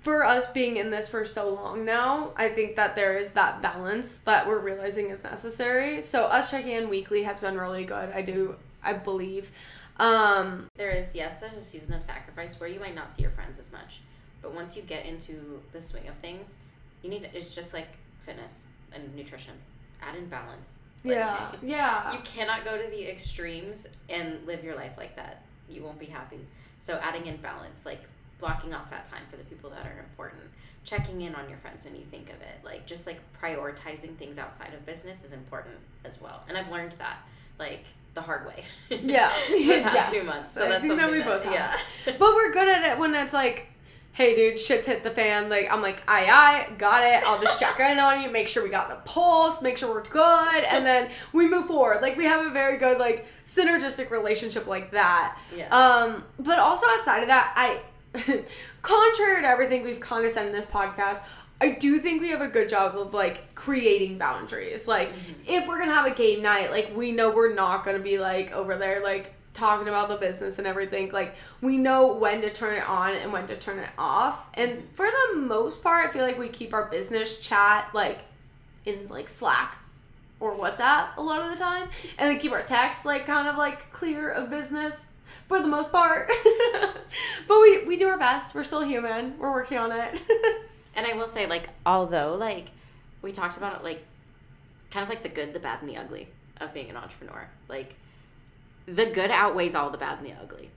for 0.00 0.24
us 0.24 0.50
being 0.50 0.76
in 0.78 0.90
this 0.90 1.08
for 1.08 1.24
so 1.24 1.52
long 1.52 1.84
now, 1.84 2.32
I 2.36 2.48
think 2.48 2.76
that 2.76 2.94
there 2.94 3.18
is 3.18 3.30
that 3.32 3.62
balance 3.62 4.20
that 4.20 4.46
we're 4.46 4.60
realizing 4.60 5.10
is 5.10 5.24
necessary. 5.24 6.00
So 6.02 6.24
us 6.24 6.50
checking 6.50 6.72
in 6.72 6.88
weekly 6.88 7.22
has 7.22 7.40
been 7.40 7.56
really 7.56 7.84
good. 7.84 8.10
I 8.14 8.22
do, 8.22 8.56
I 8.82 8.94
believe. 8.94 9.50
Um, 9.98 10.66
there 10.76 10.90
is 10.90 11.14
yes, 11.14 11.40
there's 11.40 11.56
a 11.56 11.62
season 11.62 11.94
of 11.94 12.02
sacrifice 12.02 12.58
where 12.58 12.68
you 12.68 12.80
might 12.80 12.94
not 12.94 13.10
see 13.10 13.22
your 13.22 13.30
friends 13.30 13.58
as 13.58 13.70
much, 13.72 14.00
but 14.42 14.52
once 14.52 14.76
you 14.76 14.82
get 14.82 15.06
into 15.06 15.60
the 15.72 15.80
swing 15.80 16.08
of 16.08 16.16
things, 16.16 16.58
you 17.02 17.10
need 17.10 17.28
it's 17.32 17.54
just 17.54 17.72
like 17.72 17.88
fitness 18.20 18.62
and 18.92 19.14
nutrition. 19.14 19.54
Add 20.02 20.16
in 20.16 20.26
balance. 20.26 20.78
Like, 21.04 21.16
yeah, 21.16 21.52
yeah. 21.62 22.12
You 22.12 22.18
cannot 22.24 22.64
go 22.64 22.76
to 22.76 22.90
the 22.90 23.08
extremes 23.08 23.86
and 24.08 24.44
live 24.46 24.64
your 24.64 24.74
life 24.74 24.96
like 24.96 25.16
that. 25.16 25.42
You 25.68 25.82
won't 25.82 25.98
be 25.98 26.06
happy. 26.06 26.40
So 26.80 26.98
adding 27.02 27.26
in 27.26 27.36
balance, 27.36 27.86
like 27.86 28.00
blocking 28.38 28.74
off 28.74 28.90
that 28.90 29.04
time 29.04 29.22
for 29.30 29.36
the 29.36 29.44
people 29.44 29.70
that 29.70 29.86
are 29.86 29.98
important, 30.00 30.42
checking 30.84 31.22
in 31.22 31.34
on 31.34 31.48
your 31.48 31.58
friends 31.58 31.84
when 31.84 31.94
you 31.94 32.04
think 32.04 32.28
of 32.28 32.36
it, 32.36 32.64
like 32.64 32.86
just 32.86 33.06
like 33.06 33.20
prioritizing 33.40 34.16
things 34.16 34.38
outside 34.38 34.74
of 34.74 34.84
business 34.84 35.24
is 35.24 35.32
important 35.32 35.76
as 36.04 36.20
well. 36.20 36.42
And 36.48 36.58
I've 36.58 36.70
learned 36.70 36.92
that, 36.98 37.18
like 37.58 37.84
the 38.14 38.22
hard 38.22 38.46
way. 38.46 38.64
Yeah. 38.90 39.32
the 39.50 39.82
past 39.82 39.94
yes. 39.94 40.10
two 40.12 40.24
months. 40.24 40.52
So 40.52 40.64
I 40.64 40.68
that's 40.68 40.86
something 40.86 40.96
that 40.96 41.10
we 41.10 41.22
both 41.22 41.42
have. 41.44 41.52
Yeah. 41.52 41.76
but 42.18 42.34
we're 42.34 42.52
good 42.52 42.68
at 42.68 42.92
it 42.92 42.98
when 42.98 43.14
it's 43.14 43.32
like, 43.32 43.68
hey 44.12 44.36
dude, 44.36 44.58
shit's 44.58 44.86
hit 44.86 45.02
the 45.02 45.10
fan. 45.10 45.48
Like 45.48 45.70
I'm 45.70 45.82
like, 45.82 46.02
aye 46.08 46.28
aye, 46.30 46.72
got 46.78 47.04
it. 47.04 47.22
I'll 47.26 47.40
just 47.40 47.58
check 47.58 47.78
in 47.80 47.98
on 47.98 48.22
you, 48.22 48.30
make 48.30 48.48
sure 48.48 48.62
we 48.62 48.70
got 48.70 48.88
the 48.88 48.96
pulse, 49.10 49.60
make 49.60 49.76
sure 49.76 49.92
we're 49.92 50.08
good, 50.08 50.64
and 50.64 50.86
then 50.86 51.10
we 51.32 51.48
move 51.48 51.66
forward. 51.66 52.00
Like 52.00 52.16
we 52.16 52.24
have 52.24 52.46
a 52.46 52.50
very 52.50 52.78
good 52.78 52.98
like 52.98 53.26
synergistic 53.44 54.10
relationship 54.10 54.66
like 54.66 54.92
that. 54.92 55.36
Yeah. 55.54 55.68
Um, 55.68 56.24
but 56.38 56.58
also 56.58 56.86
outside 56.86 57.22
of 57.22 57.28
that, 57.28 57.52
I 57.56 57.80
contrary 58.82 59.42
to 59.42 59.48
everything 59.48 59.82
we've 59.82 60.00
kind 60.00 60.24
of 60.24 60.32
said 60.32 60.46
in 60.46 60.52
this 60.52 60.66
podcast, 60.66 61.20
I 61.64 61.70
do 61.70 61.98
think 61.98 62.20
we 62.20 62.28
have 62.28 62.42
a 62.42 62.48
good 62.48 62.68
job 62.68 62.94
of 62.94 63.14
like 63.14 63.54
creating 63.54 64.18
boundaries. 64.18 64.86
Like 64.86 65.08
mm-hmm. 65.08 65.32
if 65.46 65.66
we're 65.66 65.78
gonna 65.78 65.94
have 65.94 66.04
a 66.04 66.14
game 66.14 66.42
night, 66.42 66.70
like 66.70 66.94
we 66.94 67.10
know 67.10 67.30
we're 67.30 67.54
not 67.54 67.86
gonna 67.86 68.00
be 68.00 68.18
like 68.18 68.52
over 68.52 68.76
there 68.76 69.02
like 69.02 69.32
talking 69.54 69.88
about 69.88 70.10
the 70.10 70.16
business 70.16 70.58
and 70.58 70.66
everything. 70.66 71.10
Like 71.10 71.34
we 71.62 71.78
know 71.78 72.12
when 72.12 72.42
to 72.42 72.52
turn 72.52 72.76
it 72.76 72.86
on 72.86 73.14
and 73.14 73.32
when 73.32 73.46
to 73.46 73.56
turn 73.56 73.78
it 73.78 73.88
off. 73.96 74.44
And 74.52 74.72
mm-hmm. 74.72 74.94
for 74.94 75.06
the 75.06 75.38
most 75.38 75.82
part, 75.82 76.06
I 76.06 76.12
feel 76.12 76.20
like 76.20 76.38
we 76.38 76.48
keep 76.48 76.74
our 76.74 76.84
business 76.90 77.38
chat 77.38 77.88
like 77.94 78.20
in 78.84 79.08
like 79.08 79.30
Slack 79.30 79.78
or 80.40 80.58
WhatsApp 80.58 81.16
a 81.16 81.22
lot 81.22 81.40
of 81.40 81.50
the 81.50 81.56
time, 81.56 81.88
and 82.18 82.30
then 82.30 82.38
keep 82.38 82.52
our 82.52 82.62
text 82.62 83.06
like 83.06 83.24
kind 83.24 83.48
of 83.48 83.56
like 83.56 83.90
clear 83.90 84.28
of 84.28 84.50
business 84.50 85.06
for 85.48 85.60
the 85.60 85.68
most 85.68 85.90
part. 85.90 86.30
but 87.48 87.60
we 87.62 87.86
we 87.86 87.96
do 87.96 88.06
our 88.08 88.18
best. 88.18 88.54
We're 88.54 88.64
still 88.64 88.84
human. 88.84 89.38
We're 89.38 89.50
working 89.50 89.78
on 89.78 89.92
it. 89.92 90.20
And 90.96 91.06
I 91.06 91.14
will 91.14 91.26
say, 91.28 91.46
like, 91.46 91.68
although, 91.84 92.34
like, 92.34 92.70
we 93.22 93.32
talked 93.32 93.56
about 93.56 93.76
it, 93.76 93.84
like, 93.84 94.04
kind 94.90 95.02
of 95.02 95.08
like 95.08 95.22
the 95.22 95.28
good, 95.28 95.52
the 95.52 95.58
bad, 95.58 95.80
and 95.80 95.88
the 95.88 95.96
ugly 95.96 96.28
of 96.60 96.72
being 96.72 96.90
an 96.90 96.96
entrepreneur. 96.96 97.48
Like, 97.68 97.94
the 98.86 99.06
good 99.06 99.30
outweighs 99.30 99.74
all 99.74 99.90
the 99.90 99.98
bad 99.98 100.18
and 100.18 100.26
the 100.26 100.32
ugly. 100.40 100.70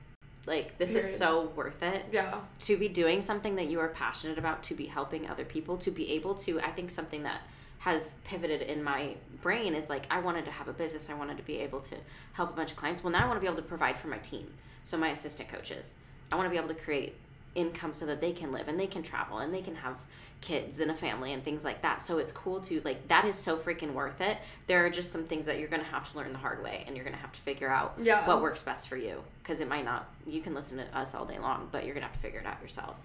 Like, 0.46 0.78
this 0.78 0.96
is 0.96 1.18
so 1.18 1.52
worth 1.58 1.84
it 1.84 2.06
Yeah. 2.12 2.40
to 2.60 2.78
be 2.78 2.88
doing 2.88 3.22
something 3.22 3.56
that 3.56 3.68
you 3.68 3.82
are 3.82 3.90
passionate 3.90 4.38
about, 4.38 4.64
to 4.64 4.76
be 4.76 4.86
helping 4.86 5.30
other 5.30 5.44
people, 5.44 5.78
to 5.80 5.92
be 5.92 6.12
able 6.14 6.36
to, 6.36 6.62
I 6.62 6.72
think 6.72 6.90
something 6.90 7.24
that 7.24 7.42
has 7.80 8.16
pivoted 8.24 8.62
in 8.62 8.82
my 8.84 9.16
brain 9.42 9.76
is 9.76 9.90
like, 9.90 10.08
I 10.10 10.20
wanted 10.20 10.46
to 10.46 10.52
have 10.52 10.68
a 10.68 10.74
business. 10.74 11.10
I 11.10 11.14
wanted 11.14 11.38
to 11.38 11.44
be 11.44 11.58
able 11.60 11.82
to 11.82 11.96
help 12.34 12.52
a 12.52 12.54
bunch 12.54 12.72
of 12.72 12.78
clients. 12.78 13.04
Well, 13.04 13.12
now 13.12 13.24
I 13.24 13.28
want 13.28 13.36
to 13.38 13.42
be 13.42 13.46
able 13.46 13.58
to 13.58 13.62
provide 13.62 13.98
for 13.98 14.08
my 14.08 14.18
team. 14.18 14.54
So, 14.84 14.98
my 14.98 15.10
assistant 15.10 15.50
coaches. 15.50 15.94
I 16.32 16.36
want 16.36 16.46
to 16.46 16.50
be 16.50 16.58
able 16.58 16.70
to 16.70 16.74
create 16.82 17.16
income 17.58 17.94
so 17.94 18.06
that 18.06 18.22
they 18.22 18.32
can 18.32 18.52
live 18.54 18.68
and 18.70 18.80
they 18.80 18.88
can 18.88 19.04
travel 19.04 19.40
and 19.40 19.54
they 19.54 19.62
can 19.62 19.76
have 19.76 19.96
kids 20.40 20.80
and 20.80 20.92
a 20.92 20.94
family 20.94 21.34
and 21.34 21.44
things 21.44 21.66
like 21.66 21.82
that. 21.82 22.02
So 22.02 22.20
it's 22.20 22.32
cool 22.32 22.62
to 22.62 22.80
like 22.86 23.08
that 23.08 23.26
is 23.26 23.36
so 23.36 23.58
freaking 23.58 23.94
worth 23.94 24.22
it. 24.22 24.38
There 24.68 24.86
are 24.86 24.90
just 24.90 25.12
some 25.12 25.24
things 25.26 25.46
that 25.48 25.58
you're 25.60 25.68
going 25.68 25.82
to 25.84 25.88
have 25.90 26.10
to 26.12 26.18
learn 26.18 26.32
the 26.32 26.38
hard 26.38 26.64
way 26.64 26.84
and 26.86 26.96
you're 26.96 27.04
going 27.04 27.16
to 27.16 27.22
have 27.22 27.34
to 27.34 27.42
figure 27.42 27.70
out 27.70 27.98
Yeah. 28.02 28.26
what 28.28 28.42
works 28.42 28.62
best 28.62 28.88
for 28.88 28.98
you 28.98 29.24
because 29.42 29.60
it 29.60 29.68
might 29.68 29.84
not 29.84 30.08
you 30.28 30.42
can 30.42 30.54
listen 30.54 30.78
to 30.78 30.98
us 30.98 31.16
all 31.16 31.26
day 31.26 31.40
long, 31.40 31.68
but 31.72 31.84
you're 31.86 31.96
going 31.96 32.04
to 32.04 32.08
have 32.08 32.16
to 32.16 32.22
figure 32.22 32.40
it 32.40 32.46
out 32.46 32.62
yourself. 32.62 32.96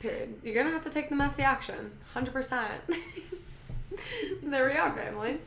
Period. 0.00 0.34
You're 0.42 0.54
gonna 0.56 0.70
have 0.74 0.82
to 0.82 0.90
take 0.90 1.08
the 1.10 1.14
messy 1.14 1.42
action. 1.44 1.92
Hundred 2.12 2.32
percent. 2.32 2.72
There 4.42 4.66
we 4.68 4.72
are, 4.76 4.90
family. 4.92 5.38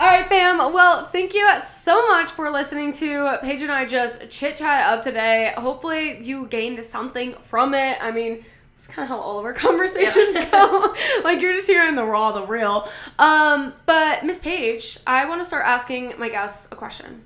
All 0.00 0.06
right, 0.06 0.28
fam. 0.28 0.58
Well, 0.58 1.06
thank 1.06 1.34
you 1.34 1.50
so 1.68 2.06
much 2.08 2.30
for 2.30 2.50
listening 2.50 2.92
to 2.94 3.36
Paige 3.42 3.62
and 3.62 3.72
I 3.72 3.84
just 3.84 4.30
chit 4.30 4.54
chat 4.56 4.86
up 4.86 5.02
today. 5.02 5.52
Hopefully, 5.56 6.22
you 6.22 6.46
gained 6.46 6.84
something 6.84 7.34
from 7.48 7.74
it. 7.74 7.98
I 8.00 8.12
mean, 8.12 8.44
it's 8.74 8.86
kind 8.86 9.02
of 9.02 9.08
how 9.08 9.18
all 9.18 9.40
of 9.40 9.44
our 9.44 9.52
conversations 9.54 10.36
go. 10.52 10.94
like 11.24 11.40
you're 11.40 11.52
just 11.52 11.66
hearing 11.66 11.96
the 11.96 12.04
raw, 12.04 12.30
the 12.30 12.46
real. 12.46 12.88
Um, 13.18 13.74
but 13.86 14.24
Miss 14.24 14.38
Paige, 14.38 14.98
I 15.04 15.24
want 15.24 15.40
to 15.40 15.44
start 15.44 15.64
asking 15.66 16.14
my 16.16 16.28
guests 16.28 16.68
a 16.70 16.76
question, 16.76 17.22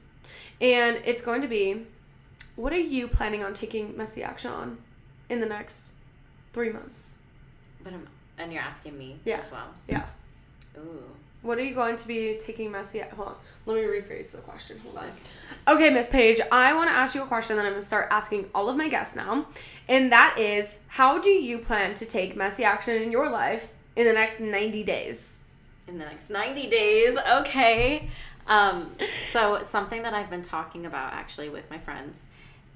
and 0.62 0.98
it's 1.04 1.20
going 1.20 1.42
to 1.42 1.48
be, 1.48 1.84
what 2.56 2.72
are 2.72 2.78
you 2.78 3.06
planning 3.06 3.44
on 3.44 3.52
taking 3.52 3.94
messy 3.98 4.22
action 4.22 4.50
on 4.50 4.78
in 5.28 5.40
the 5.40 5.46
next 5.46 5.92
three 6.54 6.72
months? 6.72 7.16
But 7.84 7.92
I'm, 7.92 8.08
and 8.38 8.50
you're 8.50 8.62
asking 8.62 8.96
me 8.96 9.18
Yeah. 9.26 9.40
as 9.40 9.52
well. 9.52 9.68
Yeah. 9.88 10.04
Ooh. 10.78 11.02
What 11.42 11.58
are 11.58 11.64
you 11.64 11.74
going 11.74 11.96
to 11.96 12.08
be 12.08 12.38
taking 12.40 12.70
messy? 12.70 13.00
Hold 13.00 13.28
on. 13.28 13.34
Let 13.66 13.76
me 13.76 13.82
rephrase 13.82 14.32
the 14.32 14.38
question. 14.38 14.78
Hold 14.78 14.98
on. 14.98 15.10
Okay, 15.68 15.90
Miss 15.90 16.08
Paige, 16.08 16.40
I 16.50 16.72
want 16.74 16.88
to 16.88 16.94
ask 16.94 17.14
you 17.14 17.22
a 17.22 17.26
question 17.26 17.56
that 17.56 17.66
I'm 17.66 17.72
going 17.72 17.82
to 17.82 17.86
start 17.86 18.08
asking 18.10 18.48
all 18.54 18.68
of 18.68 18.76
my 18.76 18.88
guests 18.88 19.16
now. 19.16 19.46
And 19.88 20.12
that 20.12 20.38
is 20.38 20.78
how 20.86 21.18
do 21.18 21.30
you 21.30 21.58
plan 21.58 21.94
to 21.94 22.06
take 22.06 22.36
messy 22.36 22.64
action 22.64 23.02
in 23.02 23.10
your 23.10 23.28
life 23.28 23.72
in 23.96 24.06
the 24.06 24.12
next 24.12 24.40
90 24.40 24.84
days? 24.84 25.44
in 25.92 25.98
the 25.98 26.04
next 26.04 26.30
90 26.30 26.68
days. 26.68 27.18
Okay. 27.18 28.08
Um, 28.46 28.96
so, 29.30 29.62
something 29.62 30.02
that 30.02 30.14
I've 30.14 30.30
been 30.30 30.42
talking 30.42 30.86
about 30.86 31.12
actually 31.12 31.48
with 31.48 31.68
my 31.70 31.78
friends 31.78 32.26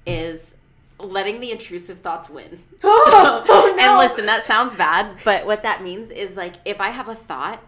is 0.05 0.55
letting 0.99 1.41
the 1.41 1.51
intrusive 1.51 1.99
thoughts 1.99 2.29
win. 2.29 2.63
Oh, 2.83 3.45
oh, 3.49 3.75
no. 3.77 3.83
And 3.83 3.97
listen, 3.97 4.25
that 4.25 4.43
sounds 4.43 4.75
bad, 4.75 5.17
but 5.23 5.45
what 5.45 5.63
that 5.63 5.81
means 5.81 6.11
is 6.11 6.35
like 6.35 6.55
if 6.65 6.81
I 6.81 6.89
have 6.89 7.07
a 7.07 7.15
thought, 7.15 7.61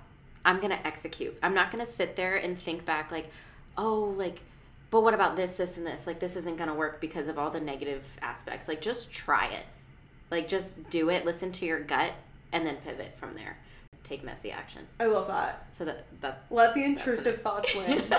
I'm 0.49 0.57
going 0.57 0.71
to 0.71 0.87
execute. 0.87 1.37
I'm 1.43 1.53
not 1.53 1.71
going 1.71 1.85
to 1.85 1.89
sit 1.89 2.15
there 2.15 2.35
and 2.35 2.57
think 2.57 2.83
back 2.83 3.11
like, 3.11 3.29
oh, 3.77 4.15
like, 4.17 4.41
but 4.89 5.01
what 5.03 5.13
about 5.13 5.35
this, 5.35 5.55
this, 5.55 5.77
and 5.77 5.85
this? 5.85 6.07
Like, 6.07 6.19
this 6.19 6.35
isn't 6.35 6.57
going 6.57 6.69
to 6.69 6.73
work 6.73 6.99
because 6.99 7.27
of 7.27 7.37
all 7.37 7.51
the 7.51 7.59
negative 7.59 8.03
aspects. 8.23 8.67
Like, 8.67 8.81
just 8.81 9.11
try 9.11 9.45
it. 9.45 9.65
Like, 10.31 10.47
just 10.47 10.89
do 10.89 11.09
it, 11.11 11.23
listen 11.23 11.51
to 11.51 11.65
your 11.65 11.79
gut, 11.81 12.13
and 12.51 12.65
then 12.65 12.77
pivot 12.77 13.15
from 13.15 13.35
there. 13.35 13.59
Take 14.03 14.23
messy 14.23 14.49
action. 14.49 14.87
I 14.99 15.05
love 15.05 15.27
that. 15.27 15.67
So 15.71 15.85
that 15.85 16.05
that 16.21 16.45
Let 16.49 16.73
the 16.73 16.83
intrusive 16.83 17.43
thoughts 17.43 17.75
win. 17.75 18.03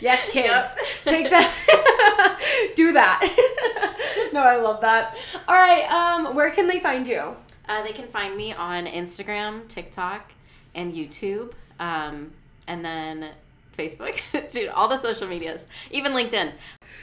Yes, 0.00 0.32
kids. 0.32 0.78
Take 1.04 1.28
that. 1.28 2.72
Do 2.74 2.94
that. 2.94 4.30
no, 4.32 4.42
I 4.42 4.56
love 4.56 4.80
that. 4.80 5.14
All 5.46 5.54
right. 5.54 5.84
Um, 5.90 6.34
where 6.34 6.50
can 6.52 6.68
they 6.68 6.80
find 6.80 7.06
you? 7.06 7.36
uh, 7.70 7.84
they 7.84 7.92
can 7.92 8.08
find 8.08 8.36
me 8.36 8.52
on 8.52 8.86
Instagram, 8.86 9.66
TikTok, 9.68 10.32
and 10.74 10.92
YouTube, 10.92 11.52
um, 11.78 12.32
and 12.66 12.84
then 12.84 13.30
Facebook. 13.76 14.20
Dude, 14.52 14.68
all 14.68 14.88
the 14.88 14.96
social 14.96 15.28
medias, 15.28 15.66
even 15.90 16.12
LinkedIn. 16.12 16.52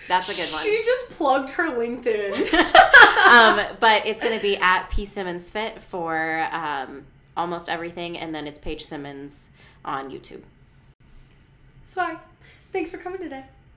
That's 0.07 0.29
a 0.29 0.33
good 0.33 0.53
one. 0.53 0.63
She 0.63 0.83
just 0.83 1.09
plugged 1.11 1.49
her 1.51 1.69
LinkedIn. 1.69 2.53
um, 3.27 3.77
but 3.79 4.05
it's 4.05 4.21
going 4.21 4.35
to 4.35 4.41
be 4.41 4.57
at 4.57 4.89
P 4.89 5.05
Simmons 5.05 5.49
Fit 5.49 5.81
for 5.81 6.47
um, 6.51 7.05
almost 7.35 7.69
everything, 7.69 8.17
and 8.17 8.33
then 8.33 8.47
it's 8.47 8.59
Paige 8.59 8.85
Simmons 8.85 9.49
on 9.83 10.09
YouTube. 10.09 10.41
Swag. 11.83 12.17
Thanks 12.71 12.91
for 12.91 12.97
coming 12.97 13.19
today. 13.19 13.45